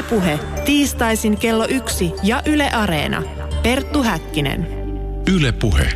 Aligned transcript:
Ylepuhe 0.00 0.38
tiistaisin 0.64 1.38
kello 1.38 1.66
yksi 1.68 2.12
ja 2.22 2.42
Yle 2.46 2.70
Areena. 2.70 3.22
Perttu 3.62 4.02
Häkkinen. 4.02 4.66
Ylepuhe. 5.34 5.92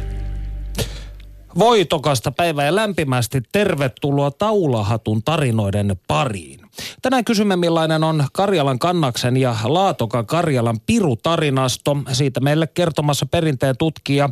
Voitokasta 1.59 2.33
päivää 2.33 2.65
ja 2.65 2.75
lämpimästi 2.75 3.43
tervetuloa 3.53 4.31
Taulahatun 4.31 5.23
tarinoiden 5.23 5.97
pariin. 6.09 6.61
Tänään 7.03 7.25
kysymme 7.25 7.57
millainen 7.57 8.05
on 8.05 8.25
Karjalan 8.33 8.79
kannaksen 8.79 9.37
ja 9.37 9.57
Laatoka 9.65 10.25
Karjalan 10.25 10.81
pirutarinasto. 10.87 11.97
Siitä 12.13 12.41
meille 12.41 12.67
kertomassa 12.67 13.27
perinteen 13.27 13.77
tutkija 13.77 14.31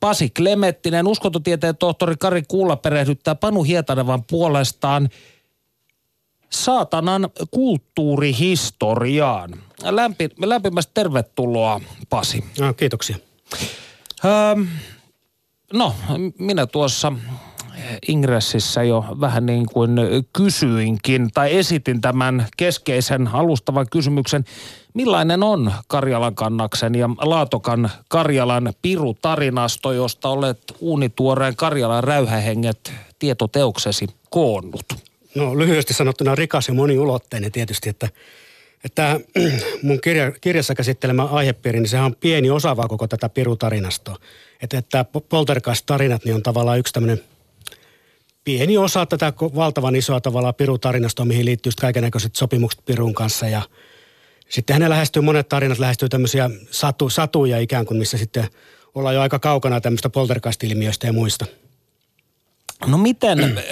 Pasi 0.00 0.30
Klemettinen. 0.30 1.06
Uskontotieteen 1.06 1.76
tohtori 1.76 2.14
Kari 2.20 2.42
Kuula 2.48 2.76
perehdyttää 2.76 3.34
Panu 3.34 3.62
Hietanevan 3.62 4.24
puolestaan 4.30 5.08
saatanan 6.50 7.28
kulttuurihistoriaan. 7.50 9.50
Lämpi, 9.82 10.28
lämpimästi 10.44 10.90
tervetuloa 10.94 11.80
Pasi. 12.10 12.44
No, 12.60 12.74
kiitoksia. 12.74 13.16
Öö, 14.24 14.54
no, 15.72 15.94
minä 16.38 16.66
tuossa 16.66 17.12
ingressissä 18.08 18.82
jo 18.82 19.04
vähän 19.20 19.46
niin 19.46 19.66
kuin 19.72 19.96
kysyinkin 20.32 21.30
tai 21.34 21.56
esitin 21.56 22.00
tämän 22.00 22.46
keskeisen 22.56 23.28
alustavan 23.28 23.86
kysymyksen. 23.90 24.44
Millainen 24.94 25.42
on 25.42 25.72
Karjalan 25.88 26.34
kannaksen 26.34 26.94
ja 26.94 27.10
Laatokan 27.20 27.90
Karjalan 28.08 28.72
pirutarinasto, 28.82 29.92
josta 29.92 30.28
olet 30.28 30.62
uunituoreen 30.80 31.56
Karjalan 31.56 32.04
räyhähenget 32.04 32.92
tietoteoksesi 33.18 34.06
koonnut? 34.30 35.07
No 35.34 35.58
lyhyesti 35.58 35.94
sanottuna 35.94 36.34
rikas 36.34 36.68
ja 36.68 36.74
moniulotteinen 36.74 37.52
tietysti, 37.52 37.88
että, 37.88 38.08
että 38.84 39.20
mun 39.82 40.00
kirja, 40.00 40.32
kirjassa 40.40 40.74
käsittelemä 40.74 41.24
aihepiiri, 41.24 41.80
niin 41.80 41.88
sehän 41.88 42.06
on 42.06 42.16
pieni 42.16 42.50
osa 42.50 42.76
vaan 42.76 42.88
koko 42.88 43.08
tätä 43.08 43.28
pirutarinasta. 43.28 44.16
Että, 44.62 44.78
että 44.78 45.04
poltergeist-tarinat 45.28 46.24
niin 46.24 46.34
on 46.34 46.42
tavallaan 46.42 46.78
yksi 46.78 46.92
tämmöinen 46.92 47.20
pieni 48.44 48.78
osa 48.78 49.06
tätä 49.06 49.32
valtavan 49.40 49.96
isoa 49.96 50.20
tavallaan 50.20 50.54
pirutarinasta, 50.54 51.24
mihin 51.24 51.44
liittyy 51.44 51.72
kaikenlaiset 51.80 52.36
sopimukset 52.36 52.84
pirun 52.84 53.14
kanssa 53.14 53.48
ja 53.48 53.62
sitten 54.48 54.74
hänen 54.74 54.90
lähestyy, 54.90 55.22
monet 55.22 55.48
tarinat 55.48 55.78
lähestyy 55.78 56.08
tämmöisiä 56.08 56.50
satu, 56.70 57.10
satuja 57.10 57.58
ikään 57.58 57.86
kuin, 57.86 57.98
missä 57.98 58.18
sitten 58.18 58.48
ollaan 58.94 59.14
jo 59.14 59.20
aika 59.20 59.38
kaukana 59.38 59.80
tämmöistä 59.80 60.08
poltergeist-ilmiöistä 60.08 61.06
ja 61.06 61.12
muista. 61.12 61.46
No 62.86 62.98
miten, 62.98 63.38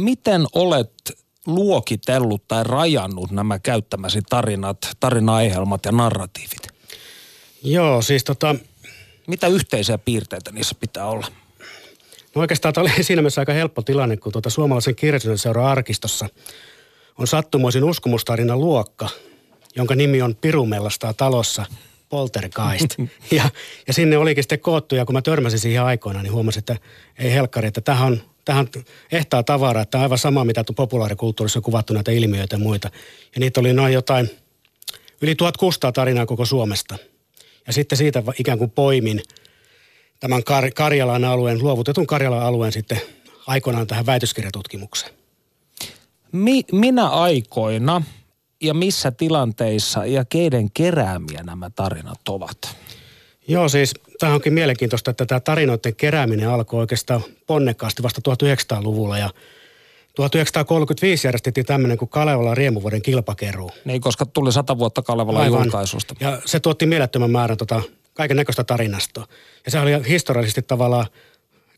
miten 0.00 0.46
olet 0.52 0.92
luokitellut 1.46 2.48
tai 2.48 2.64
rajannut 2.64 3.30
nämä 3.30 3.58
käyttämäsi 3.58 4.20
tarinat, 4.30 4.78
tarina-aihelmat 5.00 5.84
ja 5.84 5.92
narratiivit? 5.92 6.68
Joo, 7.62 8.02
siis 8.02 8.24
tota... 8.24 8.54
Mitä 9.26 9.46
yhteisiä 9.46 9.98
piirteitä 9.98 10.52
niissä 10.52 10.74
pitää 10.80 11.06
olla? 11.06 11.26
No 12.34 12.40
oikeastaan 12.40 12.74
tämä 12.74 12.82
oli 12.82 12.90
siinä 13.04 13.22
mielessä 13.22 13.40
aika 13.40 13.52
helppo 13.52 13.82
tilanne, 13.82 14.16
kun 14.16 14.32
tuota 14.32 14.50
suomalaisen 14.50 14.96
kirjallisuuden 14.96 15.62
arkistossa 15.62 16.28
on 17.18 17.26
sattumoisin 17.26 17.84
uskomustarina 17.84 18.56
luokka, 18.56 19.08
jonka 19.76 19.94
nimi 19.94 20.22
on 20.22 20.36
Pirumellastaa 20.36 21.14
talossa 21.14 21.66
Poltergeist. 22.08 22.94
ja, 23.36 23.50
ja 23.86 23.92
sinne 23.92 24.18
olikin 24.18 24.44
sitten 24.44 24.60
koottu, 24.60 24.94
ja 24.94 25.04
kun 25.04 25.14
mä 25.14 25.22
törmäsin 25.22 25.58
siihen 25.58 25.82
aikoina, 25.82 26.22
niin 26.22 26.32
huomasin, 26.32 26.58
että 26.58 26.76
ei 27.18 27.32
helkkari, 27.32 27.68
että 27.68 27.80
tähän 27.80 28.06
on, 28.06 28.22
tähän 28.44 28.68
ehtaa 29.12 29.42
tavaraa, 29.42 29.82
että 29.82 29.98
on 29.98 30.02
aivan 30.02 30.18
sama, 30.18 30.44
mitä 30.44 30.64
populaarikulttuurissa 30.76 31.58
on 31.58 31.62
kuvattu 31.62 31.92
näitä 31.92 32.10
ilmiöitä 32.10 32.54
ja 32.54 32.60
muita. 32.60 32.90
Ja 33.34 33.40
niitä 33.40 33.60
oli 33.60 33.72
noin 33.72 33.92
jotain, 33.92 34.30
yli 35.22 35.34
1600 35.34 35.92
tarinaa 35.92 36.26
koko 36.26 36.44
Suomesta. 36.44 36.98
Ja 37.66 37.72
sitten 37.72 37.98
siitä 37.98 38.22
ikään 38.38 38.58
kuin 38.58 38.70
poimin 38.70 39.22
tämän 40.20 40.40
Kar- 40.40 40.72
Karjalan 40.74 41.24
alueen, 41.24 41.58
luovutetun 41.58 42.06
Karjalan 42.06 42.42
alueen 42.42 42.72
sitten 42.72 43.00
aikoinaan 43.46 43.86
tähän 43.86 44.06
väitöskirjatutkimukseen. 44.06 45.12
Mi- 46.32 46.64
minä 46.72 47.08
aikoina 47.08 48.02
ja 48.60 48.74
missä 48.74 49.10
tilanteissa 49.10 50.06
ja 50.06 50.24
keiden 50.24 50.70
keräämiä 50.70 51.42
nämä 51.42 51.70
tarinat 51.70 52.28
ovat? 52.28 52.76
Joo, 53.48 53.68
siis 53.68 53.94
tämä 54.20 54.34
onkin 54.34 54.52
mielenkiintoista, 54.52 55.10
että 55.10 55.26
tämä 55.26 55.40
tarinoiden 55.40 55.96
kerääminen 55.96 56.48
alkoi 56.48 56.80
oikeastaan 56.80 57.22
ponnekkaasti 57.46 58.02
vasta 58.02 58.20
1900-luvulla 58.30 59.18
ja 59.18 59.30
1935 60.14 61.26
järjestettiin 61.26 61.66
tämmöinen 61.66 61.98
kuin 61.98 62.08
Kalevalan 62.08 62.56
riemuvuoden 62.56 63.02
kilpakeruu. 63.02 63.70
Niin, 63.84 64.00
koska 64.00 64.26
tuli 64.26 64.52
sata 64.52 64.78
vuotta 64.78 65.02
Kalevalan 65.02 65.42
Aivan. 65.42 65.62
julkaisusta. 65.62 66.14
Ja 66.20 66.42
se 66.44 66.60
tuotti 66.60 66.86
mielettömän 66.86 67.30
määrän 67.30 67.56
tota, 67.56 67.82
kaiken 68.14 68.36
näköistä 68.36 68.64
tarinastoa. 68.64 69.26
Ja 69.64 69.70
se 69.70 69.80
oli 69.80 70.08
historiallisesti 70.08 70.62
tavallaan 70.62 71.06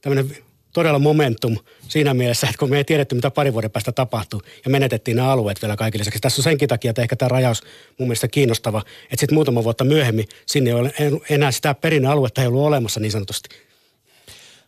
tämmöinen 0.00 0.36
todella 0.72 0.98
momentum 0.98 1.56
siinä 1.88 2.14
mielessä, 2.14 2.46
että 2.46 2.58
kun 2.58 2.70
me 2.70 2.76
ei 2.76 2.84
tiedetty, 2.84 3.14
mitä 3.14 3.30
pari 3.30 3.52
vuoden 3.52 3.70
päästä 3.70 3.92
tapahtuu 3.92 4.42
ja 4.64 4.70
menetettiin 4.70 5.16
nämä 5.16 5.32
alueet 5.32 5.62
vielä 5.62 5.76
kaikille 5.76 6.00
lisäksi. 6.00 6.20
Tässä 6.20 6.40
on 6.40 6.44
senkin 6.44 6.68
takia, 6.68 6.90
että 6.90 7.02
ehkä 7.02 7.16
tämä 7.16 7.28
rajaus 7.28 7.62
mun 7.98 8.08
mielestä 8.08 8.28
kiinnostava, 8.28 8.82
että 9.02 9.20
sitten 9.20 9.34
muutama 9.34 9.64
vuotta 9.64 9.84
myöhemmin 9.84 10.28
sinne 10.46 10.70
ei 10.70 10.74
ole 10.74 10.92
enää 11.30 11.52
sitä 11.52 11.74
perinnealuetta 11.74 12.40
ei 12.40 12.46
ollut 12.46 12.66
olemassa 12.66 13.00
niin 13.00 13.12
sanotusti. 13.12 13.48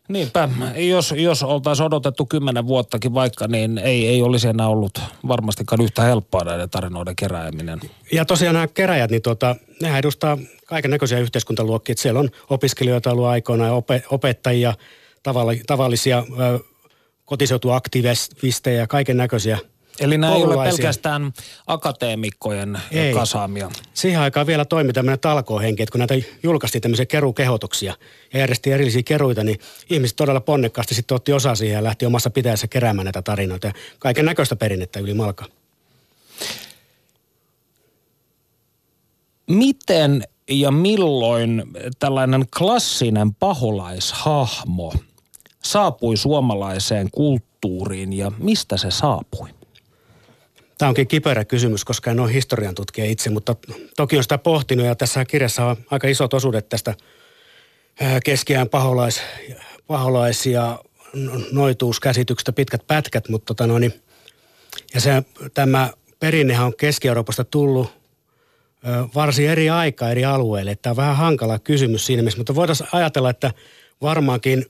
Niinpä, 0.09 0.49
jos, 0.77 1.15
jos 1.17 1.43
oltaisiin 1.43 1.87
odotettu 1.87 2.27
kymmenen 2.27 2.67
vuottakin 2.67 3.15
vaikka, 3.15 3.49
niin 3.49 3.79
ei, 3.79 4.09
ei 4.09 4.23
olisi 4.23 4.49
enää 4.49 4.69
ollut 4.69 5.01
varmastikaan 5.29 5.81
yhtä 5.81 6.03
helppoa 6.03 6.45
näiden 6.45 6.71
tarinoiden 6.71 7.17
kerääminen. 7.17 7.81
Ja 8.13 8.25
tosiaan 8.25 8.55
nämä 8.55 8.69
keräjät, 8.69 9.11
niin 9.11 9.23
tota, 9.23 9.57
nehän 9.81 9.99
edustaa 9.99 10.39
kaiken 10.67 10.91
näköisiä 10.91 11.19
yhteiskuntaluokkia. 11.19 11.95
Siellä 11.99 12.21
on 12.21 12.31
opiskelijoita 12.51 13.11
ollut 13.11 13.27
aikoina 13.27 13.67
ja 13.67 13.73
opettajia, 14.11 14.75
tavallisia 15.67 16.25
kotiseutuaktivisteja 17.25 18.79
ja 18.79 18.87
kaiken 18.87 19.17
näköisiä– 19.17 19.59
Eli 20.01 20.19
nämä 20.19 20.35
ei 20.35 20.43
ole 20.43 20.65
pelkästään 20.65 21.33
akateemikkojen 21.67 22.79
ei. 22.91 23.15
kasaamia. 23.15 23.71
Siihen 23.95 24.21
aikaan 24.21 24.47
vielä 24.47 24.65
toimi 24.65 24.93
tämmöinen 24.93 25.21
talkohenki, 25.21 25.83
että 25.83 25.93
kun 25.93 25.99
näitä 25.99 26.15
julkaistiin 26.43 26.83
tämmöisiä 26.83 27.07
kerukehotuksia 27.07 27.95
ja 28.33 28.39
järjesti 28.39 28.73
erillisiä 28.73 29.03
keruita, 29.03 29.45
niin 29.45 29.61
ihmiset 29.91 30.17
todella 30.17 30.41
ponnekkaasti 30.41 30.95
sitten 30.95 31.15
otti 31.15 31.33
osaa 31.33 31.55
siihen 31.55 31.75
ja 31.75 31.85
lähti 31.85 32.07
omassa 32.07 32.31
pitäjässä 32.31 32.67
keräämään 32.67 33.05
näitä 33.05 33.23
tarinoita 33.23 33.67
ja 33.67 33.73
kaiken 33.99 34.25
näköistä 34.25 34.57
perinnettä 34.57 35.01
yli 35.01 35.15
malka. 35.15 35.45
Miten 39.47 40.25
ja 40.51 40.71
milloin 40.71 41.63
tällainen 41.99 42.45
klassinen 42.59 43.35
paholaishahmo 43.35 44.93
saapui 45.65 46.17
suomalaiseen 46.17 47.11
kulttuuriin 47.11 48.13
ja 48.13 48.33
mistä 48.39 48.77
se 48.77 48.91
saapui? 48.91 49.49
Tämä 50.79 50.89
onkin 50.89 51.09
kiperä 51.09 51.45
kysymys, 51.45 51.85
koska 51.85 52.11
en 52.11 52.21
ole 52.21 52.33
historian 52.33 52.75
tutkija 52.75 53.07
itse, 53.07 53.31
mutta 53.31 53.57
toki 53.97 54.17
on 54.17 54.23
sitä 54.23 54.39
pohtinut 54.39 54.87
ja 54.87 54.95
tässä 54.95 55.25
kirjassa 55.25 55.65
on 55.65 55.77
aika 55.91 56.09
isot 56.09 56.35
osuudet 56.35 56.69
tästä 56.69 56.95
keskiään 58.25 58.69
paholais, 58.69 59.21
paholais- 59.87 60.47
ja 60.47 60.79
noituuskäsityksestä 61.53 62.53
pitkät 62.53 62.87
pätkät, 62.87 63.29
mutta 63.29 63.47
tota 63.47 63.67
no, 63.67 63.79
niin, 63.79 63.95
ja 64.95 65.01
se, 65.01 65.23
tämä 65.55 65.91
perinnehän 66.21 66.67
on 66.67 66.77
Keski-Euroopasta 66.77 67.45
tullut 67.45 67.93
varsin 69.15 69.51
eri 69.51 69.71
aikaa 69.71 70.11
eri 70.11 70.25
alueille. 70.25 70.77
Tämä 70.77 70.93
on 70.93 70.97
vähän 70.97 71.17
hankala 71.17 71.59
kysymys 71.59 72.07
siinä 72.07 72.23
mielessä, 72.23 72.39
mutta 72.39 72.55
voitaisiin 72.55 72.89
ajatella, 72.93 73.31
että 73.31 73.53
varmaankin 74.03 74.67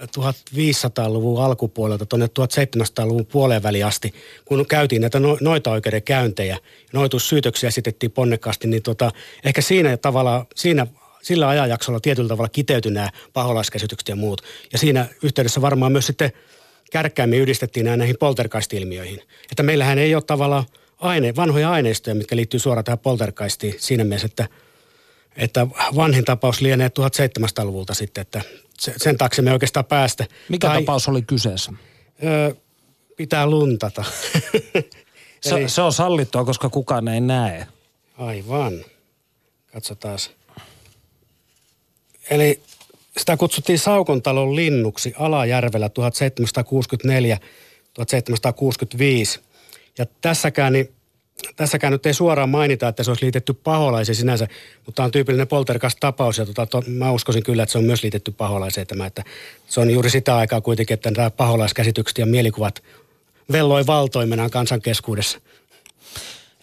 1500-luvun 0.00 1.44
alkupuolelta 1.44 2.06
tuonne 2.06 2.26
1700-luvun 2.26 3.26
puoleen 3.26 3.62
väliin 3.62 3.86
asti, 3.86 4.14
kun 4.44 4.66
käytiin 4.66 5.00
näitä 5.00 5.20
no, 5.20 5.38
noita 5.40 5.70
oikeudenkäyntejä, 5.70 6.58
noitussyytöksiä 6.92 7.68
esitettiin 7.68 8.12
ponnekkaasti, 8.12 8.68
niin 8.68 8.82
tota, 8.82 9.10
ehkä 9.44 9.60
siinä 9.60 9.96
tavalla, 9.96 10.46
siinä 10.54 10.86
sillä 11.22 11.48
ajanjaksolla 11.48 12.00
tietyllä 12.00 12.28
tavalla 12.28 12.48
kiteytyi 12.48 12.92
nämä 12.92 13.10
paholaiskäsitykset 13.32 14.08
ja 14.08 14.16
muut. 14.16 14.42
Ja 14.72 14.78
siinä 14.78 15.06
yhteydessä 15.22 15.60
varmaan 15.60 15.92
myös 15.92 16.06
sitten 16.06 16.32
kärkkäämmin 16.92 17.40
yhdistettiin 17.40 17.84
nämä 17.84 17.96
näihin 17.96 18.16
poltergeist-ilmiöihin. 18.18 19.22
Että 19.50 19.62
meillähän 19.62 19.98
ei 19.98 20.14
ole 20.14 20.22
tavallaan 20.22 20.64
aine, 20.98 21.36
vanhoja 21.36 21.70
aineistoja, 21.70 22.14
mitkä 22.14 22.36
liittyy 22.36 22.60
suoraan 22.60 22.84
tähän 22.84 22.98
poltergeistiin 22.98 23.74
siinä 23.78 24.04
mielessä, 24.04 24.26
että, 24.26 24.48
että 25.36 25.66
vanhin 25.96 26.24
tapaus 26.24 26.60
lienee 26.60 26.88
1700-luvulta 26.88 27.94
sitten, 27.94 28.22
että 28.22 28.42
sen 28.80 29.18
taakse 29.18 29.42
me 29.42 29.52
oikeastaan 29.52 29.84
päästä. 29.84 30.26
Mikä 30.48 30.66
tai, 30.66 30.80
tapaus 30.80 31.08
oli 31.08 31.22
kyseessä? 31.22 31.72
Ö, 32.24 32.54
pitää 33.16 33.46
luntata. 33.46 34.04
se, 35.40 35.54
Eli, 35.54 35.68
se 35.68 35.82
on 35.82 35.92
sallittua, 35.92 36.44
koska 36.44 36.68
kukaan 36.68 37.08
ei 37.08 37.20
näe. 37.20 37.66
Aivan. 38.18 38.84
Katsotaan. 39.72 40.18
Eli 42.30 42.62
sitä 43.18 43.36
kutsuttiin 43.36 43.78
Saukontalon 43.78 44.56
linnuksi 44.56 45.14
Alajärvellä 45.18 45.88
1764-1765. 45.88 45.90
Ja 49.98 50.06
tässäkään 50.20 50.72
niin 50.72 50.94
tässäkään 51.56 51.92
nyt 51.92 52.06
ei 52.06 52.14
suoraan 52.14 52.48
mainita, 52.48 52.88
että 52.88 53.02
se 53.02 53.10
olisi 53.10 53.24
liitetty 53.24 53.52
paholaiseen 53.52 54.16
sinänsä, 54.16 54.48
mutta 54.86 54.96
tämä 54.96 55.04
on 55.04 55.10
tyypillinen 55.10 55.48
poltercast-tapaus 55.48 56.38
ja 56.38 56.46
tota, 56.46 56.66
to, 56.66 56.82
mä 56.86 57.10
uskoisin 57.10 57.42
kyllä, 57.42 57.62
että 57.62 57.72
se 57.72 57.78
on 57.78 57.84
myös 57.84 58.02
liitetty 58.02 58.30
paholaiseen 58.30 58.86
tämä, 58.86 59.06
että 59.06 59.24
se 59.68 59.80
on 59.80 59.90
juuri 59.90 60.10
sitä 60.10 60.36
aikaa 60.36 60.60
kuitenkin, 60.60 60.94
että 60.94 61.10
nämä 61.10 61.30
paholaiskäsitykset 61.30 62.18
ja 62.18 62.26
mielikuvat 62.26 62.82
velloi 63.52 63.86
valtoimenaan 63.86 64.50
kansan 64.50 64.82
keskuudessa. 64.82 65.40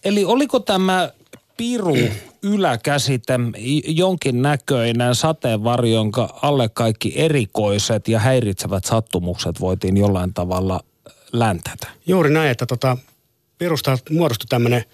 Eli 0.06 0.26
oliko 0.26 0.60
tämä 0.60 1.12
piru 1.58 1.98
yläkäsite 2.54 3.40
jonkin 3.88 4.42
näköinen 4.42 5.16
sateenvarjo, 5.16 5.96
jonka 5.96 6.40
alle 6.42 6.70
kaikki 6.70 7.14
erikoiset 7.16 8.08
ja 8.08 8.20
häiritsevät 8.20 8.86
sattumukset 8.86 9.60
voitiin 9.60 9.98
jollain 9.98 10.34
tavalla 10.34 10.80
läntätä? 11.34 11.88
Juuri 12.08 12.30
näin, 12.30 12.52
että 12.52 12.66
tota, 12.66 12.98
pirusta 13.58 13.98
muodostui 14.10 14.48
tämmöinen 14.50 14.86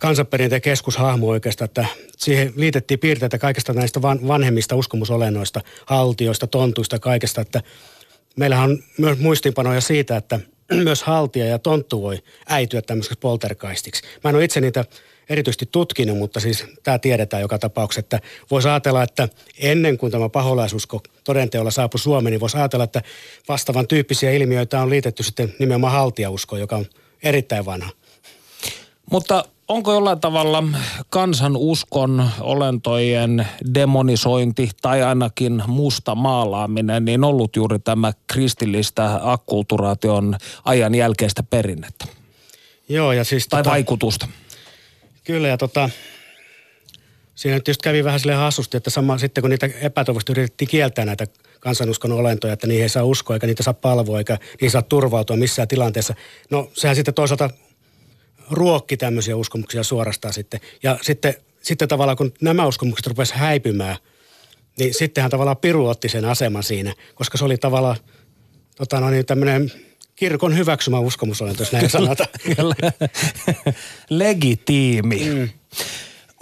kansanperinteen 0.00 0.62
keskushahmo 0.62 1.28
oikeastaan, 1.28 1.66
että 1.66 1.86
siihen 2.16 2.52
liitettiin 2.56 3.00
piirteitä 3.00 3.38
kaikista 3.38 3.72
näistä 3.72 4.02
vanhemmista 4.02 4.76
uskomusolennoista, 4.76 5.60
haltioista, 5.86 6.46
tontuista, 6.46 6.98
kaikesta, 6.98 7.40
että 7.40 7.62
meillähän 8.36 8.70
on 8.70 8.78
myös 8.98 9.18
muistinpanoja 9.18 9.80
siitä, 9.80 10.16
että 10.16 10.40
myös 10.84 11.02
haltia 11.02 11.46
ja 11.46 11.58
tonttu 11.58 12.02
voi 12.02 12.18
äityä 12.48 12.82
tämmöiseksi 12.82 13.18
polterkaistiksi. 13.18 14.02
Mä 14.24 14.30
en 14.30 14.36
ole 14.36 14.44
itse 14.44 14.60
niitä 14.60 14.84
erityisesti 15.28 15.68
tutkinut, 15.72 16.18
mutta 16.18 16.40
siis 16.40 16.64
tämä 16.82 16.98
tiedetään 16.98 17.40
joka 17.40 17.58
tapauksessa, 17.58 18.00
että 18.00 18.20
voisi 18.50 18.68
ajatella, 18.68 19.02
että 19.02 19.28
ennen 19.58 19.98
kuin 19.98 20.12
tämä 20.12 20.28
paholaisusko 20.28 21.00
todenteolla 21.24 21.70
saapui 21.70 21.98
Suomeen, 21.98 22.30
niin 22.30 22.40
voisi 22.40 22.56
ajatella, 22.56 22.84
että 22.84 23.02
vastaavan 23.48 23.86
tyyppisiä 23.86 24.30
ilmiöitä 24.30 24.82
on 24.82 24.90
liitetty 24.90 25.22
sitten 25.22 25.54
nimenomaan 25.58 25.92
haltiauskoon, 25.92 26.60
joka 26.60 26.76
on 26.76 26.86
erittäin 27.22 27.64
vanha. 27.64 27.90
Mutta 29.10 29.44
onko 29.68 29.92
jollain 29.92 30.20
tavalla 30.20 30.64
kansan 31.10 31.56
uskon 31.56 32.30
olentojen 32.40 33.46
demonisointi 33.74 34.70
tai 34.82 35.02
ainakin 35.02 35.62
musta 35.66 36.14
maalaaminen 36.14 37.04
niin 37.04 37.24
ollut 37.24 37.56
juuri 37.56 37.78
tämä 37.78 38.12
kristillistä 38.32 39.20
akkulturaation 39.22 40.36
ajan 40.64 40.94
jälkeistä 40.94 41.42
perinnettä? 41.42 42.04
Joo, 42.88 43.12
ja 43.12 43.24
siis... 43.24 43.48
Tai 43.48 43.60
tota, 43.62 43.70
vaikutusta. 43.70 44.28
Kyllä, 45.24 45.48
ja 45.48 45.58
tota, 45.58 45.90
siinä 47.34 47.54
nyt 47.54 47.68
just 47.68 47.82
kävi 47.82 48.04
vähän 48.04 48.20
sille 48.20 48.34
hassusti, 48.34 48.76
että 48.76 48.90
sama, 48.90 49.18
sitten 49.18 49.42
kun 49.42 49.50
niitä 49.50 49.70
epätoivosti 49.80 50.32
yritettiin 50.32 50.68
kieltää 50.68 51.04
näitä 51.04 51.26
kansanuskon 51.60 52.12
olentoja, 52.12 52.52
että 52.52 52.66
niihin 52.66 52.82
ei 52.82 52.88
saa 52.88 53.04
uskoa, 53.04 53.36
eikä 53.36 53.46
niitä 53.46 53.62
saa 53.62 53.74
palvoa, 53.74 54.18
eikä 54.18 54.38
niihin 54.60 54.70
saa 54.70 54.82
turvautua 54.82 55.36
missään 55.36 55.68
tilanteessa. 55.68 56.14
No 56.50 56.70
sehän 56.72 56.96
sitten 56.96 57.14
toisaalta 57.14 57.50
ruokki 58.50 58.96
tämmöisiä 58.96 59.36
uskomuksia 59.36 59.82
suorastaan 59.82 60.34
sitten. 60.34 60.60
Ja 60.82 60.98
sitten, 61.02 61.34
sitten 61.62 61.88
tavallaan 61.88 62.16
kun 62.16 62.32
nämä 62.40 62.66
uskomukset 62.66 63.06
rupesivat 63.06 63.40
häipymään, 63.40 63.96
niin 64.78 64.94
sittenhän 64.94 65.30
tavallaan 65.30 65.56
Piru 65.56 65.86
otti 65.86 66.08
sen 66.08 66.24
aseman 66.24 66.62
siinä, 66.62 66.94
koska 67.14 67.38
se 67.38 67.44
oli 67.44 67.56
tavallaan 67.56 67.96
tota 68.76 69.00
no 69.00 69.10
niin, 69.10 69.26
tämmöinen 69.26 69.72
kirkon 70.16 70.56
hyväksymä 70.56 70.98
uskomusolento, 71.00 71.62
jos 71.62 71.72
näin 71.72 71.90
sanotaan. 71.90 72.28
Legitiimi. 74.10 75.30
Mm. 75.34 75.48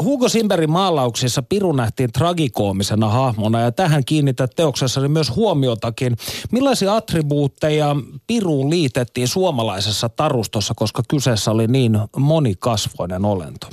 Hugo 0.02 0.28
Simberin 0.28 0.70
maalauksissa 0.70 1.42
Piru 1.42 1.72
nähtiin 1.72 2.12
tragikoomisena 2.12 3.08
hahmona 3.08 3.60
ja 3.60 3.72
tähän 3.72 4.04
kiinnität 4.04 4.50
teoksessani 4.56 5.08
myös 5.08 5.36
huomiotakin. 5.36 6.16
Millaisia 6.52 6.96
attribuutteja 6.96 7.96
Piruun 8.26 8.70
liitettiin 8.70 9.28
suomalaisessa 9.28 10.08
tarustossa, 10.08 10.74
koska 10.76 11.02
kyseessä 11.08 11.50
oli 11.50 11.66
niin 11.66 11.98
monikasvoinen 12.16 13.24
olento? 13.24 13.66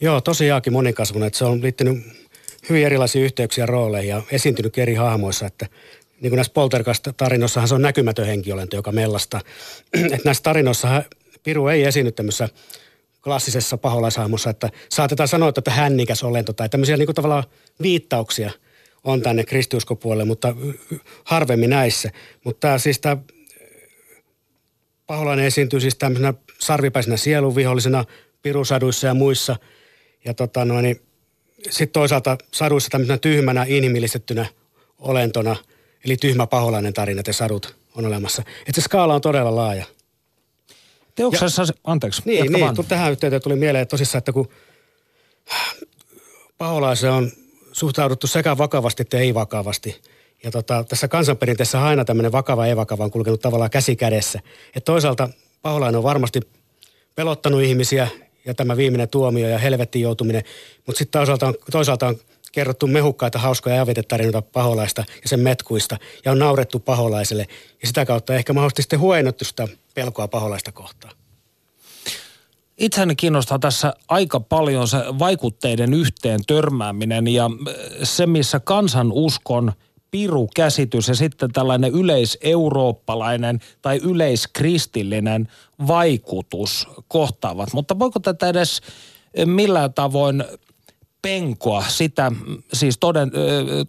Joo, 0.00 0.20
tosiaankin 0.20 0.72
monikasvoinen. 0.72 1.26
Että 1.26 1.38
se 1.38 1.44
on 1.44 1.62
liittynyt 1.62 1.98
hyvin 2.68 2.86
erilaisia 2.86 3.24
yhteyksiä 3.24 3.66
rooleihin 3.66 4.10
ja 4.10 4.22
esiintynyt 4.30 4.78
eri 4.78 4.94
hahmoissa, 4.94 5.46
että 5.46 5.66
niin 6.20 6.30
kuin 6.30 6.36
näissä 6.36 6.52
poltercast-tarinoissahan 6.52 7.68
se 7.68 7.74
on 7.74 7.82
näkymätön 7.82 8.26
henkiolento, 8.26 8.76
joka 8.76 8.92
mellasta. 8.92 9.40
että 10.14 10.24
näissä 10.24 10.42
tarinoissa 10.42 11.02
Piru 11.42 11.68
ei 11.68 11.84
esiinny 11.84 12.12
tämmöisessä 12.12 12.48
klassisessa 13.24 13.78
paholaishahmossa, 13.78 14.50
että 14.50 14.70
saatetaan 14.88 15.28
sanoa, 15.28 15.48
että 15.48 15.70
hännikäs 15.70 16.22
olento 16.22 16.52
tai 16.52 16.68
tämmöisiä 16.68 16.96
niin 16.96 17.06
kuin 17.06 17.16
tavallaan 17.16 17.44
viittauksia 17.82 18.50
on 19.04 19.22
tänne 19.22 19.44
kristiuskopuolelle, 19.44 20.24
mutta 20.24 20.54
harvemmin 21.24 21.70
näissä. 21.70 22.10
Mutta 22.44 22.60
tämä 22.60 22.78
siis 22.78 22.98
tämä 22.98 23.16
paholainen 25.06 25.46
esiintyy 25.46 25.80
siis 25.80 25.94
tämmöisenä 25.94 26.34
sarvipäisenä 26.58 27.16
sielunvihollisena 27.16 28.04
pirusaduissa 28.42 29.06
ja 29.06 29.14
muissa. 29.14 29.56
Ja 30.24 30.34
tota 30.34 30.64
noin, 30.64 30.82
niin 30.82 31.00
sitten 31.70 31.92
toisaalta 31.92 32.38
saduissa 32.52 32.90
tämmöisenä 32.90 33.18
tyhmänä, 33.18 33.64
inhimillistettynä 33.68 34.46
olentona, 34.98 35.56
eli 36.04 36.16
tyhmä 36.16 36.46
paholainen 36.46 36.92
tarina, 36.92 37.22
te 37.22 37.32
sadut 37.32 37.76
on 37.94 38.06
olemassa. 38.06 38.42
Että 38.60 38.72
se 38.74 38.80
skaala 38.80 39.14
on 39.14 39.20
todella 39.20 39.56
laaja. 39.56 39.84
Teoksessa, 41.14 41.62
ja, 41.62 41.68
anteeksi. 41.84 42.22
Niin, 42.24 42.52
niin 42.52 42.64
vaan. 42.64 42.76
tähän 42.88 43.12
yhteyteen 43.12 43.42
tuli 43.42 43.56
mieleen 43.56 43.82
että 43.82 43.90
tosissaan, 43.90 44.18
että 44.18 44.32
kun 44.32 44.48
paholaiseen 46.58 47.12
on 47.12 47.30
suhtauduttu 47.72 48.26
sekä 48.26 48.58
vakavasti 48.58 49.02
että 49.02 49.18
ei 49.18 49.34
vakavasti. 49.34 50.00
Ja 50.44 50.50
tota, 50.50 50.84
tässä 50.88 51.08
kansanperinteessä 51.08 51.84
aina 51.84 52.04
tämmöinen 52.04 52.32
vakava 52.32 52.66
ei 52.66 52.76
vakava 52.76 53.04
on 53.04 53.10
kulkenut 53.10 53.40
tavallaan 53.40 53.70
käsi 53.70 53.96
kädessä. 53.96 54.40
Että 54.66 54.92
toisaalta 54.92 55.28
paholainen 55.62 55.98
on 55.98 56.02
varmasti 56.02 56.40
pelottanut 57.14 57.62
ihmisiä 57.62 58.08
ja 58.44 58.54
tämä 58.54 58.76
viimeinen 58.76 59.08
tuomio 59.08 59.48
ja 59.48 59.58
helvettiin 59.58 60.02
joutuminen. 60.02 60.42
Mutta 60.86 60.98
sitten 60.98 61.18
toisaalta 61.18 61.46
on, 61.46 61.54
toisaalta 61.70 62.06
on 62.06 62.16
kerrottu 62.52 62.86
mehukkaita, 62.86 63.38
hauskoja 63.38 63.82
avitetarinoita 63.82 64.42
paholaista 64.42 65.04
ja 65.22 65.28
sen 65.28 65.40
metkuista 65.40 65.96
ja 66.24 66.32
on 66.32 66.38
naurettu 66.38 66.78
paholaiselle. 66.78 67.46
Ja 67.82 67.86
sitä 67.86 68.06
kautta 68.06 68.34
ehkä 68.34 68.52
mahdollisesti 68.52 68.82
sitten 68.82 69.00
huenottu 69.00 69.44
sitä 69.44 69.68
pelkoa 69.94 70.28
paholaista 70.28 70.72
kohtaan. 70.72 71.14
Itseäni 72.78 73.16
kiinnostaa 73.16 73.58
tässä 73.58 73.94
aika 74.08 74.40
paljon 74.40 74.88
se 74.88 74.98
vaikutteiden 75.18 75.94
yhteen 75.94 76.40
törmääminen 76.46 77.28
ja 77.28 77.50
se, 78.02 78.26
missä 78.26 78.60
kansan 78.60 79.12
uskon 79.12 79.72
piru-käsitys 80.10 81.08
ja 81.08 81.14
sitten 81.14 81.52
tällainen 81.52 81.92
yleiseurooppalainen 81.92 83.60
tai 83.82 84.00
yleiskristillinen 84.04 85.48
vaikutus 85.86 86.88
kohtaavat. 87.08 87.72
Mutta 87.72 87.98
voiko 87.98 88.20
tätä 88.20 88.48
edes 88.48 88.80
millään 89.46 89.94
tavoin 89.94 90.44
penkoa 91.22 91.84
sitä, 91.88 92.32
siis 92.72 92.98
toden, 92.98 93.30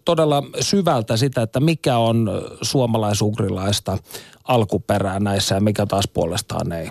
todella 0.04 0.42
syvältä 0.60 1.16
sitä, 1.16 1.42
että 1.42 1.60
mikä 1.60 1.98
on 1.98 2.30
suomalaisugrilaista 2.62 3.98
alkuperää 4.44 5.20
näissä 5.20 5.54
ja 5.54 5.60
mikä 5.60 5.86
taas 5.86 6.08
puolestaan 6.08 6.72
ei? 6.72 6.88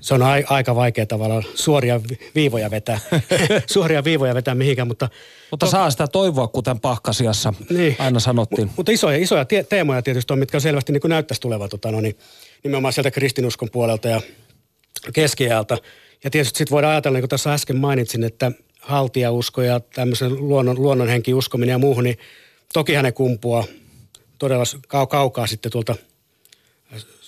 Se 0.00 0.14
on 0.14 0.22
a- 0.22 0.44
aika 0.46 0.74
vaikea 0.74 1.06
tavallaan 1.06 1.44
suoria 1.54 2.00
viivoja 2.34 2.70
vetää, 2.70 3.00
suoria 3.72 4.04
viivoja 4.04 4.34
vetää 4.34 4.54
mihinkään, 4.54 4.88
mutta... 4.88 5.08
Mutta 5.50 5.66
to... 5.66 5.70
saa 5.70 5.90
sitä 5.90 6.06
toivoa, 6.06 6.48
kuten 6.48 6.80
Pahkasiassa 6.80 7.54
niin. 7.70 7.96
aina 7.98 8.20
sanottiin. 8.20 8.68
M- 8.68 8.70
mutta 8.76 8.92
isoja, 8.92 9.18
isoja 9.18 9.44
tie- 9.44 9.64
teemoja 9.64 10.02
tietysti 10.02 10.32
on, 10.32 10.38
mitkä 10.38 10.60
selvästi 10.60 10.92
niin 10.92 11.00
näyttäisi 11.04 11.40
tulevan 11.40 11.68
tota, 11.68 11.90
no 11.90 12.00
niin, 12.00 12.18
nimenomaan 12.64 12.92
sieltä 12.92 13.10
kristinuskon 13.10 13.68
puolelta 13.72 14.08
ja 14.08 14.20
keskiajalta. 15.12 15.78
Ja 16.24 16.30
tietysti 16.30 16.58
sitten 16.58 16.74
voidaan 16.74 16.90
ajatella, 16.90 17.16
niin 17.16 17.22
kuin 17.22 17.30
tässä 17.30 17.52
äsken 17.52 17.76
mainitsin, 17.76 18.24
että– 18.24 18.52
haltijausko 18.88 19.62
ja 19.62 19.80
tämmöisen 19.80 20.48
luonnon, 20.48 20.82
luonnonhenki 20.82 21.34
uskominen 21.34 21.72
ja 21.72 21.78
muuhun, 21.78 22.04
niin 22.04 22.18
toki 22.72 22.94
hänen 22.94 23.14
kumpua 23.14 23.64
todella 24.38 24.64
kau- 24.64 25.06
kaukaa 25.06 25.46
sitten 25.46 25.72
tuolta 25.72 25.96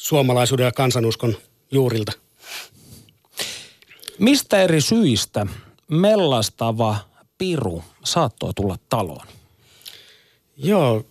suomalaisuuden 0.01 0.65
ja 0.65 0.73
kansanuskon 0.73 1.37
juurilta. 1.71 2.13
Mistä 4.19 4.63
eri 4.63 4.81
syistä 4.81 5.47
mellastava 5.89 6.97
piru 7.39 7.85
saattoi 8.05 8.55
tulla 8.55 8.77
taloon? 8.89 9.27
Joo, 10.57 11.05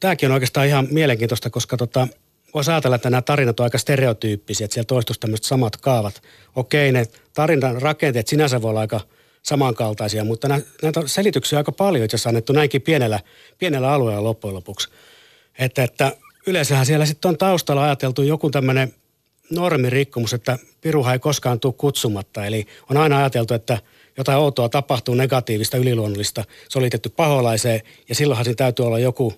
tämäkin 0.00 0.28
on 0.28 0.34
oikeastaan 0.34 0.66
ihan 0.66 0.88
mielenkiintoista, 0.90 1.50
koska 1.50 1.76
tota, 1.76 2.08
voisi 2.54 2.70
ajatella, 2.70 2.96
että 2.96 3.10
nämä 3.10 3.22
tarinat 3.22 3.60
on 3.60 3.64
aika 3.64 3.78
stereotyyppisiä, 3.78 4.64
että 4.64 4.74
siellä 4.74 4.86
toistuisi 4.86 5.20
tämmöiset 5.20 5.46
samat 5.46 5.76
kaavat. 5.76 6.22
Okei, 6.56 6.92
ne 6.92 7.06
tarinan 7.34 7.82
rakenteet 7.82 8.28
sinänsä 8.28 8.62
voi 8.62 8.70
olla 8.70 8.80
aika– 8.80 9.00
samankaltaisia, 9.42 10.24
mutta 10.24 10.48
näitä 10.48 11.02
selityksiä 11.06 11.56
on 11.56 11.60
aika 11.60 11.72
paljon 11.72 12.04
itse 12.04 12.14
asiassa 12.14 12.28
annettu 12.28 12.52
näinkin 12.52 12.82
pienellä, 12.82 13.20
pienellä 13.58 13.92
alueella 13.92 14.24
loppujen 14.24 14.54
lopuksi. 14.54 14.88
Että, 15.58 15.84
että 15.84 16.16
yleensähän 16.46 16.86
siellä 16.86 17.06
sitten 17.06 17.28
on 17.28 17.38
taustalla 17.38 17.84
ajateltu 17.84 18.22
joku 18.22 18.50
tämmöinen 18.50 18.94
normirikkomus, 19.50 20.32
että 20.32 20.58
piruha 20.80 21.12
ei 21.12 21.18
koskaan 21.18 21.60
tule 21.60 21.74
kutsumatta. 21.76 22.46
Eli 22.46 22.66
on 22.90 22.96
aina 22.96 23.18
ajateltu, 23.18 23.54
että 23.54 23.78
jotain 24.16 24.38
outoa 24.38 24.68
tapahtuu, 24.68 25.14
negatiivista, 25.14 25.76
yliluonnollista, 25.76 26.44
se 26.68 26.78
on 26.78 26.82
liitetty 26.82 27.08
paholaiseen 27.08 27.80
ja 28.08 28.14
silloinhan 28.14 28.44
siinä 28.44 28.56
täytyy 28.56 28.86
olla 28.86 28.98
joku 28.98 29.34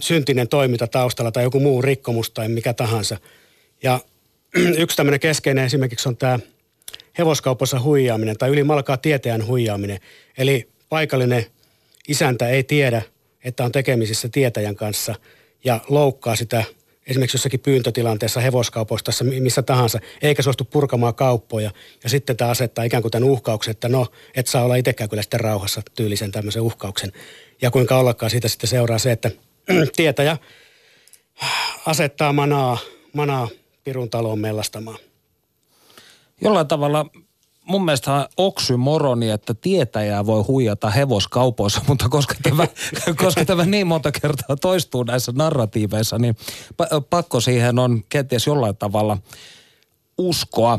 syntinen 0.00 0.48
toiminta 0.48 0.86
taustalla 0.86 1.32
tai 1.32 1.42
joku 1.42 1.60
muu 1.60 1.82
rikkomus 1.82 2.30
tai 2.30 2.48
mikä 2.48 2.72
tahansa. 2.72 3.16
Ja 3.82 4.00
yksi 4.78 4.96
tämmöinen 4.96 5.20
keskeinen 5.20 5.64
esimerkiksi 5.64 6.08
on 6.08 6.16
tämä 6.16 6.38
hevoskaupassa 7.18 7.80
huijaaminen 7.80 8.38
tai 8.38 8.50
ylimalkaa 8.50 8.96
tietäjän 8.96 9.46
huijaaminen. 9.46 10.00
Eli 10.38 10.68
paikallinen 10.88 11.46
isäntä 12.08 12.48
ei 12.48 12.64
tiedä, 12.64 13.02
että 13.44 13.64
on 13.64 13.72
tekemisissä 13.72 14.28
tietäjän 14.28 14.76
kanssa 14.76 15.14
ja 15.64 15.80
loukkaa 15.88 16.36
sitä 16.36 16.64
esimerkiksi 17.06 17.34
jossakin 17.34 17.60
pyyntötilanteessa 17.60 18.40
hevoskaupoissa 18.40 19.24
missä 19.24 19.62
tahansa, 19.62 19.98
eikä 20.22 20.42
suostu 20.42 20.64
purkamaan 20.64 21.14
kauppoja. 21.14 21.70
Ja 22.04 22.10
sitten 22.10 22.36
tämä 22.36 22.50
asettaa 22.50 22.84
ikään 22.84 23.02
kuin 23.02 23.12
tämän 23.12 23.30
uhkauksen, 23.30 23.72
että 23.72 23.88
no, 23.88 24.06
et 24.34 24.46
saa 24.46 24.64
olla 24.64 24.76
itsekään 24.76 25.10
kyllä 25.10 25.22
sitten 25.22 25.40
rauhassa 25.40 25.82
tyylisen 25.94 26.32
tämmöisen 26.32 26.62
uhkauksen. 26.62 27.12
Ja 27.62 27.70
kuinka 27.70 27.98
ollakaan 27.98 28.30
siitä 28.30 28.48
sitten 28.48 28.68
seuraa 28.68 28.98
se, 28.98 29.12
että 29.12 29.30
tietäjä 29.96 30.36
asettaa 31.86 32.32
manaa, 32.32 32.78
manaa 33.12 33.48
Pirun 33.84 34.10
taloon 34.10 34.38
mellastamaan. 34.38 34.98
Jollain 36.40 36.68
tavalla 36.68 37.06
mun 37.64 37.84
mielestä 37.84 38.12
on 38.12 38.26
oksymoroni, 38.36 39.30
että 39.30 39.54
tietäjää 39.54 40.26
voi 40.26 40.42
huijata 40.42 40.90
hevoskaupoissa, 40.90 41.80
mutta 41.88 42.08
koska 42.08 42.34
tämä, 42.42 42.66
koska 43.16 43.44
tämä 43.44 43.64
niin 43.64 43.86
monta 43.86 44.12
kertaa 44.12 44.56
toistuu 44.56 45.02
näissä 45.02 45.32
narratiiveissa, 45.36 46.18
niin 46.18 46.36
pakko 47.10 47.40
siihen 47.40 47.78
on 47.78 48.04
kenties 48.08 48.46
jollain 48.46 48.76
tavalla 48.76 49.18
uskoa. 50.18 50.78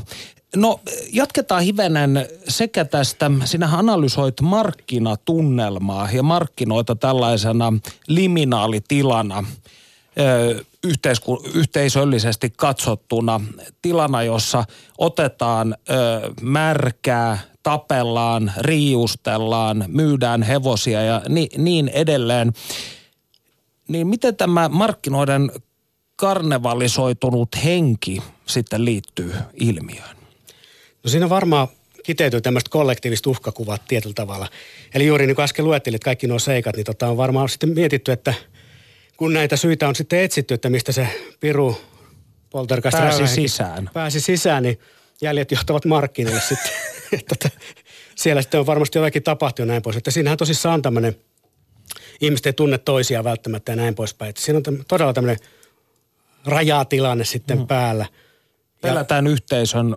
No 0.55 0.79
jatketaan 1.13 1.63
hivenen 1.63 2.27
sekä 2.47 2.85
tästä, 2.85 3.31
sinä 3.45 3.69
analysoit 3.71 4.41
markkinatunnelmaa 4.41 6.09
ja 6.11 6.23
markkinoita 6.23 6.95
tällaisena 6.95 7.73
liminaalitilana 8.07 9.43
yhteisku, 10.83 11.43
yhteisöllisesti 11.53 12.53
katsottuna 12.57 13.41
tilana, 13.81 14.23
jossa 14.23 14.63
otetaan 14.97 15.75
ö, 15.89 15.95
märkää, 16.41 17.39
tapellaan, 17.63 18.51
riiustellaan, 18.57 19.85
myydään 19.87 20.43
hevosia 20.43 21.01
ja 21.01 21.21
ni, 21.29 21.49
niin 21.57 21.87
edelleen. 21.87 22.53
Niin 23.87 24.07
miten 24.07 24.35
tämä 24.35 24.69
markkinoiden 24.69 25.51
karnevalisoitunut 26.15 27.49
henki 27.63 28.21
sitten 28.45 28.85
liittyy 28.85 29.33
ilmiöön? 29.53 30.15
No 31.03 31.09
siinä 31.09 31.29
varmaan 31.29 31.67
kiteytyy 32.03 32.41
tämmöistä 32.41 32.69
kollektiivista 32.69 33.29
uhkakuvat 33.29 33.81
tietyllä 33.87 34.13
tavalla. 34.13 34.47
Eli 34.93 35.07
juuri 35.07 35.27
niin 35.27 35.35
kuin 35.35 35.43
äsken 35.43 35.65
luettelit 35.65 36.03
kaikki 36.03 36.27
nuo 36.27 36.39
seikat, 36.39 36.75
niin 36.75 36.85
tota 36.85 37.07
on 37.07 37.17
varmaan 37.17 37.49
sitten 37.49 37.69
mietitty, 37.69 38.11
että– 38.11 38.33
kun 39.17 39.33
näitä 39.33 39.57
syitä 39.57 39.87
on 39.87 39.95
sitten 39.95 40.19
etsitty, 40.19 40.53
että 40.53 40.69
mistä 40.69 40.91
se 40.91 41.07
Piru 41.39 41.77
poltergeist 42.49 42.97
pääsi 42.97 43.27
sisään. 43.27 43.89
Pääsi 43.93 44.21
sisään, 44.21 44.63
niin 44.63 44.79
jäljet 45.21 45.51
johtavat 45.51 45.85
markkinoille 45.85 46.41
sitten. 46.49 46.71
että 47.11 47.49
siellä 48.15 48.41
sitten 48.41 48.59
on 48.59 48.65
varmasti 48.65 48.97
jotakin 48.97 49.23
tapahtunut 49.23 49.67
näin 49.67 49.81
pois. 49.81 49.97
Että 49.97 50.11
siinähän 50.11 50.37
tosissaan 50.37 50.73
on 50.73 50.81
tämmöinen, 50.81 51.15
ihmiset 52.21 52.45
ei 52.45 52.53
tunne 52.53 52.77
toisia 52.77 53.23
välttämättä 53.23 53.71
ja 53.71 53.75
näin 53.75 53.95
poispäin. 53.95 54.29
Että 54.29 54.41
siinä 54.41 54.61
on 54.67 54.85
todella 54.87 55.13
tämmöinen 55.13 55.37
rajatilanne 56.45 57.25
sitten 57.25 57.57
mm. 57.57 57.67
päällä. 57.67 58.05
Pelätään 58.81 59.25
ja, 59.25 59.31
yhteisön 59.31 59.95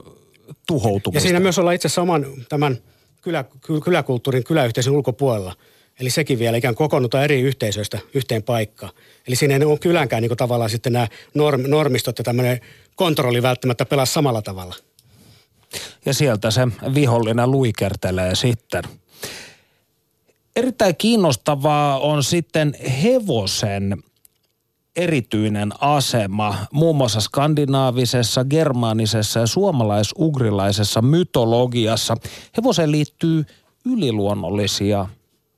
tuhoutumista. 0.66 1.16
Ja 1.16 1.20
siinä 1.20 1.40
myös 1.40 1.58
ollaan 1.58 1.74
itse 1.74 1.88
asiassa 1.88 2.02
oman 2.02 2.26
tämän 2.48 2.78
kylä, 3.22 3.44
kyläkulttuurin, 3.84 4.44
kyläyhteisön 4.44 4.92
ulkopuolella– 4.92 5.54
Eli 6.00 6.10
sekin 6.10 6.38
vielä 6.38 6.56
ikään 6.56 6.74
kokoonnutaan 6.74 7.24
eri 7.24 7.40
yhteisöistä 7.40 7.98
yhteen 8.14 8.42
paikkaan. 8.42 8.92
Eli 9.28 9.36
siinä 9.36 9.56
ei 9.56 9.64
ole 9.64 9.78
kylänkään 9.78 10.22
niin 10.22 10.36
tavallaan 10.36 10.70
sitten 10.70 10.92
nämä 10.92 11.08
norm, 11.34 11.62
normistot 11.66 12.18
ja 12.18 12.24
tämmöinen 12.24 12.60
kontrolli 12.96 13.42
välttämättä 13.42 13.84
pelaa 13.84 14.06
samalla 14.06 14.42
tavalla. 14.42 14.74
Ja 16.06 16.14
sieltä 16.14 16.50
se 16.50 16.68
vihollinen 16.94 17.50
luikertelee 17.50 18.34
sitten. 18.34 18.84
Erittäin 20.56 20.96
kiinnostavaa 20.96 21.98
on 21.98 22.24
sitten 22.24 22.74
hevosen 23.02 24.02
erityinen 24.96 25.72
asema 25.80 26.56
muun 26.72 26.96
muassa 26.96 27.20
skandinaavisessa, 27.20 28.44
germaanisessa 28.44 29.40
ja 29.40 29.46
suomalais-ugrilaisessa 29.46 31.02
mytologiassa. 31.02 32.16
Hevoseen 32.56 32.90
liittyy 32.90 33.44
yliluonnollisia 33.84 35.06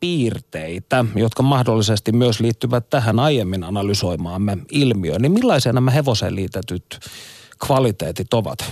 piirteitä, 0.01 1.05
jotka 1.15 1.43
mahdollisesti 1.43 2.13
myös 2.13 2.41
liittyvät 2.41 2.91
tähän 2.91 3.19
aiemmin 3.21 3.65
analysoimaamme 3.65 4.59
ilmiöön, 4.71 5.23
niin 5.23 5.33
millaisia 5.33 5.73
nämä 5.73 5.91
hevoseen 5.91 6.37
liitetyt 6.37 6.99
kvaliteetit 7.67 8.35
ovat? 8.35 8.65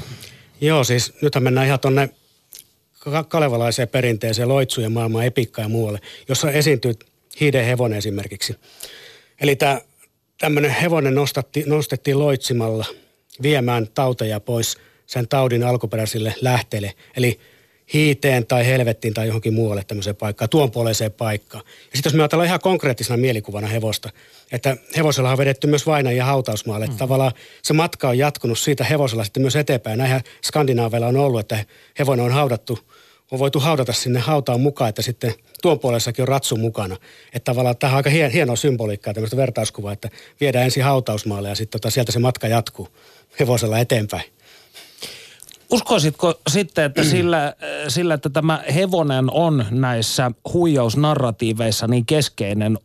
Joo, 0.61 0.85
siis 0.85 1.15
nythän 1.23 1.43
mennään 1.43 1.67
ihan 1.67 1.81
tuonne 1.81 2.11
kalevalaiseen 3.29 3.89
perinteeseen, 3.89 4.49
loitsujen 4.49 4.93
maailmaan, 4.93 5.27
epikkaan 5.27 5.65
ja 5.65 5.69
muualle, 5.69 6.01
jossa 6.29 6.51
esiintyy 6.51 6.93
hiiden 7.41 7.65
hevonen 7.65 7.99
esimerkiksi. 7.99 8.57
Eli 9.41 9.57
tämä 9.57 9.81
tämmöinen 10.39 10.71
hevonen 10.71 11.15
nostatti, 11.15 11.65
nostettiin 11.67 12.19
loitsimalla 12.19 12.87
viemään 13.43 13.89
tauteja 13.95 14.41
pois 14.41 14.79
sen 15.07 15.29
taudin 15.29 15.65
alkuperäisille 15.65 16.35
lähteille. 16.41 16.95
Eli 17.17 17.41
hiiteen 17.95 18.47
tai 18.47 18.67
helvettiin 18.67 19.15
tai 19.15 19.27
johonkin 19.27 19.55
muualle 19.55 19.85
tämmöiseen 19.85 20.17
paikkaan, 20.17 20.49
tuon 20.49 20.71
puoleiseen 20.71 21.13
paikkaan. 21.13 21.65
Ja 21.67 21.97
sitten 21.97 22.11
jos 22.11 22.15
me 22.15 22.23
ajatellaan 22.23 22.47
ihan 22.47 22.61
konkreettisena 22.61 23.17
mielikuvana 23.17 23.67
hevosta, 23.67 24.11
että 24.53 24.77
hevosella 24.97 25.31
on 25.31 25.39
vedetty 25.39 25.67
myös 25.67 25.87
vainajia 25.87 26.25
hautausmaalle, 26.25 26.87
mm. 26.87 26.97
tavallaan 26.97 27.33
se 27.63 27.73
matka 27.73 28.09
on 28.09 28.19
jatkunut 28.19 28.59
siitä 28.59 28.85
hevosella 28.85 29.25
sitten 29.25 29.43
myös 29.43 29.57
eteenpäin. 29.57 29.99
Näinhän 29.99 30.21
Skandinaaveilla 30.45 31.07
on 31.07 31.17
ollut, 31.17 31.41
että 31.41 31.65
hevonen 31.99 32.25
on 32.25 32.33
haudattu, 32.33 32.79
on 33.31 33.39
voitu 33.39 33.61
haudata 33.61 33.93
sinne 33.93 34.21
hautaan 34.21 34.61
mukaan, 34.61 34.89
että 34.89 35.03
sitten 35.03 35.35
tuon 35.63 35.79
puolessakin 35.79 36.23
on 36.23 36.29
ratsu 36.29 36.57
mukana. 36.57 36.97
Että 37.33 37.45
tavallaan 37.45 37.77
tähän 37.77 37.95
on 37.95 37.97
aika 37.97 38.11
hien, 38.11 38.31
hienoa 38.31 38.57
symboliikkaa, 38.57 39.15
tämmöistä 39.15 39.37
vertauskuvaa, 39.37 39.93
että 39.93 40.09
viedään 40.41 40.65
ensin 40.65 40.85
hautausmaalle 40.85 41.49
ja 41.49 41.55
sitten 41.55 41.81
tota, 41.81 41.91
sieltä 41.91 42.13
se 42.13 42.19
matka 42.19 42.49
jatkuu 42.49 42.89
hevosella 43.41 43.79
eteenpäin. 43.79 44.38
Uskoisitko 45.73 46.41
sitten, 46.51 46.85
että 46.85 47.05
sillä, 47.05 47.55
sillä, 47.89 48.15
että 48.15 48.31
tämä 48.31 48.65
hevonen 48.75 49.31
on 49.31 49.65
näissä 49.71 50.31
huijausnarratiiveissa 50.53 51.87
niin 51.87 52.07
keskeinen 52.07 52.79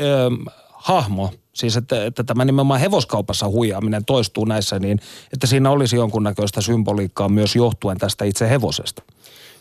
ö, 0.00 0.30
hahmo, 0.72 1.30
siis 1.52 1.76
että, 1.76 2.04
että 2.04 2.24
tämä 2.24 2.44
nimenomaan 2.44 2.80
hevoskaupassa 2.80 3.48
huijaaminen 3.48 4.04
toistuu 4.04 4.44
näissä, 4.44 4.78
niin 4.78 5.00
että 5.32 5.46
siinä 5.46 5.70
olisi 5.70 5.96
jonkunnäköistä 5.96 6.60
symboliikkaa 6.60 7.28
myös 7.28 7.56
johtuen 7.56 7.98
tästä 7.98 8.24
itse 8.24 8.50
hevosesta? 8.50 9.02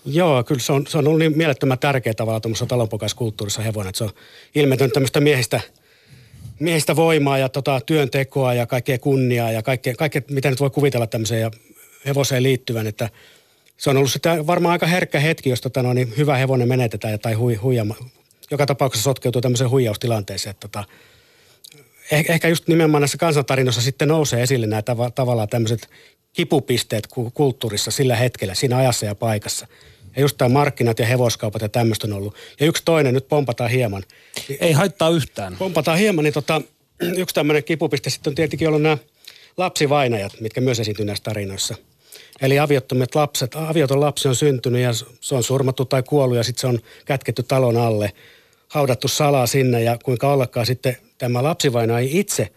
Joo, 0.05 0.43
kyllä 0.43 0.61
se 0.61 0.73
on, 0.73 0.87
se 0.87 0.97
on 0.97 1.07
ollut 1.07 1.19
niin 1.19 1.37
mielettömän 1.37 1.79
tärkeä 1.79 2.13
tavalla 2.13 2.39
tuommoisessa 2.39 2.65
talonpokaiskulttuurissa 2.65 3.61
hevonen, 3.61 3.89
että 3.89 3.97
se 3.97 4.03
on 4.03 4.09
ilmetynyt 4.55 4.93
tämmöistä 4.93 5.19
miehistä, 5.19 5.61
miehistä 6.59 6.95
voimaa 6.95 7.37
ja 7.37 7.49
tota, 7.49 7.81
työntekoa 7.85 8.53
ja 8.53 8.65
kaikkea 8.65 8.99
kunniaa 8.99 9.51
ja 9.51 9.63
kaikkea, 9.63 9.95
kaikkea, 9.95 10.21
mitä 10.31 10.49
nyt 10.49 10.59
voi 10.59 10.69
kuvitella 10.69 11.07
tämmöiseen 11.07 11.41
ja 11.41 11.51
hevoseen 12.05 12.43
liittyvän, 12.43 12.87
että 12.87 13.09
se 13.77 13.89
on 13.89 13.97
ollut 13.97 14.11
sitä 14.11 14.47
varmaan 14.47 14.71
aika 14.71 14.87
herkkä 14.87 15.19
hetki, 15.19 15.49
jos 15.49 15.61
tota, 15.61 15.83
no, 15.83 15.93
niin 15.93 16.13
hyvä 16.17 16.37
hevonen 16.37 16.67
menetetään 16.67 17.19
tai 17.19 17.33
hui, 17.33 17.55
huijama. 17.55 17.95
Joka 18.51 18.65
tapauksessa 18.65 19.03
sotkeutuu 19.03 19.41
tämmöiseen 19.41 19.69
huijaustilanteeseen. 19.69 20.51
Että, 20.51 20.67
tota, 20.67 20.83
eh, 22.11 22.25
ehkä 22.29 22.47
just 22.47 22.67
nimenomaan 22.67 23.01
näissä 23.01 23.17
kansantarinoissa 23.17 23.81
sitten 23.81 24.07
nousee 24.07 24.43
esille 24.43 24.67
nämä 24.67 24.81
tav- 24.81 25.11
tavallaan 25.15 25.49
tämmöiset 25.49 25.89
kipupisteet 26.33 27.07
kulttuurissa 27.33 27.91
sillä 27.91 28.15
hetkellä, 28.15 28.55
siinä 28.55 28.77
ajassa 28.77 29.05
ja 29.05 29.15
paikassa. 29.15 29.67
Ja 30.15 30.21
just 30.21 30.37
tämä 30.37 30.49
markkinat 30.49 30.99
ja 30.99 31.05
hevoskaupat 31.05 31.61
ja 31.61 31.69
tämmöistä 31.69 32.07
on 32.07 32.13
ollut. 32.13 32.35
Ja 32.59 32.65
yksi 32.65 32.81
toinen, 32.85 33.13
nyt 33.13 33.27
pompataan 33.27 33.69
hieman. 33.69 34.03
Ei 34.59 34.71
haittaa 34.71 35.09
yhtään. 35.09 35.55
Pompataan 35.59 35.97
hieman, 35.97 36.23
niin 36.23 36.33
tota, 36.33 36.61
yksi 37.17 37.35
tämmöinen 37.35 37.63
kipupiste 37.63 38.09
sitten 38.09 38.31
on 38.31 38.35
tietenkin 38.35 38.67
ollut 38.67 38.81
nämä 38.81 38.97
lapsivainajat, 39.57 40.39
mitkä 40.39 40.61
myös 40.61 40.79
esiintyy 40.79 41.05
näissä 41.05 41.23
tarinoissa– 41.23 41.75
Eli 42.43 42.59
aviottomat 42.59 43.15
lapset, 43.15 43.55
avioton 43.55 43.99
lapsi 43.99 44.27
on 44.27 44.35
syntynyt 44.35 44.81
ja 44.81 44.93
se 45.21 45.35
on 45.35 45.43
surmattu 45.43 45.85
tai 45.85 46.03
kuollut 46.03 46.37
ja 46.37 46.43
sitten 46.43 46.61
se 46.61 46.67
on 46.67 46.79
kätketty 47.05 47.43
talon 47.43 47.77
alle, 47.77 48.11
haudattu 48.67 49.07
salaa 49.07 49.47
sinne 49.47 49.83
ja 49.83 49.97
kuinka 50.03 50.33
ollakaan 50.33 50.65
sitten 50.65 50.97
tämä 51.17 51.43
lapsivaina 51.43 51.99
ei 51.99 52.19
itse 52.19 52.49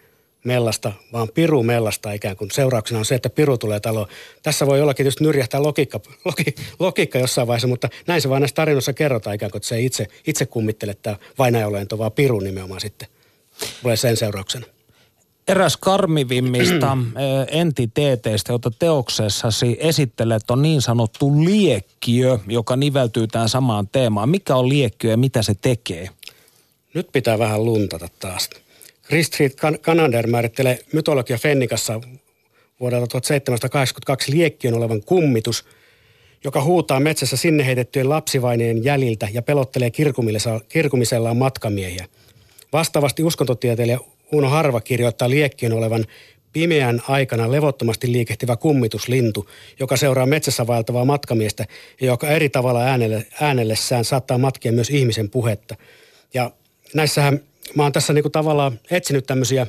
mellasta, 0.43 0.93
vaan 1.13 1.29
piru 1.33 1.63
mellasta 1.63 2.11
ikään 2.11 2.35
kuin. 2.35 2.51
Seurauksena 2.51 2.99
on 2.99 3.05
se, 3.05 3.15
että 3.15 3.29
piru 3.29 3.57
tulee 3.57 3.79
taloon. 3.79 4.07
Tässä 4.43 4.67
voi 4.67 4.81
ollakin 4.81 5.03
tietysti 5.03 5.23
nyrjähtää 5.23 5.63
logiikka, 5.63 5.99
logi, 6.25 6.55
logiikka 6.79 7.19
jossain 7.19 7.47
vaiheessa, 7.47 7.67
mutta 7.67 7.89
näin 8.07 8.21
se 8.21 8.29
vain 8.29 8.41
näissä 8.41 8.55
tarinoissa 8.55 8.93
kerrotaan 8.93 9.35
ikään 9.35 9.51
kuin, 9.51 9.59
että 9.59 9.67
se 9.67 9.75
ei 9.75 9.85
itse, 9.85 10.07
itse 10.27 10.45
kummittele 10.45 10.93
tämä 11.01 11.15
vainajaolento, 11.37 11.97
vaan 11.97 12.11
piru 12.11 12.39
nimenomaan 12.39 12.81
sitten 12.81 13.07
tulee 13.81 13.97
sen 13.97 14.17
seurauksena 14.17 14.65
eräs 15.47 15.77
karmivimmista 15.77 16.97
entiteeteistä, 17.51 18.53
jota 18.53 18.71
teoksessasi 18.79 19.77
esittelet, 19.79 20.51
on 20.51 20.61
niin 20.61 20.81
sanottu 20.81 21.45
liekkiö, 21.45 22.39
joka 22.47 22.75
niveltyy 22.75 23.27
tähän 23.27 23.49
samaan 23.49 23.87
teemaan. 23.87 24.29
Mikä 24.29 24.55
on 24.55 24.69
liekkiö 24.69 25.11
ja 25.11 25.17
mitä 25.17 25.41
se 25.41 25.53
tekee? 25.61 26.09
Nyt 26.93 27.07
pitää 27.11 27.39
vähän 27.39 27.65
luntata 27.65 28.07
taas. 28.19 28.49
Christfried 29.07 29.51
Kanander 29.81 30.27
määrittelee 30.27 30.79
mytologia 30.93 31.37
Fennikassa 31.37 32.01
vuodelta 32.79 33.07
1782 33.07 34.31
liekkiön 34.31 34.73
olevan 34.73 35.01
kummitus, 35.03 35.65
joka 36.43 36.63
huutaa 36.63 36.99
metsässä 36.99 37.37
sinne 37.37 37.65
heitettyjen 37.65 38.09
lapsivaineen 38.09 38.83
jäljiltä 38.83 39.27
ja 39.33 39.41
pelottelee 39.41 39.91
kirkumisellaan 40.69 41.37
matkamiehiä. 41.37 42.05
Vastaavasti 42.73 43.23
uskontotieteilijä 43.23 43.99
Uno 44.31 44.49
Harva 44.49 44.81
kirjoittaa 44.81 45.29
liekkiön 45.29 45.73
olevan 45.73 46.05
pimeän 46.53 47.01
aikana 47.07 47.51
levottomasti 47.51 48.11
liikehtivä 48.11 48.55
kummituslintu, 48.55 49.49
joka 49.79 49.97
seuraa 49.97 50.25
metsässä 50.25 50.67
vaeltavaa 50.67 51.05
matkamiestä 51.05 51.65
ja 52.01 52.07
joka 52.07 52.29
eri 52.29 52.49
tavalla 52.49 52.81
äänelle, 52.81 53.25
äänellessään 53.41 54.05
saattaa 54.05 54.37
matkia 54.37 54.71
myös 54.71 54.89
ihmisen 54.89 55.29
puhetta. 55.29 55.75
Ja 56.33 56.51
näissähän 56.93 57.39
mä 57.75 57.83
oon 57.83 57.91
tässä 57.91 58.13
niinku 58.13 58.29
tavallaan 58.29 58.79
etsinyt 58.91 59.25
tämmöisiä 59.25 59.67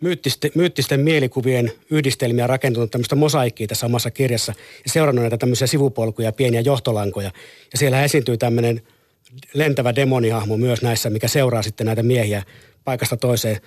myyttisten, 0.00 0.50
myyttisten 0.54 1.00
mielikuvien 1.00 1.72
yhdistelmiä 1.90 2.46
rakentunut 2.46 2.90
tämmöistä 2.90 3.14
mosaikkiä 3.14 3.66
tässä 3.66 3.86
omassa 3.86 4.10
kirjassa 4.10 4.52
ja 4.84 4.90
seurannut 4.90 5.22
näitä 5.22 5.38
tämmöisiä 5.38 5.66
sivupolkuja, 5.66 6.32
pieniä 6.32 6.60
johtolankoja. 6.60 7.30
Ja 7.72 7.78
siellä 7.78 8.04
esiintyy 8.04 8.36
tämmöinen 8.36 8.82
lentävä 9.54 9.94
demonihahmo 9.94 10.56
myös 10.56 10.82
näissä, 10.82 11.10
mikä 11.10 11.28
seuraa 11.28 11.62
sitten 11.62 11.86
näitä 11.86 12.02
miehiä 12.02 12.42
paikasta 12.86 13.16
toiseen 13.16 13.60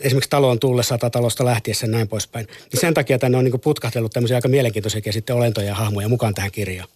esimerkiksi 0.00 0.30
taloon 0.30 0.60
tullessa 0.60 0.98
tai 0.98 1.10
talosta 1.10 1.44
lähtiessä 1.44 1.86
ja 1.86 1.92
näin 1.92 2.08
poispäin. 2.08 2.46
Niin 2.46 2.80
sen 2.80 2.94
takia 2.94 3.18
tänne 3.18 3.38
on 3.38 3.44
niin 3.44 3.60
putkahtellut 3.60 4.12
tämmöisiä 4.12 4.36
aika 4.36 4.48
mielenkiintoisia 4.48 5.12
sitten 5.12 5.36
olentoja 5.36 5.66
ja 5.66 5.74
hahmoja 5.74 6.08
mukaan 6.08 6.34
tähän 6.34 6.50
kirjaan. 6.50 6.88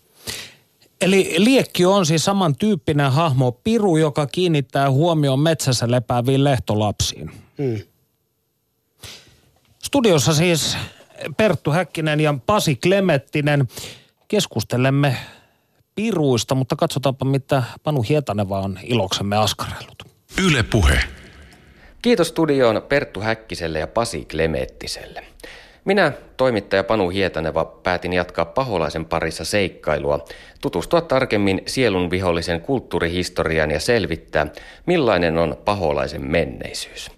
Eli 1.00 1.34
liekki 1.38 1.84
on 1.84 2.06
siis 2.06 2.24
samantyyppinen 2.24 3.12
hahmo, 3.12 3.52
piru, 3.52 3.96
joka 3.96 4.26
kiinnittää 4.26 4.90
huomioon 4.90 5.40
metsässä 5.40 5.90
lepääviin 5.90 6.44
lehtolapsiin. 6.44 7.30
Hmm. 7.58 7.78
Studiossa 9.84 10.34
siis 10.34 10.76
Perttu 11.36 11.70
Häkkinen 11.70 12.20
ja 12.20 12.34
Pasi 12.46 12.76
Klemettinen. 12.76 13.68
Keskustelemme 14.28 15.16
piruista, 15.94 16.54
mutta 16.54 16.76
katsotaanpa 16.76 17.24
mitä 17.24 17.62
Panu 17.82 18.02
Hietaneva 18.02 18.60
on 18.60 18.78
iloksemme 18.82 19.36
askarellut. 19.36 20.02
Yle 20.44 20.62
Puhe. 20.62 21.04
Kiitos 22.02 22.28
studioon 22.28 22.82
Perttu 22.88 23.20
Häkkiselle 23.20 23.78
ja 23.78 23.86
Pasi 23.86 24.24
Klemettiselle. 24.24 25.24
Minä, 25.84 26.12
toimittaja 26.36 26.84
Panu 26.84 27.08
Hietaneva, 27.08 27.64
päätin 27.64 28.12
jatkaa 28.12 28.44
paholaisen 28.44 29.04
parissa 29.04 29.44
seikkailua, 29.44 30.24
tutustua 30.60 31.00
tarkemmin 31.00 31.62
sielun 31.66 32.10
vihollisen 32.10 32.60
kulttuurihistoriaan 32.60 33.70
ja 33.70 33.80
selvittää, 33.80 34.46
millainen 34.86 35.38
on 35.38 35.56
paholaisen 35.64 36.30
menneisyys. 36.30 37.10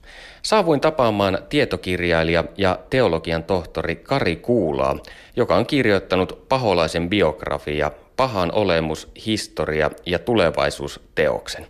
Saavuin 0.43 0.81
tapaamaan 0.81 1.39
tietokirjailija 1.49 2.45
ja 2.57 2.79
teologian 2.91 3.45
tohtori 3.45 3.97
Kari 3.97 4.37
Kuulaa, 4.37 4.97
joka 5.37 5.57
on 5.57 5.67
kirjoittanut 5.67 6.49
paholaisen 6.49 7.11
biografia, 7.11 7.91
pahan 8.17 8.53
olemus, 8.53 9.09
historia 9.27 9.91
ja 10.07 10.19
tulevaisuus 10.19 11.01
teoksen. 11.15 11.67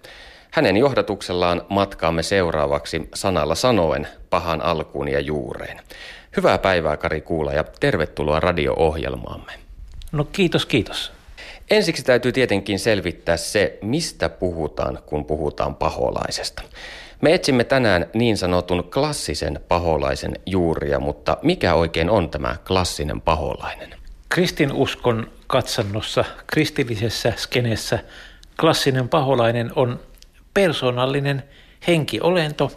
Hänen 0.55 0.77
johdatuksellaan 0.77 1.63
matkaamme 1.69 2.23
seuraavaksi 2.23 3.09
sanalla 3.15 3.55
sanoen 3.55 4.09
pahan 4.31 4.63
alkuun 4.63 5.09
ja 5.09 5.21
juureen. 5.21 5.81
Hyvää 6.37 6.59
päivää 6.59 6.97
Kari 6.97 7.21
Kuula 7.21 7.53
ja 7.53 7.65
tervetuloa 7.81 8.41
radio-ohjelmaamme. 8.41 9.53
No 10.13 10.25
kiitos, 10.25 10.67
kiitos. 10.67 11.13
Ensiksi 11.71 12.05
täytyy 12.05 12.33
tietenkin 12.33 12.79
selvittää 12.79 13.37
se, 13.37 13.79
mistä 13.83 14.29
puhutaan, 14.29 14.99
kun 15.07 15.25
puhutaan 15.25 15.75
paholaisesta. 15.75 16.63
Me 17.21 17.35
etsimme 17.35 17.65
tänään 17.65 18.07
niin 18.13 18.37
sanotun 18.37 18.91
klassisen 18.91 19.61
paholaisen 19.69 20.33
juuria, 20.47 21.01
mutta 21.01 21.37
mikä 21.43 21.75
oikein 21.75 22.11
on 22.11 22.31
tämä 22.31 22.57
klassinen 22.67 23.21
paholainen? 23.21 23.95
Kristinuskon 24.29 25.31
katsannossa, 25.47 26.25
kristillisessä 26.47 27.33
skenessä, 27.37 27.99
klassinen 28.61 29.09
paholainen 29.09 29.71
on 29.77 30.01
persoonallinen 30.55 31.43
henkiolento, 31.87 32.73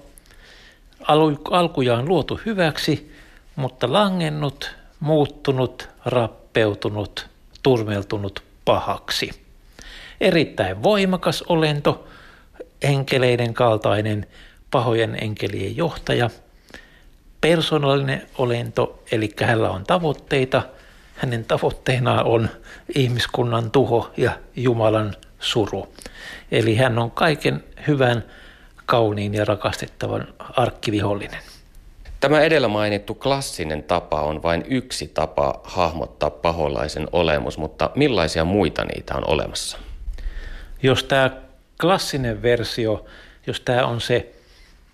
alkujaan 1.51 2.07
luotu 2.07 2.39
hyväksi, 2.45 3.11
mutta 3.55 3.93
langennut, 3.93 4.75
muuttunut, 4.99 5.89
rappeutunut, 6.05 7.27
turmeltunut 7.63 8.43
pahaksi. 8.65 9.29
Erittäin 10.21 10.83
voimakas 10.83 11.41
olento, 11.41 12.07
enkeleiden 12.81 13.53
kaltainen, 13.53 14.27
pahojen 14.71 15.17
enkelien 15.21 15.77
johtaja, 15.77 16.29
persoonallinen 17.41 18.27
olento, 18.37 19.03
eli 19.11 19.29
hänellä 19.41 19.69
on 19.69 19.83
tavoitteita, 19.83 20.61
hänen 21.15 21.45
tavoitteenaan 21.45 22.25
on 22.25 22.49
ihmiskunnan 22.95 23.71
tuho 23.71 24.11
ja 24.17 24.31
Jumalan 24.55 25.15
suru. 25.39 25.93
Eli 26.52 26.76
hän 26.76 27.00
on 27.00 27.12
kaiken 27.12 27.63
hyvän, 27.88 28.23
kauniin 28.86 29.34
ja 29.34 29.45
rakastettavan 29.45 30.28
arkkivihollinen. 30.39 31.39
Tämä 32.19 32.41
edellä 32.41 32.67
mainittu 32.67 33.15
klassinen 33.15 33.84
tapa 33.84 34.21
on 34.21 34.43
vain 34.43 34.65
yksi 34.67 35.08
tapa 35.08 35.62
hahmottaa 35.63 36.30
paholaisen 36.30 37.08
olemus, 37.12 37.58
mutta 37.58 37.89
millaisia 37.95 38.45
muita 38.45 38.86
niitä 38.86 39.15
on 39.15 39.23
olemassa? 39.28 39.78
Jos 40.84 41.04
tämä 41.04 41.32
klassinen 41.82 42.41
versio, 42.41 43.06
jos 43.47 43.60
tämä 43.60 43.86
on 43.86 44.02
se 44.02 44.34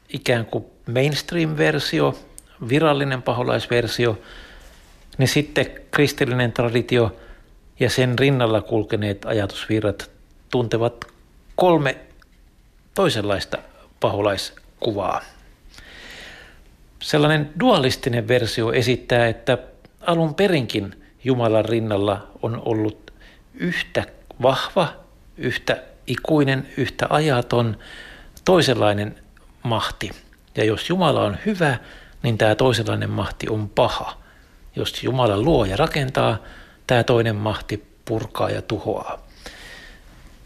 ikään 0.10 0.46
kuin 0.46 0.66
mainstream-versio, 0.94 2.16
virallinen 2.70 3.22
paholaisversio, 3.22 4.22
niin 5.18 5.28
sitten 5.28 5.66
kristillinen 5.92 6.52
traditio 6.52 7.16
ja 7.80 7.90
sen 7.90 8.20
rinnalla 8.20 8.62
kulkeneet 8.62 9.26
ajatusvirrat 9.26 10.12
tuntevat 10.54 11.06
kolme 11.56 11.98
toisenlaista 12.96 13.58
paholaiskuvaa. 14.00 15.22
Sellainen 17.02 17.54
dualistinen 17.60 18.28
versio 18.28 18.72
esittää, 18.72 19.28
että 19.28 19.58
alun 20.02 20.36
perinkin 20.36 21.04
Jumalan 21.24 21.66
rinnalla 21.66 22.28
on 22.42 22.62
ollut 22.66 23.13
yhtä 23.54 24.04
vahva, 24.42 24.94
yhtä 25.38 25.84
ikuinen, 26.08 26.70
yhtä 26.78 27.08
ajaton, 27.10 27.78
toisenlainen 28.46 29.16
mahti. 29.63 30.10
Ja 30.56 30.63
jos 30.63 30.89
Jumala 30.89 31.24
on 31.24 31.38
hyvä, 31.46 31.78
niin 32.24 32.38
tämä 32.38 32.56
toisenlainen 32.56 33.10
mahti 33.10 33.50
on 33.50 33.70
paha. 33.70 34.18
Jos 34.76 35.04
Jumala 35.04 35.42
luo 35.42 35.66
ja 35.66 35.78
rakentaa, 35.78 36.38
tämä 36.88 37.04
toinen 37.04 37.36
mahti 37.36 37.88
purkaa 38.06 38.50
ja 38.50 38.62
tuhoaa. 38.62 39.23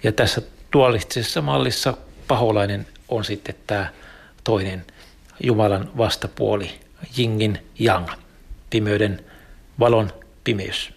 Ja 0.04 0.12
tässä 0.12 0.42
dualistisessa 0.74 1.42
mallissa 1.42 1.94
paholainen 2.28 2.88
on 3.10 3.26
sitten 3.26 3.56
tämä 3.68 3.88
toinen 4.44 4.86
Jumalan 5.44 5.92
vastapuoli, 5.98 6.80
jingin 7.18 7.66
yang, 7.80 8.08
pimeyden 8.70 9.26
valon 9.80 10.14
pimeys. 10.44 10.94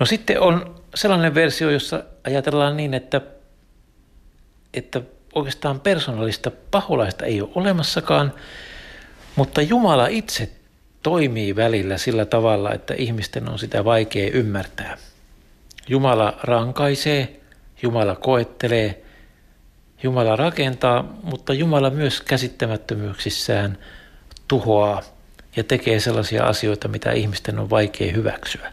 No 0.00 0.06
sitten 0.06 0.40
on 0.40 0.82
sellainen 0.94 1.34
versio, 1.34 1.70
jossa 1.70 2.04
ajatellaan 2.24 2.76
niin, 2.76 2.94
että, 2.94 3.20
että 4.74 5.00
oikeastaan 5.34 5.80
persoonallista 5.80 6.50
paholaista 6.70 7.24
ei 7.24 7.40
ole 7.40 7.50
olemassakaan, 7.54 8.32
mutta 9.36 9.62
Jumala 9.62 10.06
itse 10.06 10.50
toimii 11.02 11.56
välillä 11.56 11.98
sillä 11.98 12.24
tavalla, 12.24 12.72
että 12.72 12.94
ihmisten 12.94 13.48
on 13.48 13.58
sitä 13.58 13.84
vaikea 13.84 14.30
ymmärtää. 14.30 14.98
Jumala 15.88 16.38
rankaisee, 16.42 17.40
Jumala 17.84 18.16
koettelee, 18.16 19.02
Jumala 20.02 20.36
rakentaa, 20.36 21.02
mutta 21.22 21.54
Jumala 21.54 21.90
myös 21.90 22.20
käsittämättömyyksissään 22.20 23.78
tuhoaa 24.48 25.02
ja 25.56 25.64
tekee 25.64 26.00
sellaisia 26.00 26.44
asioita, 26.44 26.88
mitä 26.88 27.12
ihmisten 27.12 27.58
on 27.58 27.70
vaikea 27.70 28.12
hyväksyä. 28.12 28.72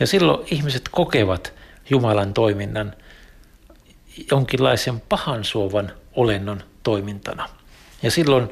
Ja 0.00 0.06
silloin 0.06 0.46
ihmiset 0.50 0.82
kokevat 0.90 1.52
Jumalan 1.90 2.34
toiminnan 2.34 2.94
jonkinlaisen 4.30 5.00
pahan 5.00 5.44
suovan 5.44 5.92
olennon 6.16 6.62
toimintana. 6.82 7.48
Ja 8.02 8.10
silloin 8.10 8.50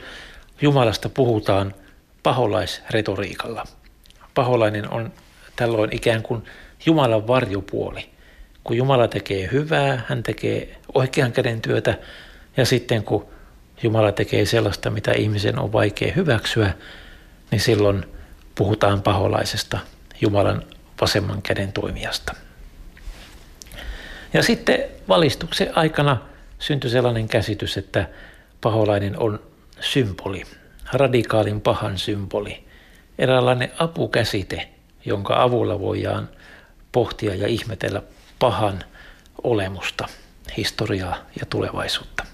Jumalasta 0.61 1.09
puhutaan 1.09 1.75
paholaisretoriikalla. 2.23 3.64
Paholainen 4.35 4.90
on 4.90 5.12
tällöin 5.57 5.97
ikään 5.97 6.23
kuin 6.23 6.45
Jumalan 6.87 7.27
varjopuoli 7.27 8.12
kun 8.64 8.77
Jumala 8.77 9.09
tekee 9.09 9.48
hyvää, 9.53 10.03
hän 10.09 10.22
tekee 10.22 10.77
oikean 10.94 11.33
käden 11.33 11.61
työtä 11.61 11.98
ja 12.57 12.66
sitten 12.66 13.05
kun 13.05 13.27
Jumala 13.83 14.12
tekee 14.12 14.46
sellaista, 14.46 14.90
mitä 14.90 15.12
ihmisen 15.12 15.59
on 15.59 15.72
vaikea 15.72 16.12
hyväksyä, 16.12 16.75
niin 17.51 17.61
silloin 17.61 18.05
puhutaan 18.55 19.03
paholaisesta 19.03 19.79
Jumalan 20.20 20.62
vasemman 21.01 21.42
käden 21.42 21.72
toimijasta. 21.72 22.35
Ja 24.33 24.42
sitten 24.42 24.79
valistuksen 25.09 25.79
aikana 25.79 26.16
syntyi 26.59 26.90
sellainen 26.90 27.29
käsitys, 27.29 27.77
että 27.77 28.09
paholainen 28.61 29.18
on 29.18 29.40
symboli, 29.81 30.42
radikaalin 30.92 31.61
pahan 31.61 31.98
symboli. 31.98 32.64
eräänlainen 33.18 33.72
apukäsite, 33.79 34.68
jonka 35.05 35.42
avulla 35.42 35.81
voidaan 35.81 36.29
pohtia 36.92 37.35
ja 37.35 37.46
ihmetellä 37.46 38.03
pahan 38.42 38.85
olemusta, 39.42 40.09
historiaa 40.57 41.16
ja 41.40 41.46
tulevaisuutta. 41.46 42.24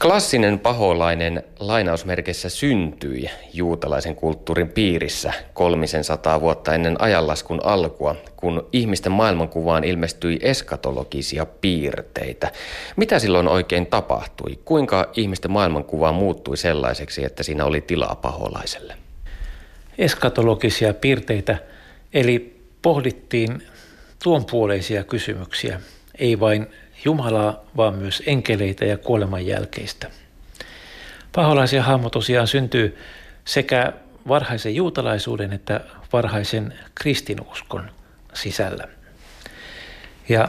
Klassinen 0.00 0.58
paholainen 0.58 1.42
lainausmerkeissä 1.58 2.48
syntyi 2.48 3.30
juutalaisen 3.52 4.16
kulttuurin 4.16 4.68
piirissä 4.68 5.32
kolmisen 5.54 6.04
sataa 6.04 6.40
vuotta 6.40 6.74
ennen 6.74 7.02
ajanlaskun 7.02 7.60
alkua, 7.64 8.16
kun 8.36 8.68
ihmisten 8.72 9.12
maailmankuvaan 9.12 9.84
ilmestyi 9.84 10.38
eskatologisia 10.42 11.46
piirteitä. 11.46 12.52
Mitä 12.96 13.18
silloin 13.18 13.48
oikein 13.48 13.86
tapahtui? 13.86 14.58
Kuinka 14.64 15.10
ihmisten 15.16 15.50
maailmankuva 15.50 16.12
muuttui 16.12 16.56
sellaiseksi, 16.56 17.24
että 17.24 17.42
siinä 17.42 17.64
oli 17.64 17.80
tilaa 17.80 18.14
paholaiselle? 18.14 18.94
Eskatologisia 19.98 20.94
piirteitä, 20.94 21.56
eli 22.12 22.60
pohdittiin 22.82 23.62
tuonpuoleisia 24.22 25.04
kysymyksiä, 25.04 25.80
ei 26.18 26.40
vain 26.40 26.66
Jumalaa, 27.04 27.64
vaan 27.76 27.94
myös 27.94 28.22
enkeleitä 28.26 28.84
ja 28.84 28.98
kuoleman 28.98 29.46
jälkeistä. 29.46 30.10
Paholaisia 31.32 31.82
hahmo 31.82 32.10
tosiaan 32.10 32.48
syntyy 32.48 32.98
sekä 33.44 33.92
varhaisen 34.28 34.74
juutalaisuuden 34.74 35.52
että 35.52 35.80
varhaisen 36.12 36.74
kristinuskon 36.94 37.90
sisällä. 38.34 38.88
Ja 40.28 40.48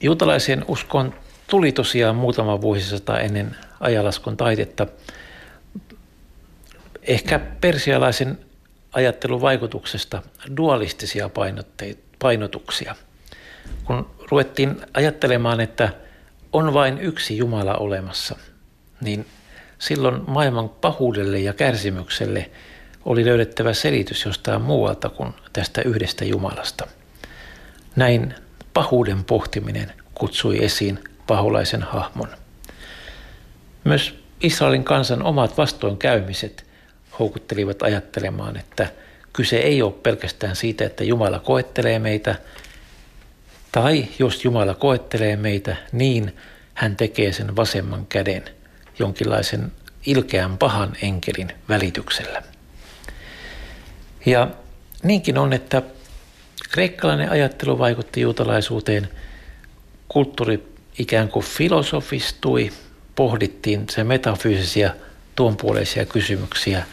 juutalaisen 0.00 0.64
uskon 0.68 1.14
tuli 1.46 1.72
tosiaan 1.72 2.16
muutama 2.16 2.60
vuosisata 2.60 3.20
ennen 3.20 3.56
ajalaskun 3.80 4.36
taitetta 4.36 4.86
ehkä 7.02 7.38
persialaisen 7.60 8.38
ajattelun 8.92 9.40
vaikutuksesta 9.40 10.22
dualistisia 10.56 11.28
painotuksia– 12.18 12.96
kun 13.84 14.10
ruvettiin 14.30 14.80
ajattelemaan, 14.94 15.60
että 15.60 15.88
on 16.52 16.74
vain 16.74 16.98
yksi 16.98 17.36
Jumala 17.36 17.74
olemassa, 17.74 18.36
niin 19.00 19.26
silloin 19.78 20.22
maailman 20.26 20.68
pahuudelle 20.68 21.38
ja 21.38 21.52
kärsimykselle 21.52 22.50
oli 23.04 23.24
löydettävä 23.24 23.72
selitys 23.72 24.24
jostain 24.24 24.62
muualta 24.62 25.08
kuin 25.08 25.34
tästä 25.52 25.82
yhdestä 25.82 26.24
Jumalasta. 26.24 26.86
Näin 27.96 28.34
pahuuden 28.74 29.24
pohtiminen 29.24 29.92
kutsui 30.14 30.64
esiin 30.64 31.04
paholaisen 31.26 31.82
hahmon. 31.82 32.28
Myös 33.84 34.18
Israelin 34.40 34.84
kansan 34.84 35.22
omat 35.22 35.58
vastoinkäymiset 35.58 36.66
houkuttelivat 37.18 37.82
ajattelemaan, 37.82 38.56
että 38.56 38.88
kyse 39.38 39.56
ei 39.56 39.82
ole 39.82 39.92
pelkästään 39.92 40.56
siitä, 40.56 40.84
että 40.84 41.04
Jumala 41.04 41.38
koettelee 41.38 41.98
meitä– 41.98 42.34
tai 43.72 44.08
jos 44.18 44.44
Jumala 44.44 44.74
koettelee 44.74 45.36
meitä, 45.36 45.76
niin 45.92 46.36
hän 46.74 46.96
tekee 46.96 47.32
sen 47.32 47.56
vasemman 47.56 48.06
käden 48.06 48.44
jonkinlaisen 48.98 49.72
ilkeän 50.06 50.58
pahan 50.58 50.96
enkelin 51.02 51.52
välityksellä. 51.68 52.42
Ja 54.26 54.48
niinkin 55.02 55.38
on, 55.38 55.52
että 55.52 55.82
kreikkalainen 56.70 57.30
ajattelu 57.30 57.78
vaikutti 57.78 58.20
juutalaisuuteen, 58.20 59.08
kulttuuri 60.08 60.68
ikään 60.98 61.28
kuin 61.28 61.46
filosofistui, 61.46 62.72
pohdittiin 63.14 63.84
se 63.90 64.04
metafyysisiä 64.04 64.94
tuonpuoleisia 65.36 66.06
kysymyksiä 66.06 66.86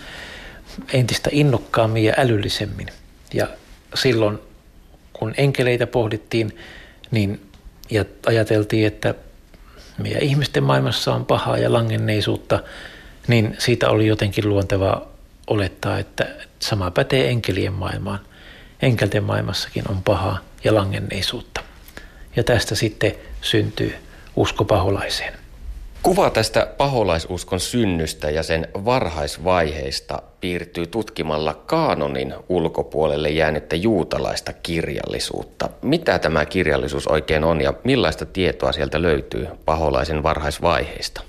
entistä 0.93 1.29
innokkaammin 1.33 2.03
ja 2.03 2.13
älyllisemmin. 2.17 2.87
Ja 3.33 3.47
silloin 3.95 4.39
kun 5.13 5.33
enkeleitä 5.37 5.87
pohdittiin, 5.87 6.57
niin 7.11 7.41
ja 7.89 8.05
ajateltiin, 8.25 8.87
että 8.87 9.13
meidän 9.97 10.21
ihmisten 10.21 10.63
maailmassa 10.63 11.13
on 11.13 11.25
pahaa 11.25 11.57
ja 11.57 11.73
langenneisuutta, 11.73 12.63
niin 13.27 13.55
siitä 13.59 13.89
oli 13.89 14.07
jotenkin 14.07 14.49
luontevaa 14.49 15.07
olettaa, 15.47 15.99
että 15.99 16.35
sama 16.59 16.91
pätee 16.91 17.29
enkelien 17.29 17.73
maailmaan. 17.73 18.19
Enkelten 18.81 19.23
maailmassakin 19.23 19.83
on 19.89 20.03
pahaa 20.03 20.39
ja 20.63 20.75
langenneisuutta. 20.75 21.61
Ja 22.35 22.43
tästä 22.43 22.75
sitten 22.75 23.11
syntyy 23.41 23.95
usko 24.35 24.65
paholaiseen. 24.65 25.44
Kuva 26.05 26.29
tästä 26.29 26.67
paholaisuskon 26.77 27.59
synnystä 27.59 28.29
ja 28.29 28.43
sen 28.43 28.67
varhaisvaiheista 28.73 30.21
piirtyy 30.41 30.87
tutkimalla 30.87 31.53
kaanonin 31.53 32.33
ulkopuolelle 32.49 33.29
jäänyttä 33.29 33.75
juutalaista 33.75 34.53
kirjallisuutta. 34.53 35.69
Mitä 35.81 36.19
tämä 36.19 36.45
kirjallisuus 36.45 37.07
oikein 37.07 37.43
on 37.43 37.61
ja 37.61 37.73
millaista 37.83 38.25
tietoa 38.25 38.71
sieltä 38.71 39.01
löytyy 39.01 39.47
paholaisen 39.65 40.23
varhaisvaiheista? 40.23 41.21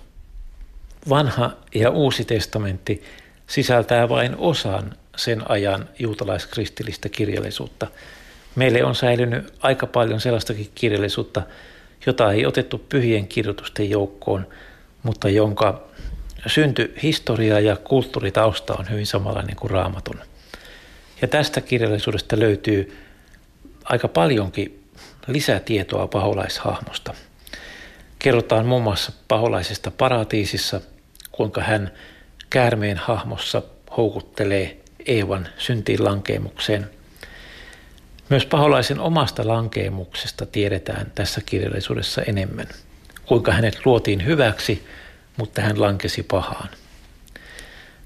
Vanha 1.08 1.50
ja 1.74 1.90
uusi 1.90 2.24
testamentti 2.24 3.02
sisältää 3.46 4.08
vain 4.08 4.36
osan 4.38 4.92
sen 5.16 5.50
ajan 5.50 5.88
juutalaiskristillistä 5.98 7.08
kirjallisuutta. 7.08 7.86
Meille 8.54 8.84
on 8.84 8.94
säilynyt 8.94 9.52
aika 9.60 9.86
paljon 9.86 10.20
sellaistakin 10.20 10.70
kirjallisuutta, 10.74 11.42
jota 12.06 12.32
ei 12.32 12.46
otettu 12.46 12.78
pyhien 12.88 13.28
kirjoitusten 13.28 13.90
joukkoon, 13.90 14.46
mutta 15.06 15.28
jonka 15.28 15.82
syntyhistoria 16.46 17.60
ja 17.60 17.76
kulttuuritausta 17.76 18.74
on 18.78 18.90
hyvin 18.90 19.06
samanlainen 19.06 19.56
kuin 19.56 19.70
raamatun. 19.70 20.20
Ja 21.22 21.28
tästä 21.28 21.60
kirjallisuudesta 21.60 22.38
löytyy 22.38 22.98
aika 23.84 24.08
paljonkin 24.08 24.84
lisätietoa 25.26 26.06
paholaishahmosta. 26.06 27.14
Kerrotaan 28.18 28.66
muun 28.66 28.82
muassa 28.82 29.12
paholaisesta 29.28 29.90
paratiisissa, 29.90 30.80
kuinka 31.32 31.62
hän 31.62 31.90
käärmeen 32.50 32.96
hahmossa 32.96 33.62
houkuttelee 33.96 34.76
Eevan 35.06 35.48
syntiin 35.58 36.04
lankeemukseen. 36.04 36.90
Myös 38.28 38.46
paholaisen 38.46 39.00
omasta 39.00 39.48
lankeemuksesta 39.48 40.46
tiedetään 40.46 41.12
tässä 41.14 41.40
kirjallisuudessa 41.46 42.22
enemmän. 42.22 42.66
Kuinka 43.26 43.52
hänet 43.52 43.86
luotiin 43.86 44.24
hyväksi, 44.24 44.86
mutta 45.36 45.62
hän 45.62 45.80
lankesi 45.80 46.22
pahaan. 46.22 46.68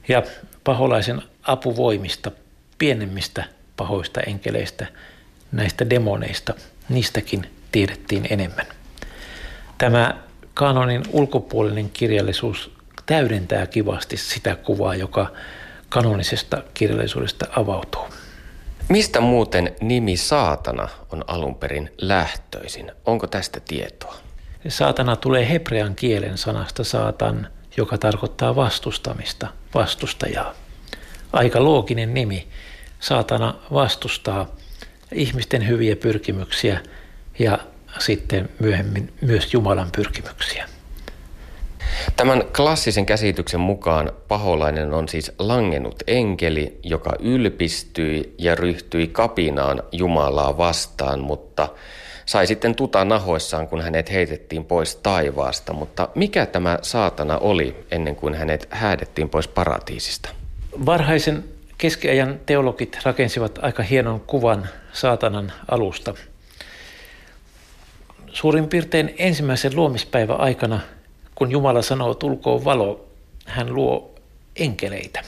Ja 0.08 0.22
paholaisen 0.64 1.22
apuvoimista, 1.42 2.30
pienemmistä 2.78 3.44
pahoista 3.76 4.20
enkeleistä, 4.20 4.86
näistä 5.52 5.90
demoneista, 5.90 6.54
niistäkin 6.88 7.50
tiedettiin 7.72 8.26
enemmän. 8.30 8.66
Tämä 9.78 10.14
kanonin 10.54 11.02
ulkopuolinen 11.12 11.90
kirjallisuus 11.90 12.70
täydentää 13.06 13.66
kivasti 13.66 14.16
sitä 14.16 14.56
kuvaa, 14.56 14.94
joka 14.94 15.32
kanonisesta 15.88 16.62
kirjallisuudesta 16.74 17.46
avautuu. 17.56 18.04
Mistä 18.88 19.20
muuten 19.20 19.74
nimi 19.80 20.16
saatana 20.16 20.88
on 21.12 21.24
alun 21.26 21.54
perin 21.54 21.92
lähtöisin? 21.98 22.92
Onko 23.06 23.26
tästä 23.26 23.60
tietoa? 23.60 24.29
Saatana 24.68 25.16
tulee 25.16 25.48
hebrean 25.48 25.94
kielen 25.94 26.38
sanasta 26.38 26.84
saatan, 26.84 27.48
joka 27.76 27.98
tarkoittaa 27.98 28.56
vastustamista, 28.56 29.48
vastustajaa. 29.74 30.54
Aika 31.32 31.64
looginen 31.64 32.14
nimi. 32.14 32.48
Saatana 33.00 33.54
vastustaa 33.72 34.46
ihmisten 35.12 35.68
hyviä 35.68 35.96
pyrkimyksiä 35.96 36.80
ja 37.38 37.58
sitten 37.98 38.48
myöhemmin 38.58 39.12
myös 39.20 39.54
Jumalan 39.54 39.88
pyrkimyksiä. 39.96 40.68
Tämän 42.16 42.44
klassisen 42.56 43.06
käsityksen 43.06 43.60
mukaan 43.60 44.12
paholainen 44.28 44.94
on 44.94 45.08
siis 45.08 45.32
langennut 45.38 46.02
enkeli, 46.06 46.80
joka 46.82 47.12
ylpistyi 47.18 48.34
ja 48.38 48.54
ryhtyi 48.54 49.06
kapinaan 49.06 49.82
Jumalaa 49.92 50.58
vastaan, 50.58 51.20
mutta 51.20 51.68
sai 52.30 52.46
sitten 52.46 52.74
tuta 52.74 53.04
nahoissaan, 53.04 53.68
kun 53.68 53.80
hänet 53.80 54.10
heitettiin 54.12 54.64
pois 54.64 54.96
taivaasta. 54.96 55.72
Mutta 55.72 56.08
mikä 56.14 56.46
tämä 56.46 56.78
saatana 56.82 57.38
oli 57.38 57.86
ennen 57.90 58.16
kuin 58.16 58.34
hänet 58.34 58.68
häädettiin 58.70 59.28
pois 59.28 59.48
paratiisista? 59.48 60.28
Varhaisen 60.86 61.44
keskiajan 61.78 62.40
teologit 62.46 62.98
rakensivat 63.02 63.58
aika 63.62 63.82
hienon 63.82 64.20
kuvan 64.20 64.68
saatanan 64.92 65.52
alusta. 65.68 66.14
Suurin 68.32 68.68
piirtein 68.68 69.14
ensimmäisen 69.18 69.76
luomispäivän 69.76 70.40
aikana– 70.40 70.80
kun 71.40 71.50
Jumala 71.50 71.82
sanoo, 71.82 72.14
tulkoon 72.14 72.64
valo, 72.64 73.08
hän 73.46 73.74
luo 73.74 74.14
enkeleitä. 74.56 75.22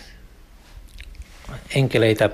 Enkeleitä, 1.74 2.30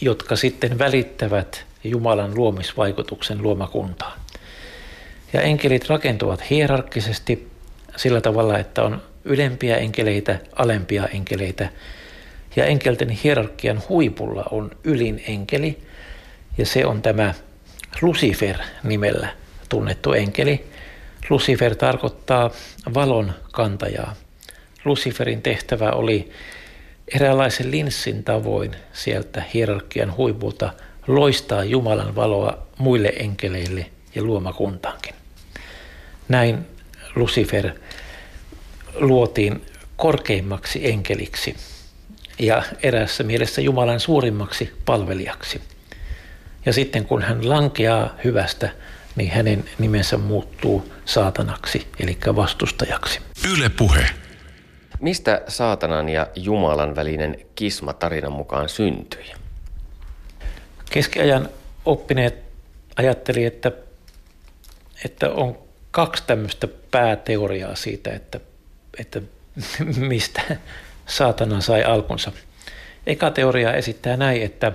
jotka 0.00 0.36
sitten 0.36 0.78
välittävät 0.78 1.66
Jumalan 1.84 2.34
luomisvaikutuksen 2.34 3.42
luomakuntaan. 3.42 4.18
Ja 5.32 5.40
enkelit 5.40 5.88
rakentuvat 5.88 6.50
hierarkkisesti 6.50 7.50
sillä 7.96 8.20
tavalla, 8.20 8.58
että 8.58 8.82
on 8.82 9.02
ylempiä 9.24 9.76
enkeleitä, 9.76 10.38
alempia 10.56 11.06
enkeleitä. 11.06 11.68
Ja 12.56 12.64
enkelten 12.64 13.08
hierarkian 13.08 13.82
huipulla 13.88 14.44
on 14.50 14.70
ylin 14.84 15.22
enkeli, 15.28 15.78
ja 16.58 16.66
se 16.66 16.86
on 16.86 17.02
tämä 17.02 17.34
Lucifer 18.02 18.56
nimellä 18.82 19.28
tunnettu 19.68 20.12
enkeli. 20.12 20.64
Lucifer 21.30 21.76
tarkoittaa 21.76 22.50
valon 22.94 23.32
kantajaa. 23.52 24.14
Luciferin 24.84 25.42
tehtävä 25.42 25.90
oli 25.90 26.30
eräänlaisen 27.14 27.70
linssin 27.70 28.24
tavoin 28.24 28.76
sieltä 28.92 29.42
hierarkian 29.54 30.16
huipulta 30.16 30.72
loistaa 31.08 31.64
Jumalan 31.64 32.14
valoa 32.14 32.66
muille 32.78 33.12
enkeleille 33.16 33.90
ja 34.14 34.22
luomakuntaankin. 34.22 35.14
Näin 36.28 36.66
Lucifer 37.16 37.70
luotiin 38.94 39.62
korkeimmaksi 39.96 40.88
enkeliksi 40.88 41.56
ja 42.38 42.62
erässä 42.82 43.24
mielessä 43.24 43.60
Jumalan 43.60 44.00
suurimmaksi 44.00 44.72
palvelijaksi. 44.84 45.60
Ja 46.66 46.72
sitten 46.72 47.04
kun 47.04 47.22
hän 47.22 47.48
lankeaa 47.48 48.14
hyvästä, 48.24 48.70
niin 49.16 49.30
hänen 49.30 49.64
nimensä 49.78 50.18
muuttuu 50.18 50.92
saatanaksi, 51.04 51.86
eli 52.00 52.18
vastustajaksi. 52.36 53.20
Yle 53.52 53.68
puhe. 53.68 54.06
Mistä 55.00 55.42
saatanan 55.48 56.08
ja 56.08 56.26
Jumalan 56.34 56.96
välinen 56.96 57.36
kisma 57.54 57.92
tarinan 57.92 58.32
mukaan 58.32 58.68
syntyi? 58.68 59.32
Keskiajan 60.90 61.48
oppineet 61.84 62.34
ajatteli, 62.96 63.44
että, 63.44 63.72
että 65.04 65.30
on 65.30 65.58
kaksi 65.90 66.22
tämmöistä 66.26 66.68
pääteoriaa 66.90 67.74
siitä, 67.74 68.12
että, 68.12 68.40
että 68.98 69.22
mistä 70.08 70.56
saatana 71.06 71.60
sai 71.60 71.84
alkunsa. 71.84 72.32
Eka 73.06 73.30
teoria 73.30 73.74
esittää 73.74 74.16
näin, 74.16 74.42
että 74.42 74.72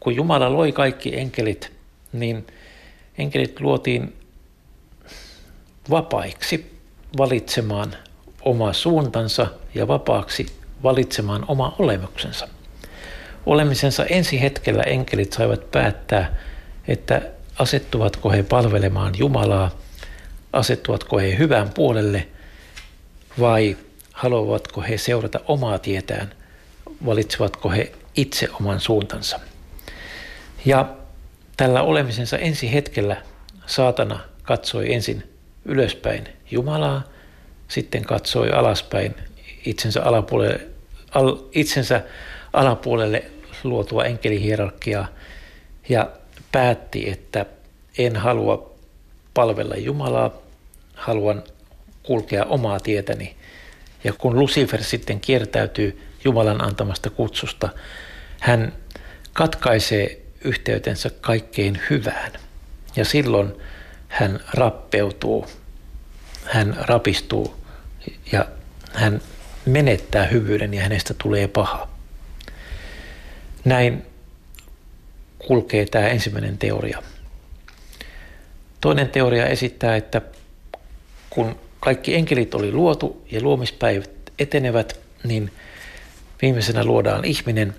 kun 0.00 0.16
Jumala 0.16 0.52
loi 0.52 0.72
kaikki 0.72 1.18
enkelit, 1.18 1.72
niin 2.12 2.46
enkelit 3.18 3.60
luotiin 3.60 4.16
vapaiksi 5.90 6.80
valitsemaan 7.18 7.96
oma 8.42 8.72
suuntansa 8.72 9.46
ja 9.74 9.88
vapaaksi 9.88 10.46
valitsemaan 10.82 11.44
oma 11.48 11.74
olemuksensa. 11.78 12.48
Olemisensa 13.46 14.04
ensi 14.04 14.40
hetkellä 14.40 14.82
enkelit 14.82 15.32
saivat 15.32 15.70
päättää, 15.70 16.36
että 16.88 17.22
asettuvatko 17.58 18.30
he 18.30 18.42
palvelemaan 18.42 19.12
Jumalaa, 19.18 19.70
asettuvatko 20.52 21.18
he 21.18 21.38
hyvän 21.38 21.70
puolelle 21.70 22.28
vai 23.40 23.76
haluavatko 24.12 24.80
he 24.80 24.98
seurata 24.98 25.40
omaa 25.48 25.78
tietään, 25.78 26.34
valitsevatko 27.06 27.70
he 27.70 27.92
itse 28.16 28.48
oman 28.60 28.80
suuntansa. 28.80 29.40
Ja 30.64 30.88
tällä 31.56 31.82
olemisensa 31.82 32.38
ensi 32.38 32.72
hetkellä 32.72 33.16
saatana 33.66 34.20
katsoi 34.42 34.94
ensin 34.94 35.22
ylöspäin 35.64 36.28
Jumalaa, 36.50 37.02
sitten 37.68 38.04
katsoi 38.04 38.50
alaspäin 38.50 39.14
itsensä 39.66 40.02
alapuolelle, 40.02 40.60
al, 41.10 41.36
itsensä 41.52 42.02
alapuolelle 42.52 43.24
luotua 43.64 44.04
enkelihierarkiaa 44.04 45.08
ja 45.88 46.10
päätti, 46.52 47.10
että 47.10 47.46
en 47.98 48.16
halua 48.16 48.70
palvella 49.34 49.76
Jumalaa, 49.76 50.30
haluan 50.94 51.42
kulkea 52.02 52.44
omaa 52.44 52.80
tietäni. 52.80 53.36
Ja 54.04 54.12
kun 54.12 54.38
Lucifer 54.38 54.84
sitten 54.84 55.20
kiertäytyy 55.20 56.02
Jumalan 56.24 56.64
antamasta 56.64 57.10
kutsusta, 57.10 57.68
hän 58.40 58.72
katkaisee 59.32 60.20
yhteytensä 60.44 61.10
kaikkein 61.20 61.80
hyvään. 61.90 62.32
Ja 62.96 63.04
silloin 63.04 63.52
hän 64.08 64.40
rappeutuu, 64.54 65.46
hän 66.44 66.76
rapistuu 66.80 67.54
ja 68.32 68.46
hän 68.92 69.22
menettää 69.66 70.26
hyvyyden 70.26 70.74
ja 70.74 70.82
hänestä 70.82 71.14
tulee 71.22 71.48
paha. 71.48 71.88
Näin 73.64 74.02
kulkee 75.38 75.86
tämä 75.86 76.08
ensimmäinen 76.08 76.58
teoria. 76.58 77.02
Toinen 78.80 79.08
teoria 79.08 79.46
esittää, 79.46 79.96
että 79.96 80.22
kun 81.30 81.56
kaikki 81.80 82.14
enkelit 82.14 82.54
oli 82.54 82.72
luotu 82.72 83.24
ja 83.30 83.42
luomispäivät 83.42 84.10
etenevät, 84.38 85.00
niin 85.24 85.52
viimeisenä 86.42 86.84
luodaan 86.84 87.24
ihminen. 87.24 87.74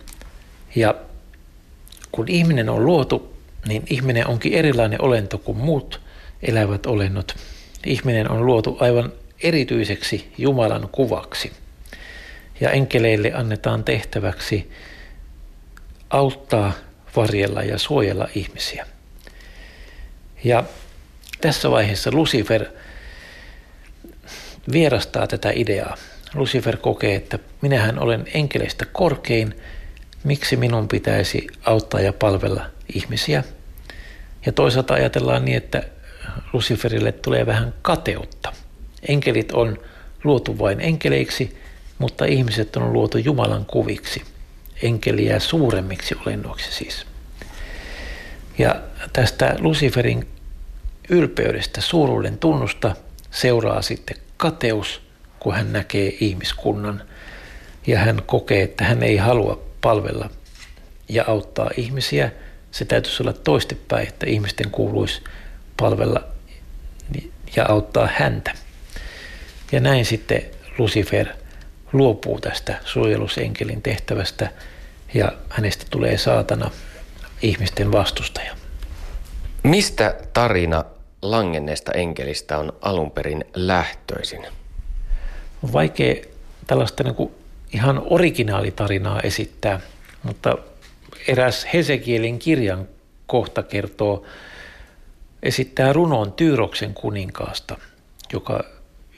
Ja 0.76 0.96
kun 2.12 2.28
ihminen 2.28 2.70
on 2.70 2.86
luotu, 2.86 3.38
niin 3.68 3.84
ihminen 3.90 4.28
onkin 4.28 4.54
erilainen 4.54 5.02
olento 5.02 5.38
kuin 5.38 5.58
muut 5.58 6.02
elävät 6.42 6.86
olennot. 6.86 7.36
Ihminen 7.86 8.32
on 8.32 8.46
luotu 8.46 8.78
aivan 8.80 9.14
erityiseksi 9.44 10.32
Jumalan 10.38 10.90
kuvaksi. 10.92 11.52
Ja 12.60 12.70
enkeleille 12.72 13.34
annetaan 13.34 13.84
tehtäväksi 13.84 14.72
auttaa, 16.12 16.74
varjella 17.16 17.64
ja 17.64 17.78
suojella 17.78 18.28
ihmisiä. 18.36 18.88
Ja 20.44 20.64
tässä 21.42 21.72
vaiheessa 21.72 22.12
Lucifer 22.14 22.66
vierastaa 24.72 25.28
tätä 25.28 25.52
ideaa. 25.56 25.98
Lucifer 26.34 26.78
kokee, 26.78 27.16
että 27.16 27.40
minähän 27.62 28.00
olen 28.00 28.26
enkeleistä 28.34 28.86
korkein, 28.86 29.56
miksi 30.24 30.56
minun 30.56 30.88
pitäisi 30.88 31.48
auttaa 31.64 32.02
ja 32.02 32.14
palvella 32.14 32.66
ihmisiä. 32.96 33.44
Ja 34.46 34.52
toisaalta 34.52 34.94
ajatellaan 34.94 35.46
niin, 35.46 35.58
että 35.58 35.84
Luciferille 36.54 37.12
tulee 37.12 37.46
vähän 37.46 37.74
kateutta. 37.82 38.54
Enkelit 39.08 39.52
on 39.52 39.78
luotu 40.24 40.60
vain 40.60 40.82
enkeleiksi, 40.82 41.58
mutta 41.98 42.26
ihmiset 42.26 42.76
on 42.76 42.94
luotu 42.94 43.18
Jumalan 43.18 43.66
kuviksi. 43.66 44.24
Enkeliä 44.82 45.40
suuremmiksi 45.40 46.16
olennoiksi 46.26 46.72
siis. 46.72 47.06
Ja 48.58 48.82
tästä 49.14 49.56
Luciferin 49.60 50.28
ylpeydestä, 51.10 51.82
suuruuden 51.82 52.38
tunnusta 52.38 52.96
seuraa 53.32 53.82
sitten 53.82 54.18
kateus, 54.38 55.02
kun 55.40 55.56
hän 55.56 55.74
näkee 55.74 56.18
ihmiskunnan 56.20 57.04
ja 57.88 58.00
hän 58.00 58.22
kokee, 58.26 58.64
että 58.64 58.84
hän 58.84 59.04
ei 59.04 59.18
halua 59.18 59.62
palvella 59.82 60.30
ja 61.10 61.24
auttaa 61.28 61.70
ihmisiä. 61.78 62.32
Se 62.72 62.86
täytyisi 62.86 63.24
olla 63.24 63.34
toistepäin, 63.34 64.08
että 64.08 64.26
ihmisten 64.30 64.72
kuuluisi 64.72 65.22
palvella 65.78 66.24
ja 67.56 67.66
auttaa 67.70 68.10
häntä. 68.16 68.52
Ja 69.72 69.80
näin 69.80 70.06
sitten 70.06 70.42
Lucifer 70.78 71.28
luopuu 71.94 72.40
tästä 72.40 72.80
suojelusenkelin 72.86 73.82
tehtävästä 73.82 74.52
ja 75.14 75.32
hänestä 75.50 75.86
tulee 75.90 76.18
saatana 76.18 76.72
ihmisten 77.42 77.92
vastustaja. 77.92 78.56
Mistä 79.64 80.16
tarina 80.34 80.86
langenneesta 81.22 81.92
enkelistä 81.92 82.58
on 82.58 82.74
alun 82.82 83.12
perin 83.12 83.46
lähtöisin? 83.56 84.46
On 85.64 85.74
vaikea 85.74 86.16
tällaista 86.68 87.04
niin 87.04 87.16
kuin 87.16 87.32
ihan 87.74 88.02
originaalitarinaa 88.06 89.20
esittää, 89.22 89.80
mutta 90.24 90.58
eräs 91.28 91.68
Hesekielin 91.74 92.40
kirjan 92.40 92.88
kohta 93.28 93.64
kertoo, 93.64 94.26
esittää 95.44 95.94
runon 95.94 96.34
Tyyroksen 96.34 96.94
kuninkaasta, 96.94 97.78
joka 98.34 98.64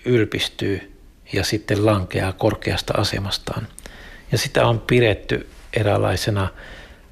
ylpistyy 0.05 0.93
ja 1.33 1.43
sitten 1.43 1.85
lankeaa 1.85 2.33
korkeasta 2.33 2.93
asemastaan. 2.97 3.67
Ja 4.31 4.37
sitä 4.37 4.67
on 4.67 4.79
pidetty 4.79 5.47
eräänlaisena 5.73 6.47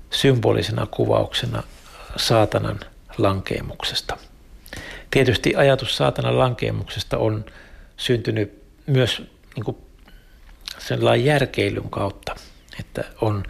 symbolisena 0.09 0.85
kuvauksena 0.85 1.63
saatanan 2.15 2.79
lankeemuksesta. 3.17 4.17
Tietysti 5.11 5.55
ajatus 5.55 5.97
saatanan 5.97 6.39
lankeemuksesta 6.39 7.17
on 7.17 7.45
syntynyt 7.97 8.63
myös 8.87 9.21
niin 9.55 9.63
kuin 9.65 9.77
sellainen 10.77 11.25
järkeilyn 11.25 11.89
kautta, 11.89 12.35
että 12.79 13.03
on, 13.21 13.43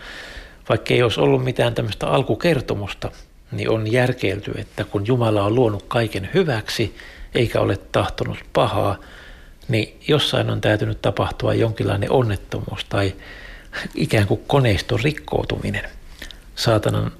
vaikka 0.69 0.93
ei 0.93 1.03
olisi 1.03 1.19
ollut 1.19 1.43
mitään 1.43 1.75
tämmöistä 1.75 2.07
alkukertomusta, 2.07 3.11
niin 3.51 3.69
on 3.69 3.91
järkeilty, 3.91 4.51
että 4.55 4.83
kun 4.83 5.07
Jumala 5.07 5.43
on 5.43 5.55
luonut 5.55 5.85
kaiken 5.87 6.29
hyväksi, 6.33 6.95
eikä 7.35 7.59
ole 7.59 7.77
tahtonut 7.91 8.37
pahaa, 8.53 8.97
niin 9.67 9.99
jossain 10.07 10.49
on 10.49 10.61
täytynyt 10.61 11.01
tapahtua 11.01 11.53
jonkinlainen 11.53 12.11
onnettomuus 12.11 12.85
tai 12.89 13.13
ikään 13.95 14.27
kuin 14.27 14.41
koneiston 14.47 14.99
rikkoutuminen. 14.99 15.89
Saatanan 16.55 17.11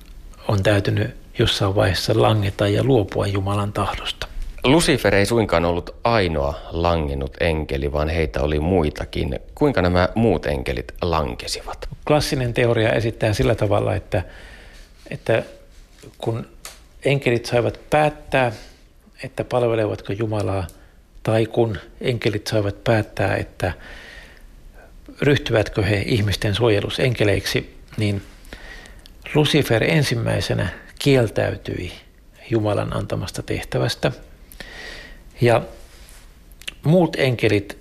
on 0.48 0.64
täytynyt 0.64 1.16
jossain 1.40 1.76
vaiheessa 1.76 2.22
langeta 2.22 2.68
ja 2.68 2.84
luopua 2.84 3.28
Jumalan 3.28 3.74
tahdosta. 3.74 4.28
Lucifer 4.64 5.16
ei 5.16 5.26
suinkaan 5.26 5.66
ollut 5.66 5.96
ainoa 6.04 6.60
langennut 6.72 7.38
enkeli, 7.40 7.92
vaan 7.92 8.10
heitä 8.10 8.42
oli 8.42 8.60
muitakin. 8.60 9.40
Kuinka 9.56 9.82
nämä 9.82 10.10
muut 10.16 10.46
enkelit 10.46 10.94
lankesivat? 11.02 11.90
Klassinen 12.08 12.54
teoria 12.54 12.92
esittää 12.92 13.34
sillä 13.34 13.56
tavalla, 13.56 13.96
että, 13.96 14.24
että 15.10 15.44
kun 16.18 16.48
enkelit 17.06 17.46
saivat 17.46 17.80
päättää, 17.90 18.52
että 19.24 19.44
palvelevatko 19.44 20.14
Jumalaa, 20.14 20.68
tai 21.24 21.46
kun 21.46 21.78
enkelit 22.02 22.48
saivat 22.48 22.84
päättää, 22.84 23.36
että 23.36 23.74
ryhtyvätkö 25.22 25.84
he 25.84 26.04
ihmisten 26.06 26.56
suojelusenkeleiksi, 26.56 27.78
niin 27.98 28.22
Lucifer 29.36 29.84
ensimmäisenä 29.84 30.68
kieltäytyi 31.00 31.92
Jumalan 32.50 32.96
antamasta 32.96 33.44
tehtävästä. 33.44 34.12
Ja 35.42 35.62
muut 36.84 37.16
enkelit 37.20 37.78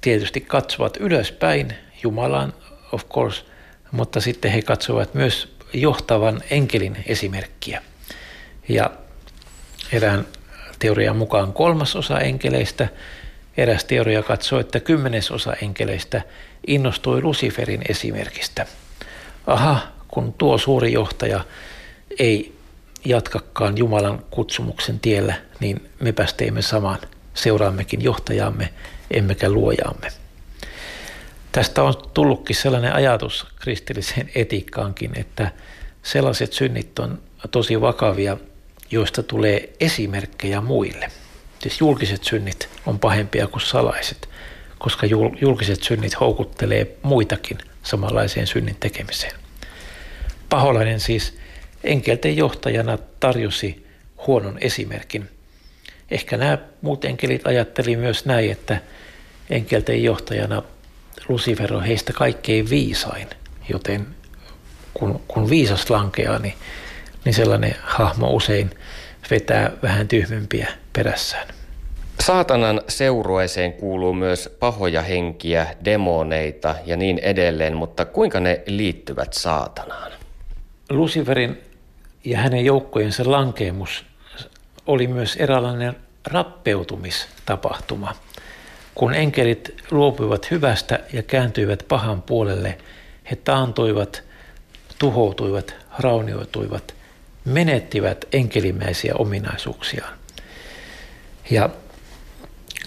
tietysti 0.00 0.40
katsovat 0.40 0.96
ylöspäin 1.00 1.74
Jumalaan, 2.02 2.52
of 2.92 3.08
course, 3.08 3.44
mutta 3.92 4.20
sitten 4.20 4.50
he 4.50 4.62
katsovat 4.62 5.14
myös 5.14 5.56
johtavan 5.72 6.42
enkelin 6.50 7.04
esimerkkiä. 7.06 7.82
Ja 8.68 8.90
erään 9.92 10.26
teorian 10.78 11.16
mukaan 11.16 11.52
kolmasosa 11.52 12.20
enkeleistä, 12.20 12.88
eräs 13.56 13.84
teoria 13.84 14.22
katsoo, 14.22 14.60
että 14.60 14.80
kymmenesosa 14.80 15.54
enkeleistä 15.62 16.22
innostui 16.66 17.22
Luciferin 17.22 17.82
esimerkistä. 17.88 18.66
Aha, 19.46 19.80
kun 20.08 20.32
tuo 20.32 20.58
suuri 20.58 20.92
johtaja 20.92 21.44
ei 22.18 22.58
jatkakaan 23.04 23.78
Jumalan 23.78 24.24
kutsumuksen 24.30 25.00
tiellä, 25.00 25.34
niin 25.60 25.90
me 26.00 26.14
teemme 26.36 26.62
saman. 26.62 26.98
Seuraammekin 27.34 28.02
johtajamme, 28.02 28.72
emmekä 29.10 29.50
luojaamme. 29.50 30.08
Tästä 31.52 31.82
on 31.82 31.94
tullutkin 32.14 32.56
sellainen 32.56 32.92
ajatus 32.92 33.46
kristilliseen 33.56 34.30
etiikkaankin, 34.34 35.10
että 35.14 35.52
sellaiset 36.02 36.52
synnit 36.52 36.98
on 36.98 37.18
tosi 37.50 37.80
vakavia, 37.80 38.36
joista 38.90 39.22
tulee 39.22 39.72
esimerkkejä 39.80 40.60
muille. 40.60 41.10
Siis 41.58 41.80
julkiset 41.80 42.24
synnit 42.24 42.68
on 42.86 42.98
pahempia 42.98 43.46
kuin 43.46 43.62
salaiset, 43.62 44.28
koska 44.78 45.06
julkiset 45.40 45.82
synnit 45.82 46.20
houkuttelee 46.20 46.96
muitakin 47.02 47.58
samanlaiseen 47.82 48.46
synnin 48.46 48.76
tekemiseen. 48.80 49.34
Paholainen 50.48 51.00
siis 51.00 51.38
enkelten 51.84 52.36
johtajana 52.36 52.98
tarjosi 53.20 53.86
huonon 54.26 54.58
esimerkin. 54.60 55.28
Ehkä 56.10 56.36
nämä 56.36 56.58
muut 56.82 57.04
enkelit 57.04 57.46
ajatteli 57.46 57.96
myös 57.96 58.24
näin, 58.24 58.50
että 58.50 58.80
enkelten 59.50 60.04
johtajana 60.04 60.62
Lucifer 61.28 61.74
on 61.74 61.84
heistä 61.84 62.12
kaikkein 62.12 62.70
viisain, 62.70 63.28
joten 63.68 64.06
kun, 64.94 65.20
kun 65.28 65.50
viisas 65.50 65.90
lankeaa, 65.90 66.38
niin, 66.38 66.54
niin 67.24 67.34
sellainen 67.34 67.74
hahmo 67.82 68.30
usein 68.30 68.70
vetää 69.30 69.72
vähän 69.82 70.08
tyhmempiä 70.08 70.68
perässään. 70.92 71.48
Saatanan 72.28 72.80
seurueeseen 72.88 73.72
kuuluu 73.72 74.12
myös 74.12 74.56
pahoja 74.60 75.02
henkiä, 75.02 75.66
demoneita 75.84 76.74
ja 76.84 76.96
niin 76.96 77.18
edelleen, 77.18 77.76
mutta 77.76 78.04
kuinka 78.04 78.40
ne 78.40 78.62
liittyvät 78.66 79.32
saatanaan? 79.32 80.12
Luciferin 80.90 81.58
ja 82.24 82.38
hänen 82.38 82.64
joukkojensa 82.64 83.22
lankeemus 83.26 84.04
oli 84.86 85.06
myös 85.06 85.36
eräänlainen 85.36 85.96
rappeutumistapahtuma. 86.26 88.14
Kun 88.94 89.14
enkelit 89.14 89.74
luopuivat 89.90 90.50
hyvästä 90.50 90.98
ja 91.12 91.22
kääntyivät 91.22 91.84
pahan 91.88 92.22
puolelle, 92.22 92.78
he 93.30 93.36
taantuivat, 93.36 94.22
tuhoutuivat, 94.98 95.74
raunioituivat, 95.98 96.94
menettivät 97.44 98.24
enkelimäisiä 98.32 99.14
ominaisuuksiaan. 99.14 100.18
Ja 101.50 101.70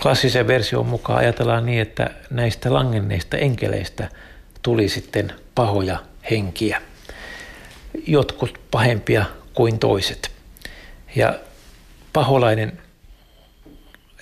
klassisen 0.01 0.47
version 0.47 0.85
mukaan 0.85 1.19
ajatellaan 1.19 1.65
niin, 1.65 1.81
että 1.81 2.09
näistä 2.29 2.73
langenneista 2.73 3.37
enkeleistä 3.37 4.09
tuli 4.61 4.89
sitten 4.89 5.33
pahoja 5.55 5.99
henkiä 6.31 6.81
jotkut 8.07 8.59
pahempia 8.71 9.25
kuin 9.53 9.79
toiset. 9.79 10.31
Ja 11.15 11.39
paholainen 12.13 12.79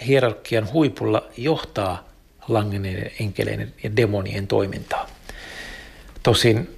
hierarkian 0.08 0.72
huipulla 0.74 1.28
johtaa 1.38 2.10
langenneiden 2.48 3.12
enkeleiden 3.20 3.74
ja 3.84 3.96
demonien 3.96 4.48
toimintaa. 4.48 5.10
Tosin 6.24 6.76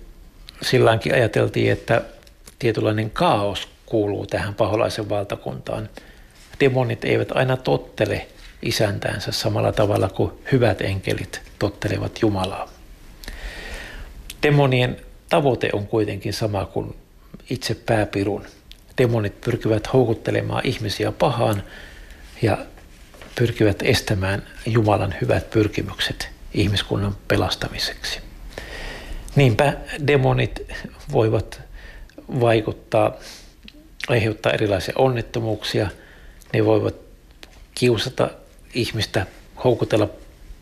silläkin 0.61 1.13
ajateltiin, 1.13 1.71
että 1.71 2.01
tietynlainen 2.59 3.09
kaos 3.09 3.67
kuuluu 3.85 4.27
tähän 4.27 4.53
paholaisen 4.53 5.09
valtakuntaan. 5.09 5.89
Demonit 6.59 7.05
eivät 7.05 7.31
aina 7.31 7.57
tottele 7.57 8.27
isäntäänsä 8.61 9.31
samalla 9.31 9.71
tavalla 9.71 10.09
kuin 10.09 10.31
hyvät 10.51 10.81
enkelit 10.81 11.41
tottelevat 11.59 12.21
Jumalaa. 12.21 12.69
Demonien 14.43 14.97
tavoite 15.29 15.69
on 15.73 15.87
kuitenkin 15.87 16.33
sama 16.33 16.65
kuin 16.65 16.95
itse 17.49 17.75
pääpirun. 17.75 18.45
Demonit 18.97 19.41
pyrkivät 19.41 19.93
houkuttelemaan 19.93 20.65
ihmisiä 20.65 21.11
pahaan 21.11 21.63
ja 22.41 22.57
pyrkivät 23.35 23.81
estämään 23.83 24.43
Jumalan 24.65 25.15
hyvät 25.21 25.49
pyrkimykset 25.49 26.29
ihmiskunnan 26.53 27.15
pelastamiseksi. 27.27 28.19
Niinpä 29.35 29.73
demonit 30.07 30.61
voivat 31.11 31.61
vaikuttaa, 32.39 33.13
aiheuttaa 34.07 34.51
erilaisia 34.51 34.93
onnettomuuksia. 34.97 35.89
Ne 36.53 36.65
voivat 36.65 36.95
kiusata 37.75 38.29
ihmistä, 38.73 39.25
houkutella 39.63 40.09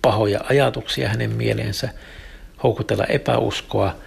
pahoja 0.02 0.39
ajatuksia 0.50 1.10
hänen 1.10 1.32
mieleensä, 1.32 1.89
houkutella 2.63 3.06
epäuskoa– 3.06 3.95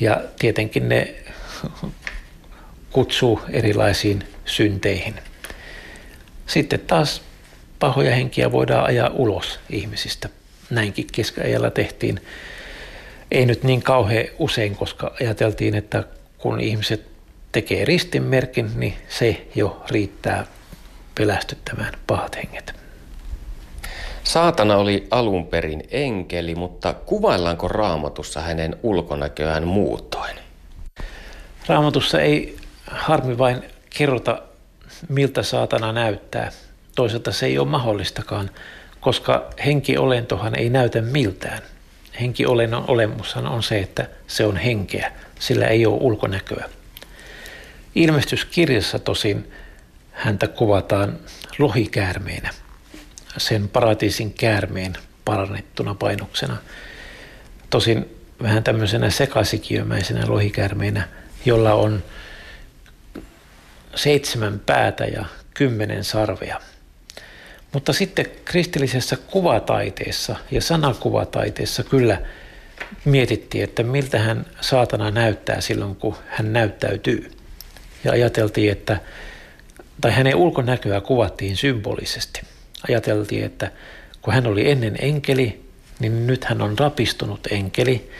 ja 0.00 0.20
tietenkin 0.38 0.88
ne 0.88 1.14
kutsuu 2.90 3.40
erilaisiin 3.50 4.22
synteihin. 4.44 5.14
Sitten 6.46 6.80
taas 6.80 7.22
pahoja 7.78 8.14
henkiä 8.14 8.52
voidaan 8.52 8.84
ajaa 8.84 9.10
ulos 9.10 9.60
ihmisistä. 9.70 10.28
Näinkin 10.70 11.06
keskiajalla 11.12 11.70
tehtiin. 11.70 12.20
Ei 13.30 13.46
nyt 13.46 13.62
niin 13.62 13.82
kauhean 13.82 14.26
usein, 14.38 14.76
koska 14.76 15.14
ajateltiin, 15.20 15.74
että 15.74 16.04
kun 16.38 16.60
ihmiset 16.60 17.06
tekee 17.52 17.84
ristinmerkin, 17.84 18.70
niin 18.74 18.94
se 19.08 19.46
jo 19.54 19.84
riittää 19.90 20.46
pelästyttämään 21.14 21.94
pahat 22.06 22.36
henget. 22.36 22.74
Saatana 24.26 24.76
oli 24.76 25.06
alun 25.10 25.46
perin 25.46 25.82
enkeli, 25.90 26.54
mutta 26.54 26.92
kuvaillaanko 26.94 27.68
raamatussa 27.68 28.40
hänen 28.40 28.76
ulkonäköään 28.82 29.66
muutoin? 29.66 30.36
Raamatussa 31.66 32.20
ei 32.20 32.56
harmi 32.90 33.38
vain 33.38 33.62
kerrota, 33.98 34.42
miltä 35.08 35.42
saatana 35.42 35.92
näyttää. 35.92 36.52
Toisaalta 36.96 37.32
se 37.32 37.46
ei 37.46 37.58
ole 37.58 37.68
mahdollistakaan, 37.68 38.50
koska 39.00 39.50
henkiolentohan 39.64 40.58
ei 40.58 40.70
näytä 40.70 41.02
miltään. 41.02 41.62
Henkiolennon 42.20 42.84
olemushan 42.88 43.46
on 43.46 43.62
se, 43.62 43.78
että 43.78 44.08
se 44.26 44.46
on 44.46 44.56
henkeä, 44.56 45.12
sillä 45.38 45.66
ei 45.66 45.86
ole 45.86 45.98
ulkonäköä. 46.00 46.64
Ilmestyskirjassa 47.94 48.98
tosin 48.98 49.52
häntä 50.12 50.48
kuvataan 50.48 51.18
lohikäärmeenä– 51.58 52.50
sen 53.36 53.68
paratiisin 53.68 54.32
käärmeen 54.34 54.92
parannettuna 55.24 55.94
painoksena. 55.94 56.56
Tosin 57.70 58.16
vähän 58.42 58.64
tämmöisenä 58.64 59.10
sekasikiömäisenä 59.10 60.24
lohikäärmeenä, 60.28 61.08
jolla 61.44 61.74
on 61.74 62.02
seitsemän 63.94 64.60
päätä 64.66 65.04
ja 65.04 65.24
kymmenen 65.54 66.04
sarvea. 66.04 66.60
Mutta 67.72 67.92
sitten 67.92 68.26
kristillisessä 68.44 69.16
kuvataiteessa 69.16 70.36
ja 70.50 70.60
sanakuvataiteessa 70.60 71.84
kyllä 71.84 72.22
mietittiin, 73.04 73.64
että 73.64 73.82
miltä 73.82 74.18
hän 74.18 74.46
saatana 74.60 75.10
näyttää 75.10 75.60
silloin, 75.60 75.96
kun 75.96 76.16
hän 76.26 76.52
näyttäytyy. 76.52 77.30
Ja 78.04 78.12
ajateltiin, 78.12 78.72
että, 78.72 79.00
tai 80.00 80.12
hänen 80.12 80.36
ulkonäköä 80.36 81.00
kuvattiin 81.00 81.56
symbolisesti– 81.56 82.40
ajateltiin, 82.88 83.44
että 83.44 83.70
kun 84.22 84.34
hän 84.34 84.46
oli 84.46 84.70
ennen 84.70 84.96
enkeli, 85.00 85.64
niin 85.98 86.26
nyt 86.26 86.44
hän 86.44 86.62
on 86.62 86.78
rapistunut 86.78 87.46
enkeli. 87.50 88.10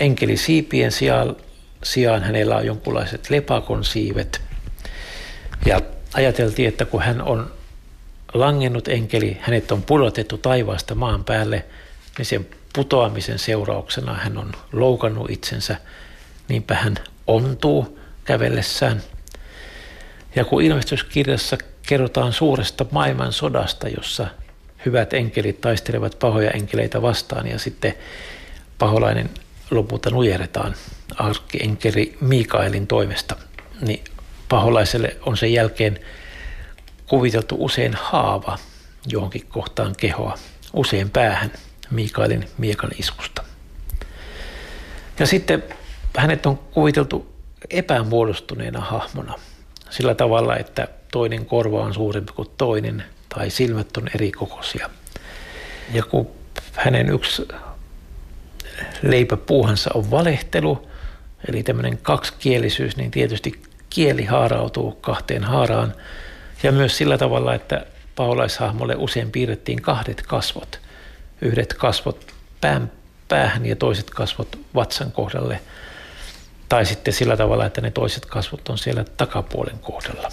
Enkeli 0.00 0.36
siipien 0.36 0.92
sijaan, 0.92 1.36
sijaan 1.84 2.22
hänellä 2.22 2.56
on 2.56 2.66
jonkunlaiset 2.66 3.30
lepakon 3.30 3.84
siivet. 3.84 4.40
Ja 5.66 5.80
ajateltiin, 6.14 6.68
että 6.68 6.84
kun 6.84 7.02
hän 7.02 7.22
on 7.22 7.50
langennut 8.34 8.88
enkeli, 8.88 9.36
hänet 9.40 9.72
on 9.72 9.82
pudotettu 9.82 10.38
taivaasta 10.38 10.94
maan 10.94 11.24
päälle, 11.24 11.64
niin 12.18 12.26
sen 12.26 12.46
putoamisen 12.72 13.38
seurauksena 13.38 14.14
hän 14.14 14.38
on 14.38 14.52
loukannut 14.72 15.30
itsensä, 15.30 15.76
niinpä 16.48 16.74
hän 16.74 16.94
ontuu 17.26 17.98
kävellessään. 18.24 19.02
Ja 20.34 20.44
kun 20.44 20.62
ilmestyskirjassa 20.62 21.56
kerrotaan 21.86 22.32
suuresta 22.32 22.86
maailman 22.90 23.32
sodasta, 23.32 23.88
jossa 23.88 24.26
hyvät 24.86 25.12
enkelit 25.12 25.60
taistelevat 25.60 26.18
pahoja 26.18 26.50
enkeleitä 26.50 27.02
vastaan 27.02 27.46
ja 27.46 27.58
sitten 27.58 27.94
paholainen 28.78 29.30
lopulta 29.70 30.10
nujeretaan 30.10 30.74
arkkienkeli 31.16 32.16
Mikaelin 32.20 32.86
toimesta, 32.86 33.36
niin 33.80 34.04
paholaiselle 34.48 35.16
on 35.26 35.36
sen 35.36 35.52
jälkeen 35.52 36.00
kuviteltu 37.06 37.56
usein 37.58 37.94
haava 37.94 38.58
johonkin 39.06 39.46
kohtaan 39.48 39.94
kehoa, 39.96 40.38
usein 40.72 41.10
päähän 41.10 41.52
Mikaelin 41.90 42.48
miekan 42.58 42.90
iskusta. 42.98 43.44
Ja 45.18 45.26
sitten 45.26 45.64
hänet 46.16 46.46
on 46.46 46.58
kuviteltu 46.58 47.34
epämuodostuneena 47.70 48.80
hahmona 48.80 49.34
sillä 49.90 50.14
tavalla, 50.14 50.56
että 50.56 50.88
toinen 51.10 51.46
korva 51.46 51.82
on 51.82 51.94
suurempi 51.94 52.32
kuin 52.32 52.48
toinen 52.58 53.04
tai 53.28 53.50
silmät 53.50 53.96
on 53.96 54.08
eri 54.14 54.32
kokoisia. 54.32 54.90
Ja 55.92 56.02
kun 56.02 56.30
hänen 56.72 57.10
yksi 57.10 57.48
leipäpuuhansa 59.02 59.90
on 59.94 60.10
valehtelu, 60.10 60.88
eli 61.48 61.62
tämmöinen 61.62 61.98
kaksikielisyys, 61.98 62.96
niin 62.96 63.10
tietysti 63.10 63.62
kieli 63.90 64.24
haarautuu 64.24 64.92
kahteen 64.92 65.44
haaraan. 65.44 65.94
Ja 66.62 66.72
myös 66.72 66.96
sillä 66.96 67.18
tavalla, 67.18 67.54
että 67.54 67.86
paholaishahmolle 68.16 68.94
usein 68.98 69.30
piirrettiin 69.30 69.82
kahdet 69.82 70.22
kasvot. 70.22 70.80
Yhdet 71.40 71.74
kasvot 71.74 72.26
pään 72.60 72.92
päähän 73.28 73.66
ja 73.66 73.76
toiset 73.76 74.10
kasvot 74.10 74.58
vatsan 74.74 75.12
kohdalle. 75.12 75.60
Tai 76.68 76.86
sitten 76.86 77.14
sillä 77.14 77.36
tavalla, 77.36 77.66
että 77.66 77.80
ne 77.80 77.90
toiset 77.90 78.26
kasvot 78.26 78.68
on 78.68 78.78
siellä 78.78 79.04
takapuolen 79.16 79.78
kohdalla. 79.78 80.28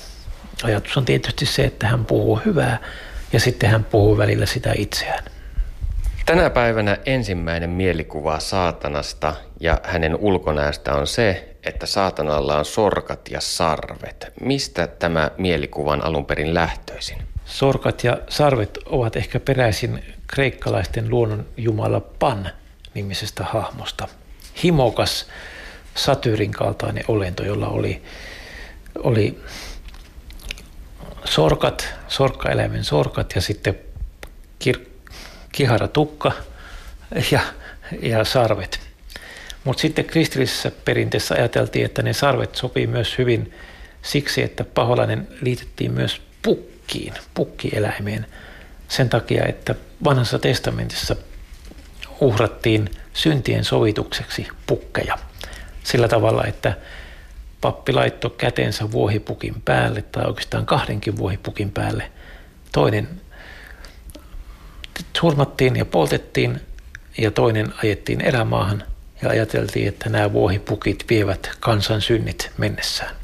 Ajatus 0.64 0.98
on 0.98 1.06
tietysti 1.06 1.46
se, 1.46 1.64
että 1.64 1.88
hän 1.88 2.06
puhuu 2.06 2.42
hyvää 2.46 2.78
ja 3.34 3.40
sitten 3.40 3.70
hän 3.70 3.84
puhuu 3.84 4.18
välillä 4.18 4.46
sitä 4.46 4.74
itseään. 4.78 5.24
Tänä 6.26 6.50
päivänä 6.50 6.98
ensimmäinen 7.06 7.70
mielikuva 7.70 8.40
saatanasta 8.40 9.36
ja 9.60 9.82
hänen 9.84 10.16
ulkonäöstä 10.16 10.94
on 10.94 11.08
se, 11.08 11.56
että 11.64 11.86
saatanalla 11.86 12.58
on 12.58 12.66
sorkat 12.66 13.30
ja 13.32 13.42
sarvet. 13.42 14.34
Mistä 14.42 14.88
tämä 14.88 15.32
mielikuvan 15.38 16.04
alun 16.04 16.26
perin 16.26 16.54
lähtöisin? 16.54 17.18
Sorkat 17.46 18.04
ja 18.04 18.18
sarvet 18.30 18.78
ovat 18.86 19.16
ehkä 19.16 19.40
peräisin 19.40 20.04
kreikkalaisten 20.28 21.10
luonnon 21.10 21.46
jumala 21.58 22.00
Pan 22.00 22.50
nimisestä 22.94 23.44
hahmosta. 23.44 24.08
Himokas 24.64 25.28
Satyrin 25.96 26.52
kaltainen 26.52 27.04
olento, 27.08 27.44
jolla 27.44 27.68
oli, 27.68 28.02
oli 29.04 29.40
sorkat, 31.26 31.94
sorkkaeläimen 32.08 32.84
sorkat 32.84 33.34
ja 33.36 33.42
sitten 33.42 33.80
kir- 34.68 34.88
kihara 35.52 35.88
tukka 35.88 36.32
ja, 37.32 37.42
ja 38.02 38.26
sarvet. 38.26 38.80
Mutta 39.64 39.82
sitten 39.82 40.06
kristillisessä 40.06 40.72
perinteessä 40.86 41.36
ajateltiin, 41.36 41.86
että 41.86 42.02
ne 42.02 42.14
sarvet 42.14 42.56
sopii 42.56 42.88
myös 42.88 43.18
hyvin 43.18 43.54
siksi, 44.02 44.44
että 44.44 44.64
paholainen 44.64 45.28
liitettiin 45.42 45.92
myös 45.92 46.22
pukkiin, 46.42 47.14
pukkieläimeen. 47.34 48.26
Sen 48.88 49.10
takia, 49.10 49.46
että 49.46 49.76
vanhassa 50.04 50.40
testamentissa 50.40 51.16
uhrattiin 52.22 52.90
syntien 53.14 53.64
sovitukseksi 53.64 54.48
pukkeja. 54.68 55.18
Sillä 55.84 56.08
tavalla, 56.08 56.46
että 56.46 56.78
pappi 57.64 57.94
laittoi 57.94 58.32
kätensä 58.38 58.92
vuohipukin 58.92 59.62
päälle 59.66 60.02
tai 60.02 60.26
oikeastaan 60.26 60.66
kahdenkin 60.66 61.18
vuohipukin 61.18 61.72
päälle. 61.72 62.12
Toinen 62.72 63.10
surmattiin 65.18 65.76
ja 65.76 65.86
poltettiin 65.86 66.62
ja 67.18 67.32
toinen 67.32 67.74
ajettiin 67.84 68.22
erämaahan 68.22 68.84
ja 69.22 69.30
ajateltiin, 69.30 69.88
että 69.88 70.10
nämä 70.10 70.34
vuohipukit 70.34 71.06
vievät 71.10 71.52
kansan 71.60 72.02
synnit 72.02 72.52
mennessään. 72.58 73.16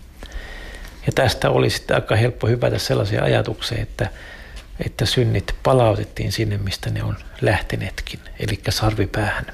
Ja 1.05 1.11
tästä 1.15 1.49
oli 1.49 1.69
sitten 1.69 1.95
aika 1.95 2.15
helppo 2.15 2.47
hypätä 2.47 2.77
sellaisia 2.77 3.23
ajatuksia, 3.23 3.81
että, 3.81 4.09
että 4.85 5.05
synnit 5.05 5.55
palautettiin 5.63 6.31
sinne, 6.31 6.57
mistä 6.57 6.89
ne 6.89 7.03
on 7.03 7.17
lähteneetkin, 7.41 8.19
eli 8.39 8.59
sarvipäähän. 8.69 9.45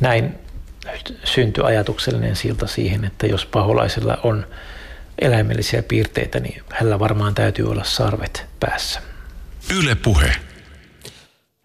Näin 0.00 0.45
syntyi 1.24 1.64
ajatuksellinen 1.64 2.36
silta 2.36 2.66
siihen, 2.66 3.04
että 3.04 3.26
jos 3.26 3.46
paholaisella 3.46 4.18
on 4.22 4.46
eläimellisiä 5.18 5.82
piirteitä, 5.82 6.40
niin 6.40 6.62
hänellä 6.70 6.98
varmaan 6.98 7.34
täytyy 7.34 7.70
olla 7.70 7.84
sarvet 7.84 8.46
päässä. 8.60 9.00
Yle 9.78 9.94
puhe. 9.94 10.36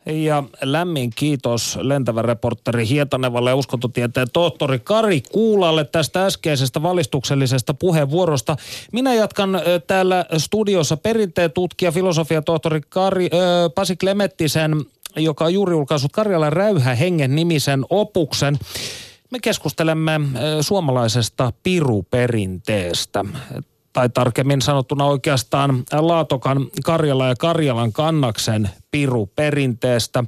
Ja 0.05 0.43
lämmin 0.61 1.09
kiitos 1.15 1.79
lentävän 1.81 2.25
reporteri 2.25 2.87
Hietanevalle 2.87 3.49
ja 3.49 3.55
uskontotieteen 3.55 4.27
tohtori 4.33 4.79
Kari 4.79 5.21
Kuulalle 5.21 5.83
tästä 5.83 6.25
äskeisestä 6.25 6.83
valistuksellisesta 6.83 7.73
puheenvuorosta. 7.73 8.55
Minä 8.91 9.13
jatkan 9.13 9.61
täällä 9.87 10.25
studiossa 10.37 10.97
perinteen 10.97 11.51
tutkija, 11.51 11.91
filosofia 11.91 12.41
tohtori 12.41 12.81
Kari, 12.89 13.25
äh, 13.25 13.39
Pasi 13.75 13.95
Klemettisen, 13.95 14.75
joka 15.15 15.45
on 15.45 15.53
juuri 15.53 15.71
julkaissut 15.71 16.11
Karjalan 16.11 16.53
räyhä 16.53 16.95
hengen 16.95 17.35
nimisen 17.35 17.85
opuksen. 17.89 18.59
Me 19.31 19.39
keskustelemme 19.39 20.21
suomalaisesta 20.61 21.53
piruperinteestä 21.63 23.25
tai 23.93 24.09
tarkemmin 24.09 24.61
sanottuna 24.61 25.05
oikeastaan 25.05 25.83
Laatokan 25.91 26.67
Karjala 26.85 27.27
ja 27.27 27.35
Karjalan 27.35 27.93
kannaksen 27.93 28.69
piruperinteestä, 28.91 30.23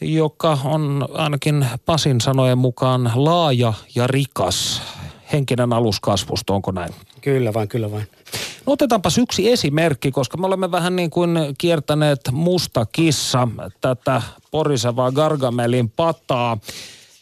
joka 0.00 0.58
on 0.64 1.08
ainakin 1.12 1.66
Pasin 1.86 2.20
sanojen 2.20 2.58
mukaan 2.58 3.12
laaja 3.14 3.72
ja 3.94 4.06
rikas 4.06 4.82
henkinen 5.32 5.72
aluskasvusto, 5.72 6.54
onko 6.54 6.72
näin? 6.72 6.94
Kyllä 7.20 7.54
vain, 7.54 7.68
kyllä 7.68 7.90
vain. 7.90 8.08
No 8.66 8.72
otetaanpas 8.72 9.18
yksi 9.18 9.50
esimerkki, 9.52 10.10
koska 10.10 10.36
me 10.36 10.46
olemme 10.46 10.70
vähän 10.70 10.96
niin 10.96 11.10
kuin 11.10 11.38
kiertäneet 11.58 12.20
musta 12.32 12.86
kissa 12.86 13.48
tätä 13.80 14.22
porisevaa 14.50 15.12
Gargamelin 15.12 15.90
pataa 15.90 16.58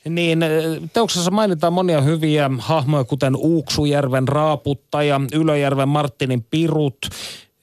niin 0.09 0.45
teoksessa 0.93 1.31
mainitaan 1.31 1.73
monia 1.73 2.01
hyviä 2.01 2.51
hahmoja, 2.59 3.05
kuten 3.05 3.37
Uuksujärven 3.37 4.29
raaputtaja, 4.29 5.21
Ylöjärven 5.33 5.89
Martinin 5.89 6.43
pirut 6.51 7.09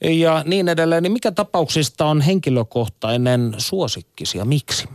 ja 0.00 0.42
niin 0.46 0.68
edelleen. 0.68 1.02
Niin 1.02 1.12
mikä 1.12 1.32
tapauksista 1.32 2.06
on 2.06 2.20
henkilökohtainen 2.20 3.54
suosikkisi 3.58 4.38
ja 4.38 4.44
miksi? 4.44 4.88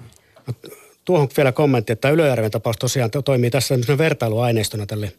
Tuohon 1.06 1.28
vielä 1.38 1.52
kommentti, 1.52 1.94
että 1.94 2.10
Ylöjärven 2.10 2.52
tapaus 2.52 2.78
tosiaan 2.78 3.12
toimii 3.26 3.50
tässä 3.50 3.76
vertailuaineistona 3.98 4.86
tälle 4.86 5.12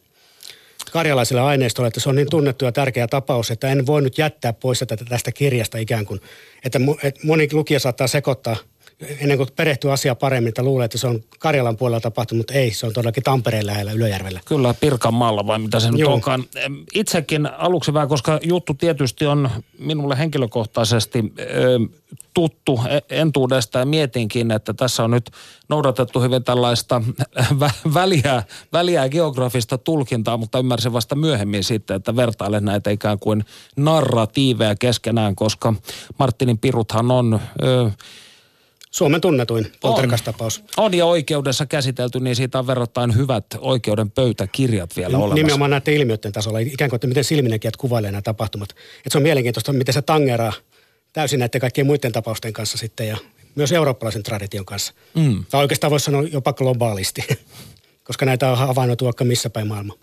karjalaiselle 0.91 1.41
aineistolle, 1.41 1.87
että 1.87 1.99
se 1.99 2.09
on 2.09 2.15
niin 2.15 2.29
tunnettu 2.29 2.65
ja 2.65 2.71
tärkeä 2.71 3.07
tapaus, 3.07 3.51
että 3.51 3.69
en 3.69 3.85
voi 3.85 4.01
nyt 4.01 4.17
jättää 4.17 4.53
pois 4.53 4.79
tätä 4.79 5.05
tästä 5.05 5.31
kirjasta 5.31 5.77
ikään 5.77 6.05
kuin. 6.05 6.21
Että 6.63 6.79
moni 7.23 7.47
lukija 7.53 7.79
saattaa 7.79 8.07
sekoittaa– 8.07 8.55
ennen 9.19 9.37
kuin 9.37 9.49
perehtyy 9.55 9.93
asia 9.93 10.15
paremmin, 10.15 10.47
että 10.47 10.63
luulee, 10.63 10.85
että 10.85 10.97
se 10.97 11.07
on 11.07 11.23
Karjalan 11.39 11.77
puolella 11.77 11.99
tapahtunut, 11.99 12.39
mutta 12.39 12.53
ei, 12.53 12.71
se 12.71 12.85
on 12.85 12.93
todellakin 12.93 13.23
Tampereen 13.23 13.65
lähellä 13.65 13.91
Ylöjärvellä. 13.91 14.39
Kyllä, 14.45 14.73
Pirkanmaalla 14.73 15.47
vai 15.47 15.59
mitä 15.59 15.79
se 15.79 15.91
nyt 15.91 15.99
Joo. 15.99 16.13
onkaan. 16.13 16.43
Itsekin 16.93 17.45
aluksi 17.45 17.93
vähän, 17.93 18.09
koska 18.09 18.39
juttu 18.43 18.73
tietysti 18.73 19.25
on 19.25 19.49
minulle 19.79 20.17
henkilökohtaisesti 20.17 21.33
ö, 21.39 21.79
tuttu 22.33 22.79
e, 22.89 23.19
entuudesta 23.19 23.79
ja 23.79 23.85
mietinkin, 23.85 24.51
että 24.51 24.73
tässä 24.73 25.03
on 25.03 25.11
nyt 25.11 25.31
noudatettu 25.69 26.21
hyvin 26.21 26.43
tällaista 26.43 27.01
vä- 27.61 27.93
väliä, 27.93 28.43
väliä 28.73 29.09
geografista 29.09 29.77
tulkintaa, 29.77 30.37
mutta 30.37 30.59
ymmärsin 30.59 30.93
vasta 30.93 31.15
myöhemmin 31.15 31.63
sitten, 31.63 31.95
että 31.95 32.15
vertailen 32.15 32.65
näitä 32.65 32.89
ikään 32.89 33.19
kuin 33.19 33.45
narratiiveja 33.75 34.75
keskenään, 34.75 35.35
koska 35.35 35.73
Martinin 36.19 36.57
piruthan 36.57 37.11
on... 37.11 37.39
Ö, 37.63 37.91
Suomen 38.89 39.21
tunnetuin 39.21 39.71
polterkastapaus. 39.81 40.63
On. 40.77 40.85
on 40.85 40.93
ja 40.93 41.05
oikeudessa 41.05 41.65
käsitelty, 41.65 42.19
niin 42.19 42.35
siitä 42.35 42.59
on 42.59 42.67
verrattain 42.67 43.15
hyvät 43.15 43.45
oikeuden 43.57 44.11
pöytäkirjat 44.11 44.95
vielä 44.95 45.17
olemassa. 45.17 45.35
Nimenomaan 45.35 45.71
näiden 45.71 45.93
ilmiöiden 45.93 46.31
tasolla, 46.31 46.59
ikään 46.59 46.89
kuin, 46.89 46.97
että 46.97 47.07
miten 47.07 47.23
silminnäkijät 47.23 47.77
kuvailee 47.77 48.11
nämä 48.11 48.21
tapahtumat. 48.21 48.69
Että 48.69 49.09
se 49.09 49.17
on 49.17 49.23
mielenkiintoista, 49.23 49.73
miten 49.73 49.93
se 49.93 50.01
tangeraa 50.01 50.53
täysin 51.13 51.39
näiden 51.39 51.61
kaikkien 51.61 51.87
muiden 51.87 52.11
tapausten 52.11 52.53
kanssa 52.53 52.77
sitten 52.77 53.07
ja 53.07 53.17
myös 53.55 53.71
eurooppalaisen 53.71 54.23
tradition 54.23 54.65
kanssa. 54.65 54.93
Mm. 55.15 55.45
Tai 55.49 55.61
oikeastaan 55.61 55.91
voisi 55.91 56.03
sanoa 56.03 56.23
jopa 56.23 56.53
globaalisti, 56.53 57.23
koska 58.07 58.25
näitä 58.25 58.51
on 58.51 58.57
havainnoitu 58.57 59.05
vaikka 59.05 59.23
missä 59.23 59.49
päin 59.49 59.67
maailmaa. 59.67 59.95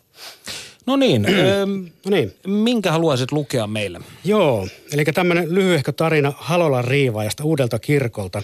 No 0.87 0.97
niin, 0.97 1.27
öö, 1.29 1.67
No 2.05 2.11
niin. 2.11 2.35
minkä 2.47 2.93
haluaisit 2.93 3.33
lukea 3.33 3.67
meille? 3.67 4.01
Joo, 4.25 4.69
eli 4.93 5.05
tämmöinen 5.05 5.55
lyhyehkö 5.55 5.93
tarina 5.93 6.33
Halolan 6.37 6.85
riivaajasta 6.85 7.45
uudelta 7.45 7.79
kirkolta. 7.79 8.43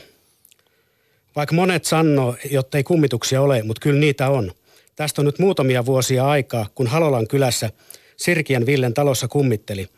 Vaikka 1.36 1.54
monet 1.54 1.84
sanoo, 1.84 2.36
jotta 2.50 2.78
ei 2.78 2.84
kummituksia 2.84 3.42
ole, 3.42 3.62
mutta 3.62 3.80
kyllä 3.80 4.00
niitä 4.00 4.28
on. 4.28 4.52
Tästä 4.96 5.20
on 5.20 5.26
nyt 5.26 5.38
muutamia 5.38 5.86
vuosia 5.86 6.28
aikaa, 6.28 6.66
kun 6.74 6.86
Halolan 6.86 7.28
kylässä 7.28 7.70
Sirkiän 8.16 8.66
Villen 8.66 8.94
talossa 8.94 9.28
kummitteli. 9.28 9.88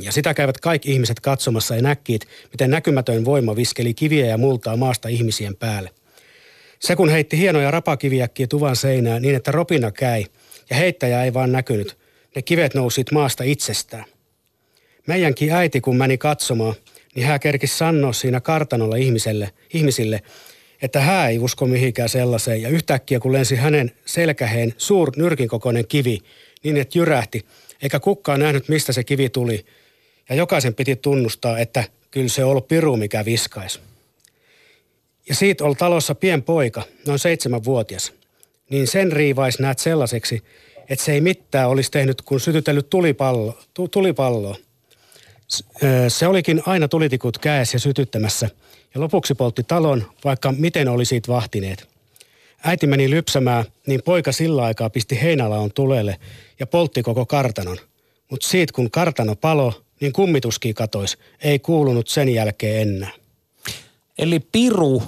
Ja 0.00 0.12
sitä 0.12 0.34
käyvät 0.34 0.58
kaikki 0.60 0.92
ihmiset 0.92 1.20
katsomassa 1.20 1.76
ja 1.76 1.82
näkkiit, 1.82 2.26
miten 2.52 2.70
näkymätön 2.70 3.24
voima 3.24 3.56
viskeli 3.56 3.94
kiviä 3.94 4.26
ja 4.26 4.38
multaa 4.38 4.76
maasta 4.76 5.08
ihmisien 5.08 5.56
päälle. 5.56 5.90
Se 6.80 6.96
kun 6.96 7.08
heitti 7.08 7.38
hienoja 7.38 7.70
rapakiviäkkiä 7.70 8.46
tuvan 8.46 8.76
seinään 8.76 9.22
niin, 9.22 9.34
että 9.34 9.52
ropina 9.52 9.90
käy, 9.90 10.24
ja 10.70 10.76
heittäjä 10.76 11.24
ei 11.24 11.34
vaan 11.34 11.52
näkynyt. 11.52 11.96
Ne 12.36 12.42
kivet 12.42 12.74
nousit 12.74 13.12
maasta 13.12 13.44
itsestään. 13.44 14.04
Meidänkin 15.06 15.52
äiti, 15.52 15.80
kun 15.80 15.96
meni 15.96 16.18
katsomaan, 16.18 16.74
niin 17.14 17.26
hän 17.26 17.40
kerkisi 17.40 17.76
sanoa 17.76 18.12
siinä 18.12 18.40
kartanolla 18.40 18.96
ihmiselle, 18.96 19.50
ihmisille, 19.74 20.22
että 20.84 21.00
hän 21.00 21.30
ei 21.30 21.38
usko 21.38 21.66
mihinkään 21.66 22.08
sellaiseen. 22.08 22.62
Ja 22.62 22.68
yhtäkkiä, 22.68 23.20
kun 23.20 23.32
lensi 23.32 23.56
hänen 23.56 23.92
selkäheen 24.04 24.74
suur 24.78 25.12
nyrkin 25.16 25.48
kokoinen 25.48 25.86
kivi, 25.86 26.18
niin 26.64 26.76
että 26.76 26.98
jyrähti, 26.98 27.46
eikä 27.82 28.00
kukaan 28.00 28.40
nähnyt, 28.40 28.68
mistä 28.68 28.92
se 28.92 29.04
kivi 29.04 29.28
tuli. 29.28 29.66
Ja 30.28 30.34
jokaisen 30.34 30.74
piti 30.74 30.96
tunnustaa, 30.96 31.58
että 31.58 31.84
kyllä 32.10 32.28
se 32.28 32.44
ollut 32.44 32.68
piru, 32.68 32.96
mikä 32.96 33.24
viskaisi. 33.24 33.80
Ja 35.28 35.34
siitä 35.34 35.64
oli 35.64 35.74
talossa 35.74 36.14
pien 36.14 36.42
poika, 36.42 36.82
noin 37.06 37.18
seitsemänvuotias. 37.18 38.12
Niin 38.70 38.86
sen 38.86 39.12
riivaisi 39.12 39.62
näet 39.62 39.78
sellaiseksi, 39.78 40.42
että 40.88 41.04
se 41.04 41.12
ei 41.12 41.20
mitään 41.20 41.68
olisi 41.68 41.90
tehnyt, 41.90 42.22
kun 42.22 42.40
sytytellyt 42.40 42.90
tulipallo, 42.90 43.58
tu, 43.74 43.88
tulipalloa. 43.88 44.56
Se 46.08 46.26
olikin 46.26 46.62
aina 46.66 46.88
tulitikut 46.88 47.38
käessä 47.38 47.74
ja 47.74 47.80
sytyttämässä. 47.80 48.50
Ja 48.94 49.00
lopuksi 49.00 49.34
poltti 49.34 49.62
talon, 49.62 50.10
vaikka 50.24 50.52
miten 50.52 50.88
oli 50.88 51.04
siitä 51.04 51.32
vahtineet. 51.32 51.88
Äiti 52.64 52.86
meni 52.86 53.10
lypsämään, 53.10 53.64
niin 53.86 54.02
poika 54.04 54.32
sillä 54.32 54.64
aikaa 54.64 54.90
pisti 54.90 55.22
heinälaon 55.22 55.72
tulelle 55.72 56.16
ja 56.60 56.66
poltti 56.66 57.02
koko 57.02 57.26
kartanon. 57.26 57.78
Mutta 58.30 58.48
siitä 58.48 58.72
kun 58.72 58.90
kartano 58.90 59.36
palo, 59.36 59.82
niin 60.00 60.12
kummituskin 60.12 60.74
katois. 60.74 61.18
Ei 61.40 61.58
kuulunut 61.58 62.08
sen 62.08 62.28
jälkeen 62.28 62.88
enää. 62.88 63.10
Eli 64.18 64.40
Piru 64.40 65.02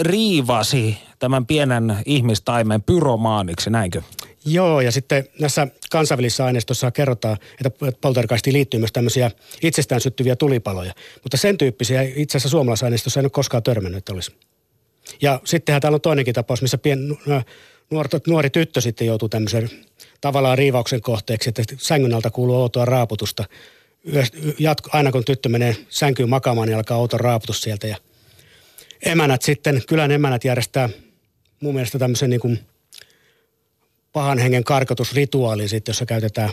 riivasi 0.00 0.98
tämän 1.18 1.46
pienen 1.46 1.96
ihmistaimen 2.06 2.82
pyromaaniksi, 2.82 3.70
näinkö? 3.70 4.02
Joo, 4.44 4.80
ja 4.80 4.92
sitten 4.92 5.24
näissä 5.40 5.66
kansainvälisissä 5.90 6.44
aineistossa 6.44 6.90
kerrotaan, 6.90 7.36
että 7.60 7.70
poltergeistiin 8.00 8.54
liittyy 8.54 8.80
myös 8.80 8.92
tämmöisiä 8.92 9.30
itsestään 9.62 10.00
syttyviä 10.00 10.36
tulipaloja. 10.36 10.94
Mutta 11.22 11.36
sen 11.36 11.58
tyyppisiä 11.58 12.02
itse 12.02 12.38
asiassa 12.38 12.48
suomalaisessa 12.48 12.86
aineistossa 12.86 13.20
en 13.20 13.24
ole 13.26 13.30
koskaan 13.30 13.62
törmännyt, 13.62 13.98
että 13.98 14.12
olisi. 14.12 14.32
Ja 15.22 15.40
sittenhän 15.44 15.80
täällä 15.80 15.96
on 15.96 16.00
toinenkin 16.00 16.34
tapaus, 16.34 16.62
missä 16.62 16.78
pien, 16.78 17.18
nuori, 17.90 18.08
nuori 18.26 18.50
tyttö 18.50 18.80
sitten 18.80 19.06
joutuu 19.06 19.28
tämmöisen 19.28 19.70
tavallaan 20.20 20.58
riivauksen 20.58 21.00
kohteeksi, 21.00 21.48
että 21.48 21.62
sängyn 21.78 22.14
alta 22.14 22.30
kuuluu 22.30 22.56
outoa 22.56 22.84
raaputusta. 22.84 23.44
Jatko, 24.58 24.90
aina 24.92 25.12
kun 25.12 25.24
tyttö 25.24 25.48
menee 25.48 25.76
sänkyyn 25.88 26.28
makaamaan, 26.28 26.68
niin 26.68 26.76
alkaa 26.76 26.98
outo 26.98 27.18
raaputus 27.18 27.62
sieltä. 27.62 27.86
Ja 27.86 27.96
emänät 29.02 29.42
sitten, 29.42 29.82
kylän 29.88 30.10
emänät 30.10 30.44
järjestää 30.44 30.88
mun 31.60 31.74
mielestä 31.74 31.98
tämmöisen 31.98 32.30
niin 32.30 32.40
kuin 32.40 32.58
pahan 34.12 34.38
hengen 34.38 34.64
karkotusrituaali 34.64 35.68
sitten, 35.68 35.90
jossa 35.90 36.06
käytetään 36.06 36.50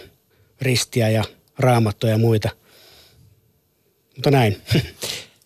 ristiä 0.62 1.10
ja 1.10 1.24
raamattoja 1.60 2.14
ja 2.14 2.18
muita. 2.18 2.50
Mutta 4.16 4.32
näin. 4.32 4.62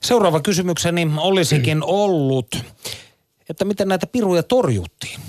Seuraava 0.03 0.39
kysymykseni 0.39 1.07
olisikin 1.17 1.83
ollut, 1.83 2.57
että 3.49 3.65
miten 3.65 3.87
näitä 3.87 4.07
piruja 4.07 4.43
torjuttiin? 4.43 5.19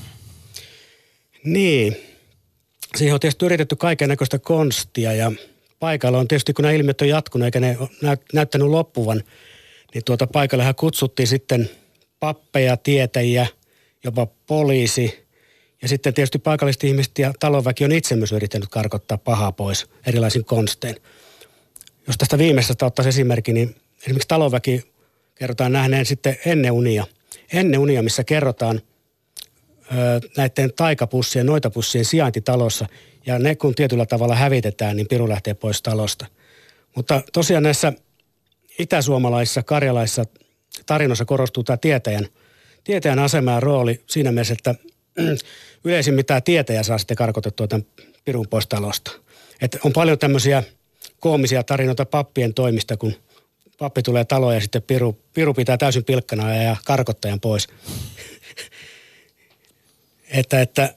niin. 1.44 1.96
Siihen 2.96 3.14
on 3.14 3.20
tietysti 3.20 3.44
yritetty 3.44 3.76
kaiken 3.76 4.08
näköistä 4.08 4.38
konstia 4.38 5.12
ja 5.12 5.32
paikalla 5.78 6.18
on 6.18 6.28
tietysti, 6.28 6.52
kun 6.52 6.62
nämä 6.62 6.72
ilmiöt 6.74 7.00
on 7.00 7.08
jatkunut 7.08 7.44
eikä 7.44 7.60
ne 7.60 7.76
näyttänyt 8.32 8.68
loppuvan, 8.68 9.22
niin 9.94 10.04
tuota 10.04 10.26
paikallahan 10.26 10.74
kutsuttiin 10.74 11.26
sitten 11.26 11.70
pappeja, 12.20 12.76
tietäjiä, 12.76 13.46
jopa 14.04 14.26
poliisi. 14.26 15.26
Ja 15.82 15.88
sitten 15.88 16.14
tietysti 16.14 16.38
paikalliset 16.38 16.84
ihmiset 16.84 17.18
ja 17.18 17.32
talonväki 17.40 17.84
on 17.84 17.92
itse 17.92 18.16
myös 18.16 18.32
yrittänyt 18.32 18.68
karkottaa 18.68 19.18
pahaa 19.18 19.52
pois 19.52 19.86
erilaisin 20.06 20.44
konstein. 20.44 20.96
Jos 22.06 22.18
tästä 22.18 22.38
viimeisestä 22.38 22.86
ottaisi 22.86 23.08
esimerkki, 23.08 23.52
niin 23.52 23.76
esimerkiksi 24.02 24.28
talonväki 24.28 24.92
kerrotaan 25.34 25.72
nähneen 25.72 26.06
sitten 26.06 26.38
ennen 26.46 26.72
unia. 26.72 27.04
Ennen 27.52 27.80
unia, 27.80 28.02
missä 28.02 28.24
kerrotaan 28.24 28.80
ö, 29.92 30.28
näiden 30.36 30.72
taikapussien, 30.76 31.46
noitapussien 31.46 32.04
sijainti 32.04 32.40
talossa. 32.40 32.86
Ja 33.26 33.38
ne 33.38 33.54
kun 33.54 33.74
tietyllä 33.74 34.06
tavalla 34.06 34.34
hävitetään, 34.34 34.96
niin 34.96 35.08
piru 35.08 35.28
lähtee 35.28 35.54
pois 35.54 35.82
talosta. 35.82 36.26
Mutta 36.96 37.22
tosiaan 37.32 37.62
näissä 37.62 37.92
itäsuomalaisissa, 38.80 39.62
karjalaisissa 39.62 40.24
tarinoissa 40.86 41.24
korostuu 41.24 41.64
tämä 41.64 41.76
tietäjän, 41.76 42.26
tietäjän 42.84 43.18
asema 43.18 43.50
ja 43.50 43.60
rooli 43.60 44.00
siinä 44.06 44.32
mielessä, 44.32 44.54
että 44.54 44.74
yleisimmin 45.84 46.26
tämä 46.26 46.40
tietäjä 46.40 46.82
saa 46.82 46.98
sitten 46.98 47.16
karkotettua 47.16 47.68
tämän 47.68 47.86
pirun 48.24 48.48
pois 48.50 48.66
talosta. 48.66 49.10
Et 49.62 49.78
on 49.84 49.92
paljon 49.92 50.18
tämmöisiä 50.18 50.62
koomisia 51.20 51.62
tarinoita 51.62 52.04
pappien 52.04 52.54
toimista, 52.54 52.96
kun 52.96 53.14
pappi 53.78 54.02
tulee 54.02 54.24
taloon 54.24 54.54
ja 54.54 54.60
sitten 54.60 54.82
piru, 54.82 55.18
piru 55.34 55.54
pitää 55.54 55.76
täysin 55.76 56.04
pilkkana 56.04 56.54
ja 56.54 56.76
karkottajan 56.84 57.40
pois. 57.40 57.68
että, 60.38 60.60
että 60.60 60.94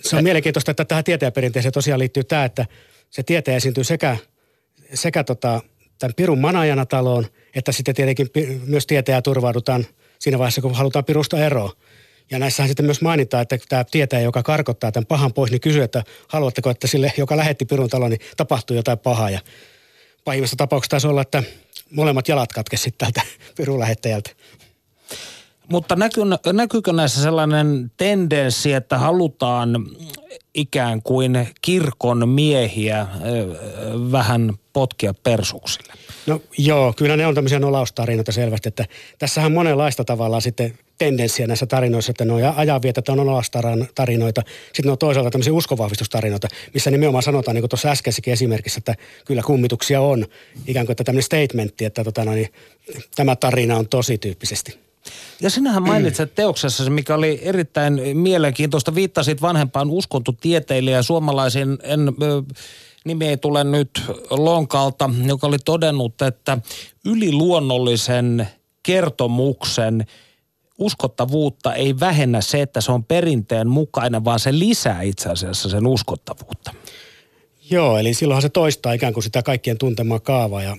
se 0.00 0.16
on 0.16 0.24
mielenkiintoista, 0.24 0.70
että 0.70 0.84
tähän 0.84 1.04
tietäjäperinteeseen 1.04 1.72
tosiaan 1.72 1.98
liittyy 1.98 2.24
tämä, 2.24 2.44
että 2.44 2.66
se 3.10 3.22
tietäjä 3.22 3.56
esiintyy 3.56 3.84
sekä, 3.84 4.16
sekä 4.94 5.24
tota, 5.24 5.60
tämän 5.98 6.14
pirun 6.14 6.38
manajana 6.38 6.86
taloon, 6.86 7.26
että 7.54 7.72
sitten 7.72 7.94
tietenkin 7.94 8.28
myös 8.66 8.86
tietäjää 8.86 9.22
turvaudutaan 9.22 9.86
siinä 10.18 10.38
vaiheessa, 10.38 10.60
kun 10.60 10.74
halutaan 10.74 11.04
pirusta 11.04 11.44
eroa. 11.44 11.72
Ja 12.30 12.38
näissähän 12.38 12.68
sitten 12.68 12.86
myös 12.86 13.00
mainitaan, 13.00 13.42
että 13.42 13.58
tämä 13.68 13.84
tietäjä, 13.84 14.22
joka 14.22 14.42
karkottaa 14.42 14.92
tämän 14.92 15.06
pahan 15.06 15.32
pois, 15.32 15.50
niin 15.50 15.60
kysyy, 15.60 15.82
että 15.82 16.04
haluatteko, 16.28 16.70
että 16.70 16.86
sille, 16.86 17.12
joka 17.16 17.36
lähetti 17.36 17.64
pirun 17.64 17.88
taloon, 17.88 18.10
niin 18.10 18.20
tapahtuu 18.36 18.76
jotain 18.76 18.98
pahaa. 18.98 19.30
Ja 19.30 19.40
pahimmassa 20.24 20.56
tapauksessa 20.56 20.90
taisi 20.90 21.06
olla, 21.06 21.22
että 21.22 21.42
molemmat 21.90 22.28
jalat 22.28 22.52
katkesivat 22.52 22.98
tältä 22.98 23.22
pirun 23.56 23.80
lähettäjältä. 23.80 24.30
Mutta 25.68 25.96
näky, 25.96 26.20
näkyykö 26.52 26.92
näissä 26.92 27.22
sellainen 27.22 27.90
tendenssi, 27.96 28.72
että 28.72 28.98
halutaan 28.98 29.86
ikään 30.54 31.02
kuin 31.02 31.48
kirkon 31.62 32.28
miehiä 32.28 33.06
vähän 34.12 34.52
potkia 34.72 35.14
persuksille? 35.14 35.92
No 36.26 36.40
joo, 36.58 36.92
kyllä 36.92 37.16
ne 37.16 37.26
on 37.26 37.34
tämmöisiä 37.34 37.58
nolaustarinoita 37.58 38.32
selvästi, 38.32 38.68
että 38.68 38.84
tässähän 39.18 39.46
on 39.46 39.54
monenlaista 39.54 40.04
tavalla 40.04 40.40
sitten 40.40 40.78
tendenssiä 40.98 41.46
näissä 41.46 41.66
tarinoissa, 41.66 42.10
että 42.10 42.24
ne 42.24 42.32
on 42.32 42.40
ajanvietä, 42.56 43.02
on 43.08 43.18
nolaustarinoita. 43.18 44.42
Sitten 44.66 44.84
ne 44.84 44.90
on 44.90 44.98
toisaalta 44.98 45.30
tämmöisiä 45.30 45.52
uskonvahvistustarinoita, 45.52 46.48
missä 46.74 46.90
nimenomaan 46.90 47.22
sanotaan, 47.22 47.54
niin 47.54 47.62
kuin 47.62 47.70
tuossa 47.70 47.90
äskeisessäkin 47.90 48.32
esimerkissä, 48.32 48.78
että 48.78 48.94
kyllä 49.24 49.42
kummituksia 49.42 50.00
on. 50.00 50.26
Ikään 50.66 50.86
kuin 50.86 50.92
että 50.92 51.04
tämmöinen 51.04 51.22
statementti, 51.22 51.84
että 51.84 52.04
tota, 52.04 52.24
no, 52.24 52.32
niin, 52.32 52.52
tämä 53.16 53.36
tarina 53.36 53.76
on 53.76 53.88
tosi 53.88 54.18
tyyppisesti. 54.18 54.85
Ja 55.40 55.50
sinähän 55.50 55.82
mainitsit 55.82 56.34
teoksessa, 56.34 56.90
mikä 56.90 57.14
oli 57.14 57.40
erittäin 57.42 58.00
mielenkiintoista. 58.14 58.94
Viittasit 58.94 59.42
vanhempaan 59.42 59.90
uskontotieteilijöön 59.90 61.04
suomalaisiin, 61.04 61.78
en, 61.82 62.00
nimi 63.04 63.28
ei 63.28 63.36
tule 63.36 63.64
nyt 63.64 64.02
lonkalta, 64.30 65.10
joka 65.26 65.46
oli 65.46 65.58
todennut, 65.64 66.22
että 66.22 66.58
yliluonnollisen 67.04 68.48
kertomuksen 68.82 70.06
uskottavuutta 70.78 71.74
ei 71.74 72.00
vähennä 72.00 72.40
se, 72.40 72.62
että 72.62 72.80
se 72.80 72.92
on 72.92 73.04
perinteen 73.04 73.68
mukainen, 73.68 74.24
vaan 74.24 74.40
se 74.40 74.58
lisää 74.58 75.02
itse 75.02 75.28
asiassa 75.28 75.68
sen 75.68 75.86
uskottavuutta. 75.86 76.74
Joo, 77.70 77.98
eli 77.98 78.14
silloinhan 78.14 78.42
se 78.42 78.48
toistaa 78.48 78.92
ikään 78.92 79.12
kuin 79.12 79.24
sitä 79.24 79.42
kaikkien 79.42 79.78
tuntemaa 79.78 80.20
kaavaa 80.20 80.62
ja 80.62 80.76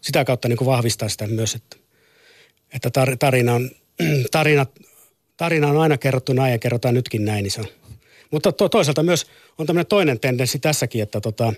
sitä 0.00 0.24
kautta 0.24 0.48
niin 0.48 0.56
kuin 0.56 0.66
vahvistaa 0.66 1.08
sitä 1.08 1.26
myös, 1.26 1.54
että, 1.54 1.76
että 2.74 2.88
tar- 2.88 3.16
tarina, 3.18 3.54
on, 3.54 3.70
tarina, 4.30 4.66
tarina 5.36 5.68
on 5.68 5.76
aina 5.76 5.98
kerrottu 5.98 6.32
näin 6.32 6.52
ja 6.52 6.58
kerrotaan 6.58 6.94
nytkin 6.94 7.24
näin, 7.24 7.42
niin 7.42 7.50
se 7.50 7.60
on. 7.60 7.66
Mutta 8.30 8.52
to, 8.52 8.68
toisaalta 8.68 9.02
myös 9.02 9.26
on 9.58 9.66
tämmöinen 9.66 9.86
toinen 9.86 10.20
tendenssi 10.20 10.58
tässäkin, 10.58 11.02
että 11.02 11.20
tota, 11.20 11.52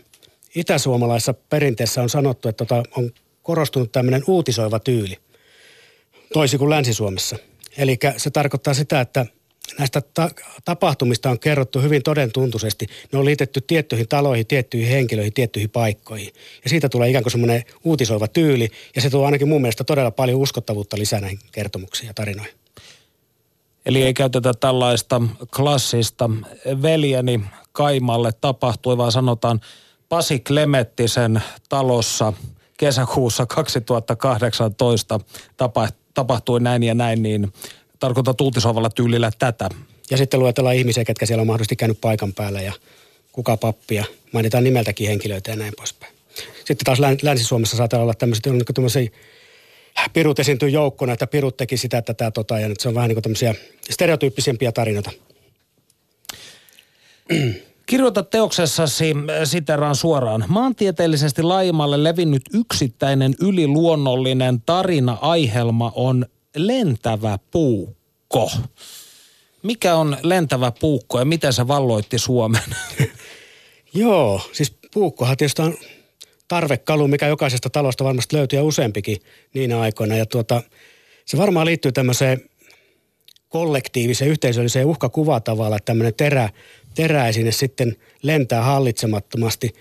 itäsuomalaisessa 0.55 1.35
perinteessä 1.35 2.03
on 2.03 2.09
sanottu, 2.09 2.49
että 2.49 2.65
tota, 2.65 2.83
on 2.97 3.13
korostunut 3.43 3.93
tämmöinen 3.93 4.23
uutisoiva 4.27 4.79
tyyli, 4.79 5.17
toisin 6.33 6.59
kuin 6.59 6.71
Länsi-Suomessa. 6.71 7.37
Eli 7.79 7.99
se 8.17 8.31
tarkoittaa 8.31 8.75
sitä, 8.75 9.01
että 9.01 9.27
näistä 9.79 10.03
ta- 10.15 10.31
tapahtumista 10.65 11.31
on 11.31 11.39
kerrottu 11.39 11.81
hyvin 11.81 12.03
todentuntuisesti. 12.03 12.87
Ne 13.13 13.19
on 13.19 13.25
liitetty 13.25 13.61
tiettyihin 13.61 14.09
taloihin, 14.09 14.47
tiettyihin 14.47 14.89
henkilöihin, 14.89 15.33
tiettyihin 15.33 15.71
paikkoihin. 15.71 16.33
Ja 16.65 16.71
siitä 16.71 16.89
tulee 16.89 17.09
ikään 17.09 17.25
kuin 17.25 17.33
semmoinen 17.33 17.63
uutisoiva 17.85 18.29
tyyli, 18.29 18.69
ja 18.97 19.03
se 19.03 19.11
tuo 19.11 19.25
ainakin 19.25 19.49
mun 19.49 19.61
mielestä 19.61 19.85
todella 19.85 20.11
paljon 20.11 20.41
uskottavuutta 20.41 20.99
lisää 20.99 21.21
näihin 21.21 21.39
kertomuksiin 21.53 22.07
ja 22.07 22.15
tarinoihin. 22.15 22.55
Eli 23.87 24.03
ei 24.03 24.15
käytetä 24.15 24.53
tällaista 24.61 25.23
klassista 25.57 26.31
veljeni 26.83 27.41
Kaimalle 27.73 28.33
tapahtui, 28.41 28.97
vaan 28.97 29.13
sanotaan 29.13 29.61
Pasi 30.09 30.41
Klemettisen 30.41 31.43
talossa 31.69 32.33
kesäkuussa 32.77 33.47
2018 33.47 35.21
tapahtui 36.15 36.61
näin 36.61 36.83
ja 36.83 36.95
näin, 36.95 37.23
niin 37.23 37.53
tarkoitan 38.05 38.35
uutisoivalla 38.41 38.91
tyylillä 38.91 39.31
tätä. 39.39 39.69
Ja 40.11 40.17
sitten 40.17 40.41
luetellaan 40.41 40.77
ihmisiä, 40.77 41.05
ketkä 41.05 41.27
siellä 41.27 41.41
on 41.41 41.47
mahdollisesti 41.47 41.77
käynyt 41.77 42.01
paikan 42.01 42.33
päällä 42.33 42.61
ja 42.61 42.73
kuka 43.33 43.57
pappia. 43.57 44.05
Mainitaan 44.33 44.65
nimeltäkin 44.65 45.09
henkilöitä 45.09 45.51
ja 45.51 45.57
näin 45.57 45.73
poispäin. 45.77 46.15
Sitten 46.59 46.85
taas 46.85 46.99
Länsi-Suomessa 47.23 47.77
saattaa 47.77 48.03
olla 48.03 48.15
tämmöiset, 48.15 48.47
on 48.47 48.53
niin 48.53 48.65
tämmöisiä 48.75 49.11
pirut 50.13 50.39
esiintyy 50.39 50.69
joukkona, 50.69 51.13
että 51.13 51.27
pirut 51.27 51.57
teki 51.57 51.77
sitä, 51.77 52.03
tätä, 52.03 52.31
tota, 52.31 52.59
ja 52.59 52.69
nyt 52.69 52.81
se 52.81 52.89
on 52.89 52.95
vähän 52.95 53.09
niin 53.09 53.15
kuin 53.15 53.23
tämmöisiä 53.23 53.55
stereotyyppisempiä 53.91 54.73
tarinoita. 54.73 55.11
Kirjoita 57.87 58.23
teoksessasi, 58.23 59.15
siteraan 59.45 59.97
suoraan, 59.97 60.45
maantieteellisesti 60.49 61.43
laimalle 61.43 62.05
levinnyt 62.05 62.43
yksittäinen 62.55 63.35
yliluonnollinen 63.41 64.63
tarina-aihelma 64.67 65.93
on 65.95 66.27
lentävä 66.57 67.39
puukko. 67.51 68.51
Mikä 69.63 69.95
on 69.95 70.17
lentävä 70.23 70.73
puukko 70.81 71.19
ja 71.19 71.25
miten 71.25 71.53
se 71.53 71.69
valloitti 71.69 72.19
Suomen? 72.19 72.63
Joo, 73.95 74.41
siis 74.53 74.77
puukkohan 74.95 75.37
tietysti 75.37 75.63
on 75.63 75.75
tarvekalu, 76.49 77.09
mikä 77.09 77.27
jokaisesta 77.27 77.71
talosta 77.71 78.05
varmasti 78.05 78.37
löytyy 78.37 78.59
ja 78.59 78.63
useampikin 78.65 79.17
niinä 79.55 79.81
aikoina. 79.81 80.17
Ja 80.17 80.27
tuota, 80.27 80.63
se 81.25 81.37
varmaan 81.37 81.67
liittyy 81.67 81.93
tämmöiseen 81.93 82.41
kollektiiviseen, 83.49 84.31
yhteisölliseen 84.31 84.87
uhkakuvatavalla, 84.87 85.77
että 85.77 85.85
tämmöinen 85.85 86.15
terä, 86.15 86.49
teräisine 86.95 87.53
sitten 87.53 87.97
lentää 88.23 88.63
hallitsemattomasti, 88.63 89.75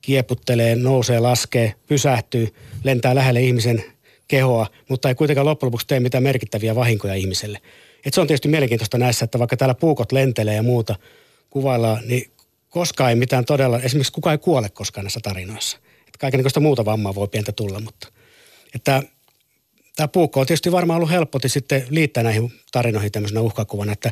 kieputtelee, 0.00 0.76
nousee, 0.76 1.20
laskee, 1.20 1.74
pysähtyy, 1.86 2.54
lentää 2.84 3.14
lähelle 3.14 3.42
ihmisen 3.42 3.84
kehoa, 4.28 4.66
mutta 4.88 5.08
ei 5.08 5.14
kuitenkaan 5.14 5.46
loppujen 5.46 5.68
lopuksi 5.68 5.86
tee 5.86 6.00
mitään 6.00 6.22
merkittäviä 6.22 6.74
vahinkoja 6.74 7.14
ihmiselle. 7.14 7.60
Et 8.04 8.14
se 8.14 8.20
on 8.20 8.26
tietysti 8.26 8.48
mielenkiintoista 8.48 8.98
näissä, 8.98 9.24
että 9.24 9.38
vaikka 9.38 9.56
täällä 9.56 9.74
puukot 9.74 10.12
lentelee 10.12 10.54
ja 10.54 10.62
muuta 10.62 10.96
kuvaillaan, 11.50 12.02
niin 12.06 12.30
koskaan 12.68 13.10
ei 13.10 13.16
mitään 13.16 13.44
todella, 13.44 13.80
esimerkiksi 13.80 14.12
kukaan 14.12 14.34
ei 14.34 14.38
kuole 14.38 14.68
koskaan 14.68 15.04
näissä 15.04 15.20
tarinoissa. 15.22 15.78
Että 16.00 16.18
kaikenlaista 16.18 16.60
muuta 16.60 16.84
vammaa 16.84 17.14
voi 17.14 17.28
pientä 17.28 17.52
tulla, 17.52 17.80
mutta 17.80 18.08
että 18.74 19.02
tämä 19.96 20.08
puukko 20.08 20.40
on 20.40 20.46
tietysti 20.46 20.72
varmaan 20.72 20.96
ollut 20.96 21.10
helposti 21.10 21.48
sitten 21.48 21.86
liittää 21.90 22.22
näihin 22.22 22.52
tarinoihin 22.72 23.12
tämmöisenä 23.12 23.40
uhkakuvana, 23.40 23.92
että 23.92 24.10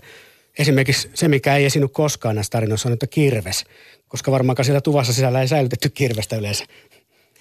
esimerkiksi 0.59 1.11
se, 1.15 1.29
mikä 1.29 1.57
ei 1.57 1.65
esiinny 1.65 1.89
koskaan 1.89 2.35
näissä 2.35 2.51
tarinoissa 2.51 2.89
on, 2.89 2.93
että 2.93 3.07
kirves, 3.07 3.65
koska 4.09 4.31
varmaankaan 4.33 4.65
siellä 4.65 4.81
tuvassa 4.81 5.13
sisällä 5.13 5.41
ei 5.41 5.49
säilytetty 5.49 5.89
kirvestä 5.89 6.37
yleensä. 6.37 6.65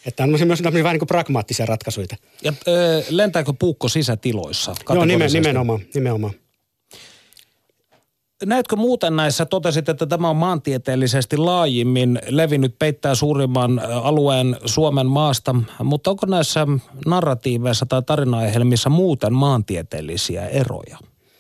Että 0.06 0.24
on 0.24 0.30
myös 0.30 0.64
vähän 0.64 0.74
niin 0.74 1.00
kuin 1.00 1.08
pragmaattisia 1.08 1.66
ratkaisuja. 1.66 2.08
Ja 2.44 2.54
ö, 2.68 3.04
lentääkö 3.10 3.54
puukko 3.60 3.90
sisätiloissa? 3.90 4.76
Joo, 4.90 5.06
nimen, 5.06 5.32
nimenomaan, 5.34 5.80
nimenomaan. 5.94 6.34
Näetkö 8.46 8.76
muuten 8.76 9.16
näissä, 9.16 9.46
totesit, 9.46 9.90
että 9.90 10.06
tämä 10.06 10.30
on 10.30 10.36
maantieteellisesti 10.36 11.38
laajimmin 11.38 12.20
levinnyt, 12.28 12.80
peittää 12.80 13.16
suurimman 13.16 13.80
alueen 13.80 14.58
Suomen 14.66 15.08
maasta, 15.08 15.56
mutta 15.84 16.10
onko 16.10 16.26
näissä 16.26 16.68
narratiiveissa 17.06 17.86
tai 17.86 18.02
tarinaohjelmissa 18.02 18.90
muuten 18.90 19.34
maantieteellisiä 19.34 20.48
eroja? 20.48 20.98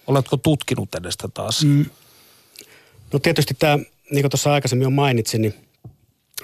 Oletko 0.07 0.37
tutkinut 0.37 0.95
edestä 0.95 1.27
taas? 1.33 1.65
Mm. 1.65 1.85
No 3.13 3.19
tietysti 3.19 3.53
tämä, 3.59 3.77
niin 4.11 4.23
kuin 4.23 4.31
tuossa 4.31 4.53
aikaisemmin 4.53 4.83
jo 4.83 4.89
mainitsin, 4.89 5.41
niin 5.41 5.53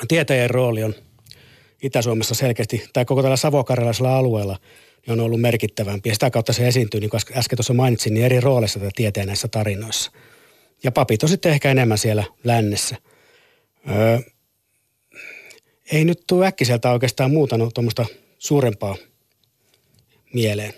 tietäjän 0.07 0.49
rooli 0.49 0.83
on 0.83 0.93
Itä-Suomessa 1.83 2.35
selkeästi, 2.35 2.89
tai 2.93 3.05
koko 3.05 3.21
tällä 3.21 3.37
savokarjalaisella 3.37 4.17
alueella, 4.17 4.57
niin 5.07 5.11
on 5.11 5.25
ollut 5.25 5.41
merkittävämpi. 5.41 6.09
Ja 6.09 6.15
sitä 6.15 6.31
kautta 6.31 6.53
se 6.53 6.67
esiintyy, 6.67 6.99
niin 6.99 7.09
kuin 7.09 7.21
äsken 7.35 7.57
tuossa 7.57 7.73
mainitsin, 7.73 8.13
niin 8.13 8.25
eri 8.25 8.39
rooleissa 8.39 8.79
tätä 8.79 8.91
tieteen 8.95 9.27
näissä 9.27 9.47
tarinoissa. 9.47 10.11
Ja 10.83 10.91
papit 10.91 11.23
on 11.23 11.29
sitten 11.29 11.51
ehkä 11.51 11.71
enemmän 11.71 11.97
siellä 11.97 12.23
lännessä. 12.43 12.95
Öö, 13.89 14.19
ei 15.91 16.05
nyt 16.05 16.23
tule 16.27 16.47
äkkiseltä 16.47 16.91
oikeastaan 16.91 17.31
muuta 17.31 17.57
no, 17.57 17.71
tuommoista 17.73 18.05
suurempaa 18.39 18.95
mieleen. 20.33 20.73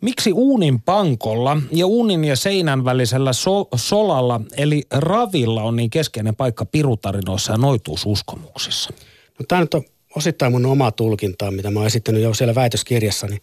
Miksi 0.00 0.32
uunin 0.32 0.82
pankolla 0.82 1.56
ja 1.72 1.86
uunin 1.86 2.24
ja 2.24 2.36
seinän 2.36 2.84
välisellä 2.84 3.32
so- 3.32 3.68
solalla 3.74 4.40
eli 4.56 4.82
ravilla 4.90 5.62
on 5.62 5.76
niin 5.76 5.90
keskeinen 5.90 6.36
paikka 6.36 6.64
pirutarinoissa 6.64 7.52
ja 7.52 7.58
noituususkomuksissa? 7.58 8.90
No 9.38 9.44
tämä 9.48 9.60
nyt 9.60 9.74
on 9.74 9.82
osittain 10.16 10.52
mun 10.52 10.66
oma 10.66 10.90
tulkintaa, 10.90 11.50
mitä 11.50 11.70
mä 11.70 11.80
oon 11.80 11.86
esittänyt 11.86 12.22
jo 12.22 12.34
siellä 12.34 12.54
väitöskirjassani 12.54 13.38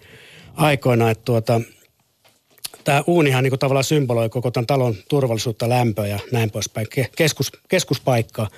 aikoina, 0.53 1.11
että 1.11 1.25
tuota, 1.25 1.61
tämä 2.83 3.03
uunihan 3.07 3.43
niin 3.43 3.59
tavallaan 3.59 3.83
symboloi 3.83 4.29
koko 4.29 4.51
tämän 4.51 4.67
talon 4.67 4.95
turvallisuutta, 5.09 5.69
lämpöä 5.69 6.07
ja 6.07 6.19
näin 6.31 6.51
poispäin, 6.51 6.87
keskus, 7.15 7.51
keskuspaikkaa. 7.67 8.49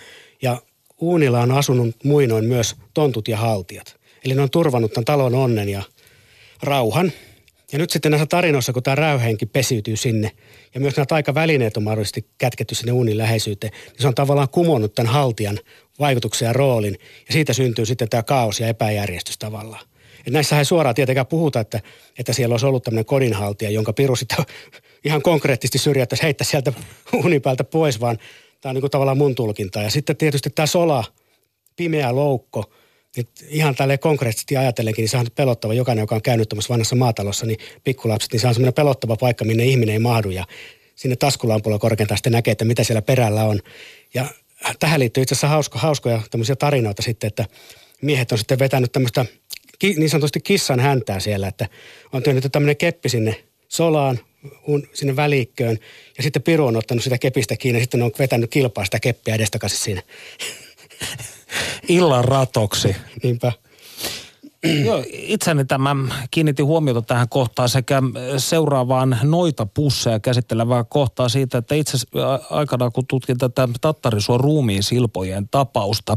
Ja 0.42 0.62
uunilla 1.02 1.42
on 1.42 1.52
asunut 1.52 1.96
muinoin 2.04 2.46
myös 2.46 2.76
tontut 2.94 3.28
ja 3.28 3.38
haltijat. 3.38 3.96
Eli 4.26 4.36
ne 4.36 4.42
on 4.42 4.50
turvannut 4.50 4.94
tämän 4.94 5.06
talon 5.06 5.36
onnen 5.36 5.70
ja 5.70 5.84
rauhan– 6.64 7.12
ja 7.72 7.80
nyt 7.80 7.90
sitten 7.90 8.12
näissä 8.12 8.26
tarinoissa, 8.26 8.74
kun 8.74 8.84
tämä 8.84 8.96
räyhenki 8.96 9.46
pesiytyy 9.46 9.96
sinne, 9.96 10.32
ja 10.74 10.80
myös 10.80 10.96
nämä 10.96 11.06
taikavälineet 11.06 11.78
on 11.78 11.84
mahdollisesti 11.84 12.28
kätketty 12.38 12.76
sinne 12.76 12.92
uunin 12.92 13.18
läheisyyteen, 13.18 13.74
niin 13.74 14.02
se 14.02 14.08
on 14.08 14.16
tavallaan 14.16 14.50
kumonnut 14.50 14.96
tämän 14.96 15.14
haltijan 15.14 15.60
vaikutuksen 16.00 16.46
ja 16.46 16.54
roolin, 16.54 16.98
ja 17.28 17.34
siitä 17.34 17.54
syntyy 17.54 17.86
sitten 17.86 18.10
tämä 18.10 18.24
kaos 18.24 18.60
ja 18.60 18.68
epäjärjestys 18.68 19.38
tavallaan. 19.38 19.86
Et 20.28 20.34
näissä 20.34 20.60
ei 20.60 20.66
suoraan 20.66 20.96
tietenkään 20.96 21.28
puhuta, 21.28 21.60
että, 21.60 21.82
että 22.20 22.34
siellä 22.34 22.54
olisi 22.54 22.66
ollut 22.66 22.84
tämmöinen 22.84 23.06
kodinhaltija, 23.06 23.72
jonka 23.72 23.94
piru 23.94 24.16
sitten 24.16 24.46
ihan 25.06 25.22
konkreettisesti 25.22 25.78
syrjäyttäisi 25.78 26.24
heittää 26.24 26.48
sieltä 26.48 26.74
uunin 27.14 27.42
päältä 27.42 27.64
pois, 27.64 28.00
vaan 28.00 28.18
tämä 28.62 28.72
on 28.72 28.76
niin 28.76 28.82
kuin 28.82 28.92
tavallaan 28.92 29.18
mun 29.18 29.36
tulkinta. 29.36 29.82
Ja 29.82 29.90
sitten 29.90 30.18
tietysti 30.18 30.50
tämä 30.50 30.66
sola, 30.66 31.04
pimeä 31.76 32.16
loukko– 32.16 32.64
nyt 33.18 33.30
ihan 33.48 33.76
tälle 33.76 33.98
konkreettisesti 33.98 34.58
ajatellenkin, 34.58 35.02
niin 35.02 35.10
se 35.10 35.18
on 35.18 35.26
pelottava. 35.36 35.74
Jokainen, 35.74 36.04
joka 36.04 36.16
on 36.16 36.22
käynyt 36.22 36.50
tuommoisessa 36.50 36.74
vanhassa 36.74 36.96
maatalossa, 36.96 37.46
niin 37.46 37.60
pikkulapset, 37.84 38.32
niin 38.32 38.40
se 38.40 38.48
on 38.48 38.54
semmoinen 38.54 38.74
pelottava 38.74 39.16
paikka, 39.16 39.46
minne 39.46 39.66
ihminen 39.66 39.94
ei 39.94 40.00
mahdu. 40.00 40.30
Ja 40.30 40.46
sinne 40.96 41.16
taskulampulla 41.16 41.80
korkeintaan 41.80 42.18
sitten 42.18 42.32
näkee, 42.32 42.52
että 42.52 42.66
mitä 42.66 42.84
siellä 42.84 43.02
perällä 43.02 43.44
on. 43.44 43.60
Ja 44.14 44.26
tähän 44.80 45.00
liittyy 45.00 45.24
itse 45.24 45.34
asiassa 45.34 45.48
hausko, 45.48 45.80
hauskoja 45.80 46.22
tämmöisiä 46.32 46.56
tarinoita 46.56 47.02
sitten, 47.02 47.28
että 47.28 47.46
miehet 48.02 48.32
on 48.32 48.38
sitten 48.38 48.60
vetänyt 48.60 48.92
tämmöistä 48.92 49.26
niin 49.84 50.10
sanotusti 50.10 50.40
kissan 50.40 50.80
häntää 50.80 51.20
siellä, 51.20 51.48
että 51.48 51.68
on 52.14 52.24
työnnetty 52.24 52.50
tämmöinen 52.50 52.78
keppi 52.78 53.10
sinne 53.10 53.44
solaan, 53.68 54.20
sinne 54.94 55.16
välikköön, 55.16 55.80
ja 56.18 56.24
sitten 56.24 56.42
Piru 56.42 56.66
on 56.66 56.78
ottanut 56.78 57.04
sitä 57.04 57.18
kepistä 57.18 57.56
kiinni, 57.58 57.80
ja 57.80 57.84
sitten 57.84 58.02
on 58.02 58.12
vetänyt 58.20 58.52
kilpaa 58.52 58.86
sitä 58.86 59.00
keppiä 59.00 59.36
edestakaisin 59.36 59.80
siinä 59.80 60.02
illan 61.88 62.26
ratoksi. 62.26 62.96
Niinpä. 63.24 63.52
Joo, 64.86 65.04
itseni 65.12 65.66
tämä 65.66 65.96
kiinnitti 66.32 66.64
huomiota 66.64 67.02
tähän 67.02 67.30
kohtaan 67.30 67.70
sekä 67.70 68.02
seuraavaan 68.38 69.18
noita 69.24 69.66
pusseja 69.66 70.20
käsittelevää 70.20 70.84
kohtaa 70.84 71.30
siitä, 71.30 71.58
että 71.58 71.76
itse 71.76 71.98
aikana 72.50 72.92
kun 72.92 73.08
tutkin 73.08 73.38
tätä 73.38 73.70
Tattarisuon 73.82 74.40
ruumiin 74.40 74.84
silpojen 74.84 75.48
tapausta, 75.52 76.16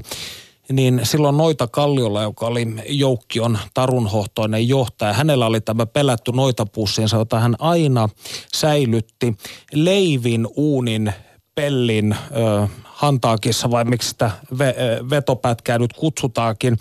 niin 0.72 1.00
silloin 1.02 1.36
Noita 1.36 1.66
Kalliolla, 1.66 2.22
joka 2.22 2.46
oli 2.46 2.66
joukkion 2.88 3.58
tarunhohtoinen 3.74 4.68
johtaja, 4.68 5.12
hänellä 5.12 5.46
oli 5.46 5.60
tämä 5.60 5.86
pelätty 5.86 6.32
noitapussinsa, 6.32 7.16
jota 7.16 7.40
hän 7.40 7.54
aina 7.58 8.08
säilytti 8.54 9.36
leivin 9.72 10.48
uunin 10.56 11.12
pellin 11.54 12.16
ö, 12.36 12.68
hantaakissa 12.84 13.70
vai 13.70 13.84
miksi 13.84 14.08
sitä 14.08 14.30
ve, 14.58 14.74
vetopätkää 15.10 15.78
nyt 15.78 15.92
kutsutaankin. 15.92 16.78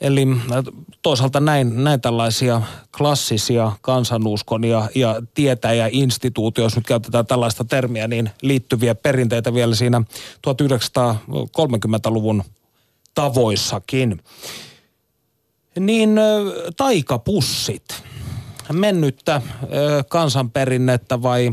Eli 0.00 0.26
toisaalta 1.02 1.40
näin, 1.40 1.84
näin 1.84 2.00
tällaisia 2.00 2.62
klassisia 2.96 3.72
kansanuskon 3.80 4.64
ja, 4.64 4.88
ja 4.94 5.22
tietäjäinstituutio, 5.34 6.64
jos 6.64 6.76
nyt 6.76 6.86
käytetään 6.86 7.26
tällaista 7.26 7.64
termiä, 7.64 8.08
niin 8.08 8.30
liittyviä 8.42 8.94
perinteitä 8.94 9.54
vielä 9.54 9.74
siinä 9.74 10.02
1930-luvun 10.46 12.44
tavoissakin. 13.14 14.22
Niin 15.80 16.20
taikapussit 16.76 18.02
mennyttä 18.72 19.42
ö, 19.62 20.04
kansanperinnettä 20.08 21.22
vai 21.22 21.52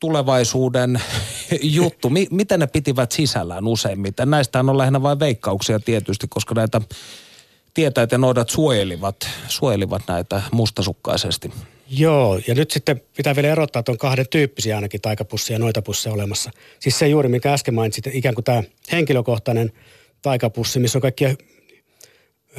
tulevaisuuden 0.00 1.02
juttu? 1.62 2.10
Mi- 2.10 2.28
miten 2.30 2.60
ne 2.60 2.66
pitivät 2.66 3.12
sisällään 3.12 3.66
useimmiten? 3.66 4.30
Näistä 4.30 4.60
on 4.60 4.78
lähinnä 4.78 5.02
vain 5.02 5.20
veikkauksia 5.20 5.80
tietysti, 5.80 6.26
koska 6.28 6.54
näitä 6.54 6.80
tietäjät 7.74 8.12
ja 8.12 8.18
noidat 8.18 8.50
suojelivat, 8.50 9.28
suojelivat 9.48 10.02
näitä 10.08 10.42
mustasukkaisesti. 10.52 11.52
Joo, 11.90 12.40
ja 12.46 12.54
nyt 12.54 12.70
sitten 12.70 13.02
pitää 13.16 13.36
vielä 13.36 13.48
erottaa, 13.48 13.80
että 13.80 13.92
on 13.92 13.98
kahden 13.98 14.28
tyyppisiä 14.30 14.76
ainakin 14.76 15.00
taikapusseja 15.00 15.54
ja 15.54 15.58
noita 15.58 15.82
pusseja 15.82 16.14
olemassa. 16.14 16.50
Siis 16.78 16.98
se 16.98 17.08
juuri, 17.08 17.28
mikä 17.28 17.52
äsken 17.52 17.74
mainitsit, 17.74 18.06
ikään 18.12 18.34
kuin 18.34 18.44
tämä 18.44 18.62
henkilökohtainen 18.92 19.72
taikapussi, 20.22 20.78
missä 20.78 20.98
on 20.98 21.02
kaikkia 21.02 21.28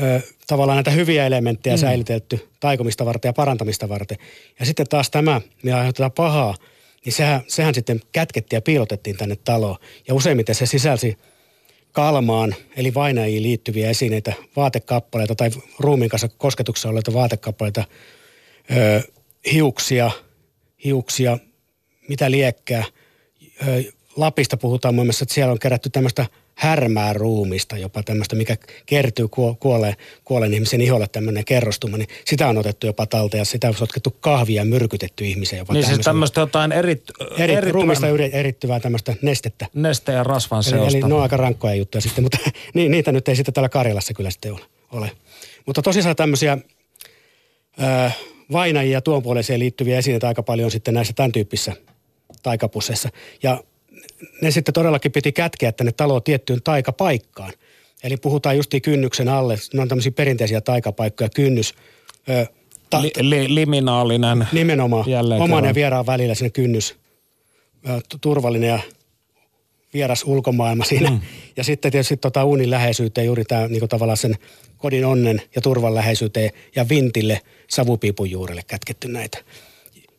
ö, 0.01 0.21
tavallaan 0.47 0.75
näitä 0.75 0.91
hyviä 0.91 1.25
elementtejä 1.25 1.75
mm. 1.75 1.79
säilytetty 1.79 2.49
taikomista 2.59 3.05
varten 3.05 3.29
ja 3.29 3.33
parantamista 3.33 3.89
varten. 3.89 4.17
Ja 4.59 4.65
sitten 4.65 4.87
taas 4.87 5.09
tämä, 5.09 5.41
mikä 5.63 5.77
aiheuttaa 5.77 6.09
pahaa, 6.09 6.55
niin 7.05 7.13
sehän, 7.13 7.41
sehän 7.47 7.75
sitten 7.75 8.01
kätkettiin 8.11 8.57
ja 8.57 8.61
piilotettiin 8.61 9.17
tänne 9.17 9.35
taloon. 9.35 9.77
Ja 10.07 10.13
useimmiten 10.13 10.55
se 10.55 10.65
sisälsi 10.65 11.17
kalmaan, 11.91 12.55
eli 12.75 12.93
vainajiin 12.93 13.43
liittyviä 13.43 13.89
esineitä, 13.89 14.33
vaatekappaleita 14.55 15.35
tai 15.35 15.49
ruumiin 15.79 16.09
kanssa 16.09 16.29
kosketuksessa 16.29 16.89
olleita 16.89 17.13
vaatekappaleita, 17.13 17.83
ö, 18.77 19.01
hiuksia, 19.51 20.11
hiuksia, 20.85 21.37
mitä 22.07 22.31
liekkää. 22.31 22.83
Ö, 23.67 23.83
Lapista 24.15 24.57
puhutaan 24.57 24.95
muun 24.95 25.07
muassa, 25.07 25.23
että 25.23 25.35
siellä 25.35 25.51
on 25.51 25.59
kerätty 25.59 25.89
tämmöistä 25.89 26.25
härmää 26.55 27.13
ruumista, 27.13 27.77
jopa 27.77 28.03
tämmöistä, 28.03 28.35
mikä 28.35 28.57
kertyy 28.85 29.27
kuolleen, 29.59 29.95
kuolleen 30.23 30.53
ihmisen 30.53 30.81
iholle 30.81 31.07
tämmöinen 31.07 31.45
kerrostuma, 31.45 31.97
niin 31.97 32.07
sitä 32.25 32.47
on 32.47 32.57
otettu 32.57 32.87
jopa 32.87 33.05
talteen 33.05 33.41
ja 33.41 33.45
sitä 33.45 33.67
on 33.67 33.73
sotkettu 33.73 34.17
kahvia 34.19 34.61
ja 34.61 34.65
myrkytetty 34.65 35.25
ihmisen 35.25 35.59
jopa. 35.59 35.73
Niin 35.73 35.85
siis 35.85 35.99
tämmöistä 35.99 36.39
jotain 36.39 36.71
erit, 36.71 37.03
eri, 37.37 37.53
erittyvää, 37.53 37.71
ruumista 37.71 38.07
erittyvää 38.31 38.79
tämmöistä 38.79 39.15
nestettä. 39.21 39.67
Neste 39.73 40.11
ja 40.11 40.23
rasvan 40.23 40.63
seosta. 40.63 40.87
Eli, 40.87 40.97
eli 40.97 41.07
ne 41.07 41.13
on 41.13 41.21
aika 41.21 41.37
rankkoja 41.37 41.75
juttuja 41.75 42.01
sitten, 42.01 42.23
mutta 42.23 42.37
niitä 42.73 43.11
nyt 43.11 43.27
ei 43.27 43.35
sitten 43.35 43.53
täällä 43.53 43.69
Karjalassa 43.69 44.13
kyllä 44.13 44.31
sitten 44.31 44.55
ole. 44.91 45.11
Mutta 45.65 45.81
tosissaan 45.81 46.15
tämmöisiä 46.15 46.57
äh, 47.83 48.17
vainajia 48.51 49.01
tuon 49.01 49.23
puoleiseen 49.23 49.59
liittyviä 49.59 49.97
esineitä 49.97 50.27
aika 50.27 50.43
paljon 50.43 50.71
sitten 50.71 50.93
näissä 50.93 51.13
tämän 51.13 51.31
tyyppisissä 51.31 51.73
taikapusseissa. 52.43 53.09
Ja 53.43 53.63
ne 54.41 54.51
sitten 54.51 54.73
todellakin 54.73 55.11
piti 55.11 55.31
kätkeä 55.31 55.71
tänne 55.71 55.91
taloon 55.91 56.23
tiettyyn 56.23 56.61
taikapaikkaan. 56.63 57.53
Eli 58.03 58.17
puhutaan 58.17 58.57
justi 58.57 58.81
kynnyksen 58.81 59.27
alle. 59.27 59.57
Ne 59.73 59.81
on 59.81 59.87
tämmöisiä 59.87 60.11
perinteisiä 60.11 60.61
taikapaikkoja, 60.61 61.29
kynnys. 61.29 61.75
Ö, 62.29 62.45
ta- 62.89 63.01
li, 63.01 63.11
li, 63.19 63.55
liminaalinen. 63.55 64.47
Nimenomaan. 64.51 65.05
Oman 65.35 65.49
kerran. 65.49 65.65
ja 65.65 65.75
vieraan 65.75 66.05
välillä 66.05 66.35
sinne 66.35 66.49
kynnys. 66.49 66.95
Ö, 67.89 67.99
turvallinen 68.21 68.69
ja 68.69 68.79
vieras 69.93 70.23
ulkomaailma 70.23 70.83
siinä. 70.83 71.09
Mm. 71.09 71.19
Ja 71.57 71.63
sitten 71.63 71.91
tietysti 71.91 72.17
tota 72.17 72.43
uunin 72.43 72.69
läheisyyteen 72.71 73.27
juuri 73.27 73.45
tämä 73.45 73.67
niin 73.67 73.89
tavallaan 73.89 74.17
sen 74.17 74.37
kodin 74.77 75.05
onnen 75.05 75.41
ja 75.55 75.61
turvan 75.61 75.95
läheisyyteen 75.95 76.51
ja 76.75 76.89
vintille 76.89 77.41
savupiipun 77.67 78.31
juurelle 78.31 78.61
kätketty 78.67 79.07
näitä. 79.07 79.37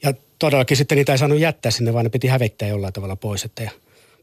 Ja 0.03 0.15
todellakin 0.39 0.77
sitten 0.77 0.97
niitä 0.97 1.13
ei 1.13 1.19
saanut 1.19 1.39
jättää 1.39 1.71
sinne, 1.71 1.93
vaan 1.93 2.05
ne 2.05 2.11
piti 2.11 2.29
hävittää 2.29 2.69
jollain 2.69 2.93
tavalla 2.93 3.17
pois, 3.17 3.45
että 3.45 3.63
ja 3.63 3.71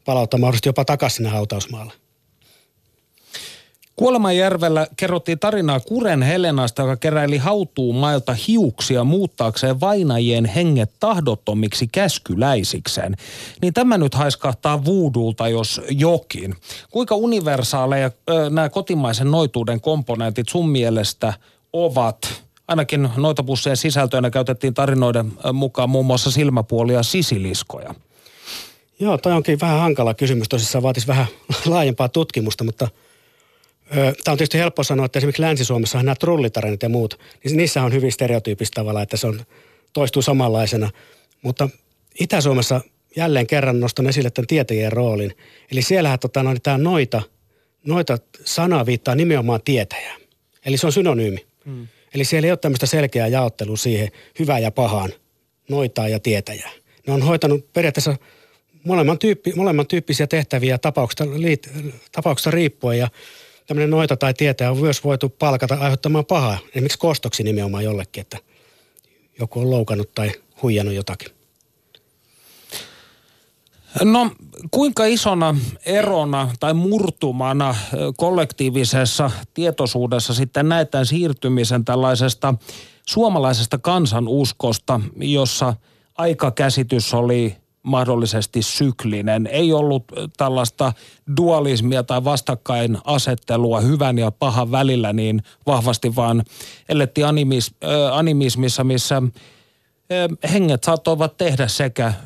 palauttaa 0.04 0.40
mahdollisesti 0.40 0.68
jopa 0.68 0.84
takaisin 0.84 1.16
sinne 1.16 1.30
hautausmaalle. 1.30 1.92
Kuolemanjärvellä 3.96 4.86
kerrottiin 4.96 5.38
tarinaa 5.38 5.80
Kuren 5.80 6.22
Helenasta, 6.22 6.82
joka 6.82 6.96
keräili 6.96 7.38
hautuu 7.38 7.92
mailta 7.92 8.36
hiuksia 8.48 9.04
muuttaakseen 9.04 9.80
vainajien 9.80 10.44
henget 10.44 10.90
tahdottomiksi 11.00 11.86
käskyläisikseen. 11.86 13.16
Niin 13.62 13.74
tämä 13.74 13.98
nyt 13.98 14.14
haiskahtaa 14.14 14.84
vuudulta, 14.84 15.48
jos 15.48 15.80
jokin. 15.90 16.56
Kuinka 16.90 17.14
universaaleja 17.14 18.10
nämä 18.50 18.68
kotimaisen 18.68 19.30
noituuden 19.30 19.80
komponentit 19.80 20.48
sun 20.48 20.68
mielestä 20.68 21.32
ovat? 21.72 22.42
Ainakin 22.68 23.08
noita 23.16 23.42
bussejen 23.42 23.76
sisältöönä 23.76 24.30
käytettiin 24.30 24.74
tarinoiden 24.74 25.32
mukaan 25.52 25.90
muun 25.90 26.06
muassa 26.06 26.30
silmäpuolia 26.30 27.02
sisiliskoja. 27.02 27.94
Joo, 29.00 29.18
toi 29.18 29.32
onkin 29.32 29.60
vähän 29.60 29.80
hankala 29.80 30.14
kysymys. 30.14 30.48
Tosissaan 30.48 30.82
vaatisi 30.82 31.06
vähän 31.06 31.26
laajempaa 31.66 32.08
tutkimusta, 32.08 32.64
mutta 32.64 32.88
Tämä 33.90 34.32
on 34.32 34.38
tietysti 34.38 34.58
helppo 34.58 34.82
sanoa, 34.84 35.06
että 35.06 35.18
esimerkiksi 35.18 35.42
Länsi-Suomessa 35.42 36.02
nämä 36.02 36.14
trullitarinat 36.14 36.82
ja 36.82 36.88
muut, 36.88 37.20
niin 37.44 37.56
niissä 37.56 37.82
on 37.82 37.92
hyvin 37.92 38.12
stereotyyppistä 38.12 38.74
tavalla, 38.74 39.02
että 39.02 39.16
se 39.16 39.26
on, 39.26 39.40
toistuu 39.92 40.22
samanlaisena. 40.22 40.90
Mutta 41.42 41.68
Itä-Suomessa 42.20 42.80
jälleen 43.16 43.46
kerran 43.46 43.80
nostan 43.80 44.06
esille 44.06 44.30
tämän 44.30 44.46
tietäjien 44.46 44.92
roolin. 44.92 45.36
Eli 45.72 45.82
siellähän 45.82 46.18
tota, 46.18 46.42
no, 46.42 46.54
tämä 46.62 46.78
noita, 46.78 47.22
noita 47.84 48.18
sana 48.44 48.86
viittaa 48.86 49.14
nimenomaan 49.14 49.60
tietäjään. 49.64 50.20
Eli 50.64 50.76
se 50.76 50.86
on 50.86 50.92
synonyymi. 50.92 51.46
Hmm. 51.64 51.88
Eli 52.14 52.24
siellä 52.24 52.46
ei 52.46 52.52
ole 52.52 52.58
tämmöistä 52.58 52.86
selkeää 52.86 53.28
jaottelua 53.28 53.76
siihen 53.76 54.10
hyvään 54.38 54.62
ja 54.62 54.70
pahaan, 54.70 55.12
noitaa 55.68 56.08
ja 56.08 56.20
tietäjää. 56.20 56.70
Ne 57.06 57.12
on 57.12 57.22
hoitanut 57.22 57.72
periaatteessa 57.72 58.16
molemman, 58.84 59.18
tyyppi, 59.18 59.52
molemman 59.56 59.86
tyyppisiä 59.86 60.26
tehtäviä 60.26 60.78
tapauksista, 60.78 61.24
liit, 61.24 61.70
tapauksista 62.12 62.50
riippuen 62.50 62.98
ja 62.98 63.08
tämmöinen 63.66 63.90
noita 63.90 64.16
tai 64.16 64.34
tietäjä 64.34 64.70
on 64.70 64.78
myös 64.80 65.04
voitu 65.04 65.28
palkata 65.28 65.74
aiheuttamaan 65.74 66.26
pahaa, 66.26 66.58
esimerkiksi 66.68 66.98
kostoksi 66.98 67.42
nimenomaan 67.42 67.84
jollekin, 67.84 68.20
että 68.20 68.38
joku 69.38 69.60
on 69.60 69.70
loukannut 69.70 70.14
tai 70.14 70.32
huijannut 70.62 70.94
jotakin. 70.94 71.28
No 74.04 74.30
kuinka 74.70 75.04
isona 75.04 75.56
erona 75.86 76.50
tai 76.60 76.74
murtumana 76.74 77.74
kollektiivisessa 78.16 79.30
tietoisuudessa 79.54 80.34
sitten 80.34 80.68
näetään 80.68 81.06
siirtymisen 81.06 81.84
tällaisesta 81.84 82.54
suomalaisesta 83.06 83.78
kansanuskosta, 83.78 85.00
jossa 85.16 85.74
aikakäsitys 86.18 87.14
oli 87.14 87.56
mahdollisesti 87.82 88.62
syklinen. 88.62 89.46
Ei 89.46 89.72
ollut 89.72 90.04
tällaista 90.36 90.92
dualismia 91.36 92.02
tai 92.02 92.24
vastakkainasettelua 92.24 93.80
hyvän 93.80 94.18
ja 94.18 94.30
pahan 94.30 94.70
välillä 94.70 95.12
niin 95.12 95.42
vahvasti, 95.66 96.16
vaan 96.16 96.42
elettiin 96.88 97.26
animis, 97.26 97.74
äh, 97.84 97.90
animismissa, 98.18 98.84
missä 98.84 99.16
äh, 99.16 100.52
henget 100.52 100.84
saattoivat 100.84 101.36
tehdä 101.36 101.68
sekä 101.68 102.06
äh, 102.06 102.16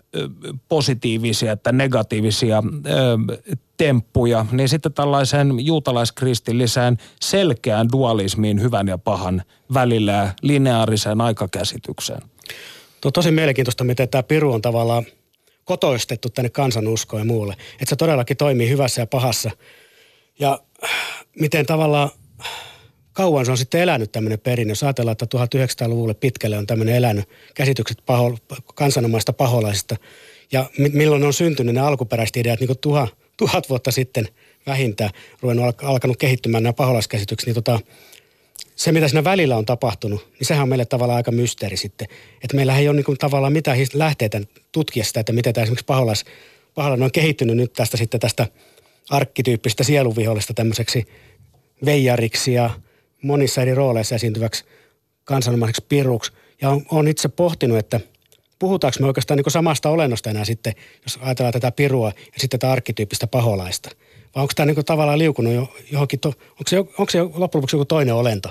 positiivisia 0.69 1.53
että 1.53 1.73
negatiivisia 1.73 2.59
äh, 2.59 3.39
temppuja, 3.77 4.47
niin 4.53 4.69
sitten 4.69 4.93
tällaisen 4.93 5.67
juutalaiskristilliseen 5.67 6.99
selkeään 7.23 7.89
dualismiin 7.93 8.63
hyvän 8.63 8.89
ja 8.89 8.99
pahan 8.99 9.43
välillä 9.75 10.13
ja 10.13 10.29
lineaariseen 10.43 11.21
aikakäsitykseen. 11.21 12.23
Tuo 13.01 13.09
on 13.09 13.13
tosi 13.13 13.31
mielenkiintoista, 13.31 13.85
miten 13.85 14.09
tämä 14.09 14.23
Piru 14.23 14.53
on 14.53 14.63
tavallaan– 14.63 15.05
kotoistettu 15.65 16.31
tänne 16.31 16.51
kansanuskoon 16.51 17.21
ja 17.21 17.25
muulle. 17.25 17.53
Että 17.53 17.89
se 17.89 17.97
todellakin 17.97 18.37
toimii 18.37 18.69
hyvässä 18.69 19.03
ja 19.03 19.07
pahassa. 19.07 19.51
Ja 20.39 20.61
miten 21.41 21.67
tavallaan 21.67 22.11
kauan 23.13 23.45
se 23.45 23.51
on 23.51 23.59
sitten 23.59 23.81
elänyt 23.81 24.13
tämmöinen 24.13 24.41
perinne. 24.41 24.71
Jos 24.71 24.83
ajatellaan, 24.83 25.17
että 25.23 25.39
1900-luvulle 25.39 26.15
pitkälle 26.15 26.59
on 26.59 26.67
tämmöinen 26.67 26.95
elänyt 26.95 27.29
käsitykset 27.55 27.99
paho, 28.07 28.39
kansanomaista 28.75 29.33
paholaisista. 29.33 29.97
Ja 30.53 30.71
milloin 30.93 31.25
on 31.25 31.33
syntynyt 31.33 31.75
ne 31.75 31.81
alkuperäiset 31.81 32.37
ideat, 32.37 32.61
niin 32.61 32.69
kuin 32.69 32.79
tuhat, 32.79 33.15
tuhat 33.37 33.69
vuotta 33.69 33.91
sitten 33.91 34.29
vähintään 34.67 35.11
ruvennut 35.41 35.83
alkanut 35.83 36.17
kehittymään 36.17 36.63
nämä 36.63 36.73
paholaiskäsitykset, 36.73 37.47
niin 37.47 37.55
tota, 37.55 37.81
se, 38.77 38.93
mitä 38.93 39.09
siinä 39.09 39.25
välillä 39.25 39.57
on 39.57 39.67
tapahtunut, 39.67 40.29
niin 40.39 40.47
sehän 40.47 40.63
on 40.63 40.69
meille 40.69 40.85
tavallaan 40.85 41.17
aika 41.17 41.31
mysteeri 41.31 41.77
sitten. 41.77 42.09
Että 42.43 42.57
meillä 42.57 42.79
ei 42.79 42.89
ole 42.89 42.97
niin 42.97 43.05
kuin 43.05 43.19
tavallaan 43.19 43.53
mitään 43.53 43.79
lähteitä 43.95 44.41
tutkia 44.73 45.05
sitä, 45.05 45.21
että 45.21 45.33
miten 45.33 45.55
tämä 45.55 45.63
esimerkiksi 45.63 45.85
paholais, 45.85 46.25
paholainen 46.75 47.05
on 47.05 47.13
kehittynyt 47.13 47.57
nyt 47.57 47.73
tästä 47.73 47.97
sitten 47.97 48.21
tästä 48.21 48.47
arkkityyppistä 49.11 49.85
sieluvihollista 49.85 50.55
tämmöiseksi 50.55 51.07
veijariksi 51.85 52.53
ja 52.53 52.71
monissa 53.23 53.63
eri 53.63 53.75
rooleissa 53.75 54.15
esiintyväksi 54.15 54.65
kansanomaiseksi 55.25 55.85
piruksi. 55.89 56.33
Ja 56.61 56.71
on, 56.71 56.87
on 56.91 57.09
itse 57.09 57.29
pohtinut, 57.29 57.79
että 57.79 58.01
puhutaanko 58.59 58.97
me 59.01 59.07
oikeastaan 59.07 59.39
niin 59.39 59.51
samasta 59.51 59.91
olennosta 59.91 60.31
enää 60.31 60.45
sitten, 60.45 60.75
jos 61.03 61.19
ajatellaan 61.23 61.53
tätä 61.53 61.71
pirua 61.71 62.13
ja 62.17 62.41
sitten 62.41 62.61
tätä 62.61 62.73
arkkityyppistä 62.73 63.27
paholaista– 63.27 63.91
vai 64.35 64.43
onko 64.43 64.53
tämä 64.57 64.67
niin 64.67 64.85
tavallaan 64.85 65.19
liukunut 65.19 65.53
jo 65.53 65.75
johonkin, 65.93 66.21
to, 66.21 66.29
onko, 66.29 66.65
se, 66.69 66.79
onko 66.79 67.11
se 67.11 67.21
loppujen 67.21 67.41
lopuksi 67.41 67.77
joku 67.77 67.85
toinen 67.85 68.15
olento? 68.15 68.49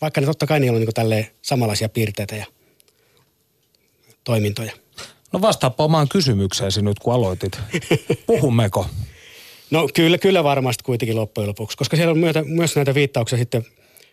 Vaikka 0.00 0.20
ne 0.20 0.26
totta 0.26 0.46
kai 0.46 0.60
niillä 0.60 0.76
on 0.76 0.80
niin 0.80 0.94
tälleen 0.94 1.26
samanlaisia 1.42 1.88
piirteitä 1.88 2.36
ja 2.36 2.46
toimintoja. 4.24 4.72
No 5.32 5.40
vastaappa 5.40 5.84
omaan 5.84 6.08
kysymykseesi 6.08 6.82
nyt, 6.82 6.98
kun 6.98 7.14
aloitit. 7.14 7.58
Puhummeko? 8.26 8.86
No 9.70 9.88
kyllä, 9.94 10.18
kyllä 10.18 10.44
varmasti 10.44 10.84
kuitenkin 10.84 11.16
loppujen 11.16 11.48
lopuksi, 11.48 11.76
koska 11.76 11.96
siellä 11.96 12.10
on 12.10 12.18
myötä, 12.18 12.42
myös 12.42 12.76
näitä 12.76 12.94
viittauksia 12.94 13.38
sitten, 13.38 13.66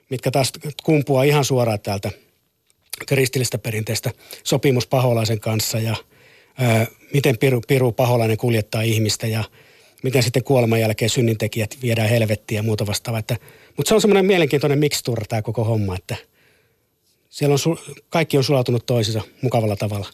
mitkä 0.10 0.32
taas 0.32 0.52
kumpuaa 0.84 1.24
ihan 1.24 1.46
suoraan 1.46 1.80
täältä 1.80 2.12
kristillistä 3.08 3.58
perinteistä 3.58 4.12
sopimus 4.44 4.88
paholaisen 4.88 5.40
kanssa 5.40 5.80
ja 5.80 5.96
ää, 6.58 6.88
miten 7.14 7.38
piru, 7.38 7.62
piru 7.68 7.92
paholainen 7.92 8.38
kuljettaa 8.38 8.82
ihmistä 8.82 9.28
ja 9.28 9.44
miten 10.04 10.24
sitten 10.24 10.44
kuoleman 10.44 10.80
jälkeen 10.80 11.10
synnintekijät 11.10 11.78
viedään 11.82 12.10
helvettiin 12.10 12.56
ja 12.56 12.64
muuta 12.64 12.88
vastaavaa. 12.88 13.22
Mutta 13.78 13.90
se 13.90 13.96
on 13.96 14.02
semmoinen 14.02 14.26
mielenkiintoinen 14.26 14.80
mikstura 14.80 15.26
tämä 15.30 15.42
koko 15.42 15.64
homma, 15.64 15.96
että 15.96 16.16
siellä 17.30 17.54
on, 17.54 17.78
kaikki 18.10 18.38
on 18.38 18.44
sulautunut 18.44 18.86
toisensa 18.86 19.22
mukavalla 19.42 19.76
tavalla. 19.76 20.08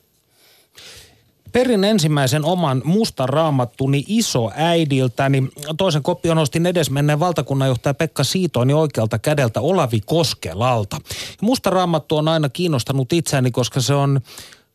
Perin 1.52 1.84
ensimmäisen 1.84 2.46
oman 2.46 2.82
mustan 2.86 3.30
raamattuni 3.30 4.04
iso 4.08 4.52
äidiltäni. 4.56 5.44
Toisen 5.78 6.04
kopion 6.04 6.38
ostin 6.38 6.66
edesmenneen 6.66 7.20
valtakunnanjohtaja 7.20 7.94
Pekka 7.94 8.24
Siitoini 8.24 8.74
oikealta 8.74 9.20
kädeltä 9.20 9.62
Olavi 9.62 10.02
Koskelalta. 10.06 10.98
Musta 11.42 11.70
raamattu 11.70 12.18
on 12.18 12.28
aina 12.28 12.50
kiinnostanut 12.50 13.14
itseäni, 13.14 13.52
koska 13.52 13.82
se 13.82 13.94
on 13.94 14.22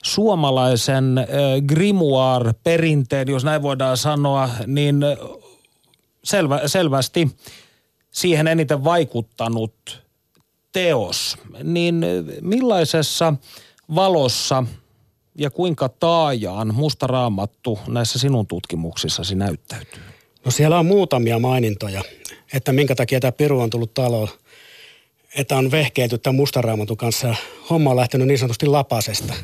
suomalaisen 0.05 1.27
grimoire-perinteen, 1.69 3.31
jos 3.31 3.45
näin 3.45 3.63
voidaan 3.63 3.97
sanoa, 3.97 4.49
niin 4.67 5.01
selvä, 6.25 6.61
selvästi 6.67 7.37
siihen 8.11 8.47
eniten 8.47 8.85
vaikuttanut 8.85 10.03
teos. 10.73 11.39
Niin 11.63 12.05
millaisessa 12.41 13.35
valossa– 13.95 14.65
ja 15.39 15.51
kuinka 15.51 15.89
taajaan 15.89 16.75
musta 16.75 17.07
raamattu 17.07 17.79
näissä 17.89 18.19
sinun 18.19 18.47
tutkimuksissasi 18.47 19.35
näyttäytyy? 19.35 20.03
No 20.45 20.51
siellä 20.51 20.79
on 20.79 20.87
muutamia 20.87 21.39
mainintoja, 21.39 22.03
että 22.53 22.73
minkä 22.73 22.95
takia 22.95 23.21
tämä 23.21 23.33
Piru 23.33 23.61
on 23.61 23.71
tullut 23.71 23.95
taloon. 23.95 24.29
Että 25.37 25.57
on 25.57 25.71
vehkeilty 25.71 26.19
tämän 26.19 26.37
mustaraamatun 26.37 26.97
kanssa. 26.97 27.35
Homma 27.71 27.91
on 27.91 27.97
lähtenyt 27.97 28.29
niin 28.29 28.39
sanotusti 28.39 28.67
lapasesta. 28.67 29.35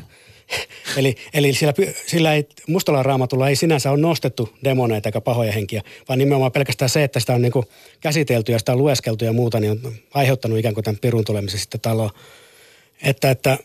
eli, 0.97 1.15
eli 1.33 1.53
sillä, 1.53 1.73
sillä 2.07 2.33
ei, 2.33 2.47
mustalla 2.67 3.03
raamatulla 3.03 3.49
ei 3.49 3.55
sinänsä 3.55 3.91
ole 3.91 4.01
nostettu 4.01 4.57
demoneita 4.63 5.09
eikä 5.09 5.21
pahoja 5.21 5.51
henkiä, 5.51 5.81
vaan 6.09 6.19
nimenomaan 6.19 6.51
pelkästään 6.51 6.89
se, 6.89 7.03
että 7.03 7.19
sitä 7.19 7.33
on 7.33 7.41
niin 7.41 7.53
käsitelty 7.99 8.51
ja 8.51 8.59
sitä 8.59 8.71
on 8.71 8.77
lueskeltu 8.77 9.25
ja 9.25 9.33
muuta, 9.33 9.59
niin 9.59 9.71
on 9.71 9.93
aiheuttanut 10.13 10.59
ikään 10.59 10.73
kuin 10.73 10.83
tämän 10.83 10.99
pirun 11.01 11.25
tulemisen 11.25 11.59
sitten 11.59 11.81
taloon. 11.81 12.11
Että, 13.03 13.31
että 13.31 13.57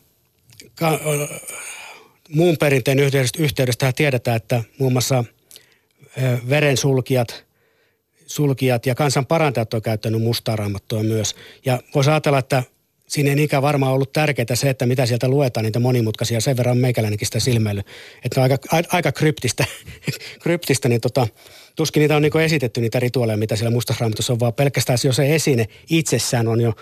ka, 0.74 1.01
muun 2.28 2.57
perinteen 2.57 2.99
yhteydestä, 2.99 3.43
yhteydestä 3.43 3.93
tiedetään, 3.93 4.37
että 4.37 4.62
muun 4.78 4.93
muassa 4.93 5.24
verensulkijat 6.49 7.47
sulkijat 8.26 8.87
ja 8.87 8.95
kansan 8.95 9.26
parantajat 9.26 9.74
on 9.74 9.82
käyttänyt 9.82 10.22
mustaa 10.22 10.57
raamattua 10.57 11.03
myös. 11.03 11.34
Ja 11.64 11.80
voisi 11.95 12.11
ajatella, 12.11 12.39
että 12.39 12.62
siinä 13.07 13.31
ei 13.31 13.37
niinkään 13.37 13.63
varmaan 13.63 13.93
ollut 13.93 14.13
tärkeää 14.13 14.55
se, 14.55 14.71
että 14.71 14.87
mitä 14.87 15.07
sieltä 15.07 15.29
luetaan, 15.29 15.65
niitä 15.65 15.79
monimutkaisia. 15.79 16.41
Sen 16.41 16.57
verran 16.57 16.79
meikäläinenkin 16.79 17.27
sitä 17.27 17.41
silmäily. 17.41 17.83
Että 18.25 18.41
on 18.41 18.43
aika, 18.43 18.59
aika 18.93 19.13
kryptistä, 19.13 19.65
kryptistä 20.43 20.89
niin 20.89 21.01
tota, 21.01 21.27
tuskin 21.77 22.01
niitä 22.01 22.17
on 22.17 22.23
niin 22.23 22.41
esitetty 22.41 22.81
niitä 22.81 23.01
rituaaleja, 23.01 23.37
mitä 23.37 23.57
siellä 23.57 23.75
mustassa 23.75 24.01
raamatussa 24.01 24.33
on, 24.33 24.41
vaan 24.41 24.55
pelkästään 24.55 24.99
jo 25.05 25.13
se 25.13 25.35
esine 25.35 25.67
itsessään 25.91 26.49
on 26.49 26.61
jo 26.61 26.73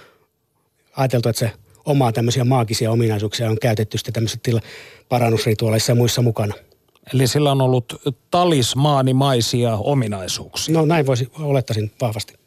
ajateltu, 0.96 1.28
että 1.28 1.40
se 1.40 1.50
omaa 1.84 2.12
tämmöisiä 2.12 2.44
maagisia 2.44 2.90
ominaisuuksia 2.90 3.50
on 3.50 3.58
käytetty 3.58 3.98
sitten 3.98 4.14
tämmöisissä 4.14 4.40
tila- 4.42 4.60
parannusrituaaleissa 5.08 5.92
ja 5.92 5.96
muissa 5.96 6.22
mukana. 6.22 6.54
Eli 7.14 7.26
sillä 7.26 7.52
on 7.52 7.60
ollut 7.60 8.02
talismaanimaisia 8.30 9.76
ominaisuuksia. 9.76 10.74
No 10.74 10.86
näin 10.86 11.06
voisi, 11.06 11.28
olettaisin 11.38 11.92
vahvasti. 12.00 12.43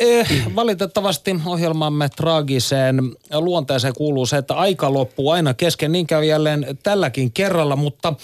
Eh, 0.00 0.28
valitettavasti 0.56 1.30
ohjelmamme 1.46 2.08
traagiseen 2.08 3.00
luonteeseen 3.34 3.94
kuuluu 3.94 4.26
se, 4.26 4.36
että 4.36 4.54
aika 4.54 4.92
loppuu 4.92 5.30
aina 5.30 5.54
kesken. 5.54 5.92
Niin 5.92 6.06
käy 6.06 6.24
jälleen 6.24 6.78
tälläkin 6.82 7.32
kerralla, 7.32 7.76
mutta 7.76 8.14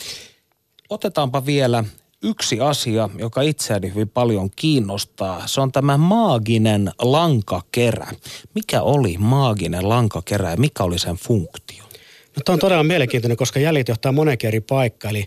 otetaanpa 0.90 1.46
vielä 1.46 1.84
yksi 2.22 2.60
asia, 2.60 3.08
joka 3.18 3.42
itseäni 3.42 3.88
hyvin 3.88 4.08
paljon 4.08 4.50
kiinnostaa. 4.56 5.46
Se 5.46 5.60
on 5.60 5.72
tämä 5.72 5.96
maaginen 5.96 6.90
lankakerä. 6.98 8.06
Mikä 8.54 8.82
oli 8.82 9.16
maaginen 9.18 9.88
lankakerä 9.88 10.50
ja 10.50 10.56
mikä 10.56 10.84
oli 10.84 10.98
sen 10.98 11.16
funktio? 11.16 11.84
No, 12.36 12.42
tämä 12.44 12.54
on 12.54 12.60
todella 12.60 12.84
mielenkiintoinen, 12.84 13.36
koska 13.36 13.60
jäljet 13.60 13.88
johtaa 13.88 14.12
monenkin 14.12 14.48
eri 14.48 14.60
paikkaan. 14.60 15.16
Eli 15.16 15.24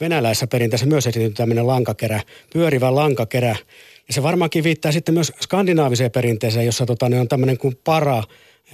venäläisessä 0.00 0.46
perinteessä 0.46 0.86
myös 0.86 1.06
esitetty 1.06 1.36
tämmöinen 1.36 1.66
lankakerä, 1.66 2.22
pyörivä 2.52 2.94
lankakerä. 2.94 3.56
Se 4.10 4.22
varmaankin 4.22 4.64
viittaa 4.64 4.92
sitten 4.92 5.14
myös 5.14 5.32
skandinaaviseen 5.42 6.10
perinteeseen, 6.10 6.66
jossa 6.66 6.86
tota, 6.86 7.08
ne 7.08 7.20
on 7.20 7.28
tämmöinen 7.28 7.58
kuin 7.58 7.78
para, 7.84 8.22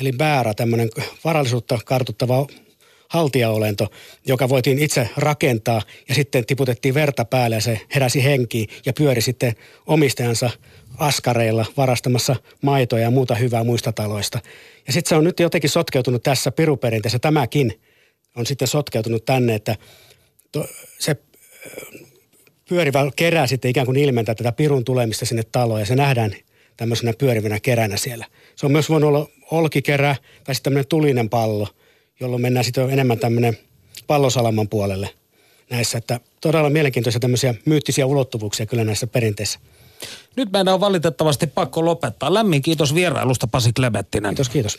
eli 0.01 0.12
bäärä, 0.12 0.55
tämmöinen 0.55 0.91
varallisuutta 1.24 1.78
kartuttava 1.85 2.47
haltiaolento, 3.09 3.91
joka 4.26 4.49
voitiin 4.49 4.78
itse 4.78 5.09
rakentaa 5.16 5.82
ja 6.09 6.14
sitten 6.14 6.47
tiputettiin 6.47 6.95
verta 6.95 7.24
päälle 7.24 7.57
ja 7.57 7.61
se 7.61 7.80
heräsi 7.95 8.24
henkiin 8.24 8.68
ja 8.87 8.93
pyöri 8.93 9.20
sitten 9.20 9.53
omistajansa 9.87 10.51
askareilla 10.99 11.66
varastamassa 11.76 12.37
maitoja 12.62 13.03
ja 13.03 13.11
muuta 13.11 13.35
hyvää 13.35 13.64
muista 13.64 13.93
taloista. 13.93 14.41
Ja 14.87 14.93
sitten 14.93 15.09
se 15.09 15.14
on 15.14 15.24
nyt 15.24 15.41
jotenkin 15.41 15.70
sotkeutunut 15.70 16.22
tässä 16.22 16.51
piruperinteessä, 16.51 17.18
tämäkin 17.18 17.80
on 18.37 18.47
sitten 18.47 18.68
sotkeutunut 18.68 19.24
tänne, 19.24 19.55
että 19.55 19.76
se 20.99 21.16
pyörivä 22.69 23.11
kerää 23.17 23.47
sitten 23.47 23.71
ikään 23.71 23.87
kuin 23.87 23.99
ilmentää 23.99 24.35
tätä 24.35 24.53
pirun 24.53 24.85
tulemista 24.85 25.27
sinne 25.27 25.43
taloon 25.53 25.81
ja 25.81 25.87
se 25.87 25.97
nähdään 25.97 26.35
tämmöisenä 26.77 27.12
pyörivänä 27.19 27.61
keränä 27.61 27.97
siellä. 27.97 28.27
Se 28.57 28.67
on 28.67 28.73
myös 28.73 28.89
voinut 28.89 29.09
olla 29.09 29.29
olkikerä 29.51 30.17
tai 30.45 30.55
sitten 30.55 30.71
tämmöinen 30.71 30.89
tulinen 30.89 31.29
pallo– 31.29 31.69
jolloin 32.21 32.43
mennään 32.43 32.65
sitten 32.65 32.91
enemmän 32.91 33.19
tämmöinen 33.19 33.59
pallosalaman 34.07 34.69
puolelle 34.69 35.11
näissä. 35.71 35.99
Että 35.99 36.21
todella 36.41 36.71
mielenkiintoisia 36.71 37.21
tämmöisiä 37.21 37.55
myyttisiä 37.65 38.07
ulottuvuuksia 38.07 38.67
kyllä 38.67 38.85
näissä 38.85 39.07
perinteissä. 39.07 39.59
Nyt 40.37 40.53
meidän 40.53 40.75
on 40.75 40.81
valitettavasti 40.81 41.47
pakko 41.47 41.85
lopettaa. 41.85 42.35
Lämmin 42.35 42.62
kiitos 42.62 42.95
vierailusta 42.95 43.47
Pasi 43.47 43.73
Klebettinen. 43.73 44.31
Kiitos, 44.31 44.49
kiitos. 44.49 44.79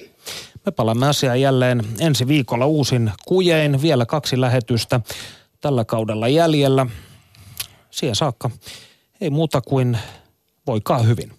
Me 0.65 0.71
palaamme 0.71 1.07
asiaan 1.07 1.41
jälleen 1.41 1.83
ensi 1.99 2.27
viikolla 2.27 2.65
uusin 2.65 3.11
kujein. 3.25 3.81
Vielä 3.81 4.05
kaksi 4.05 4.41
lähetystä 4.41 4.99
tällä 5.61 5.85
kaudella 5.85 6.27
jäljellä. 6.27 6.87
Siihen 7.95 8.15
saakka 8.15 8.49
ei 9.21 9.29
muuta 9.29 9.61
kuin 9.61 9.97
voikaa 10.67 10.99
hyvin. 10.99 11.31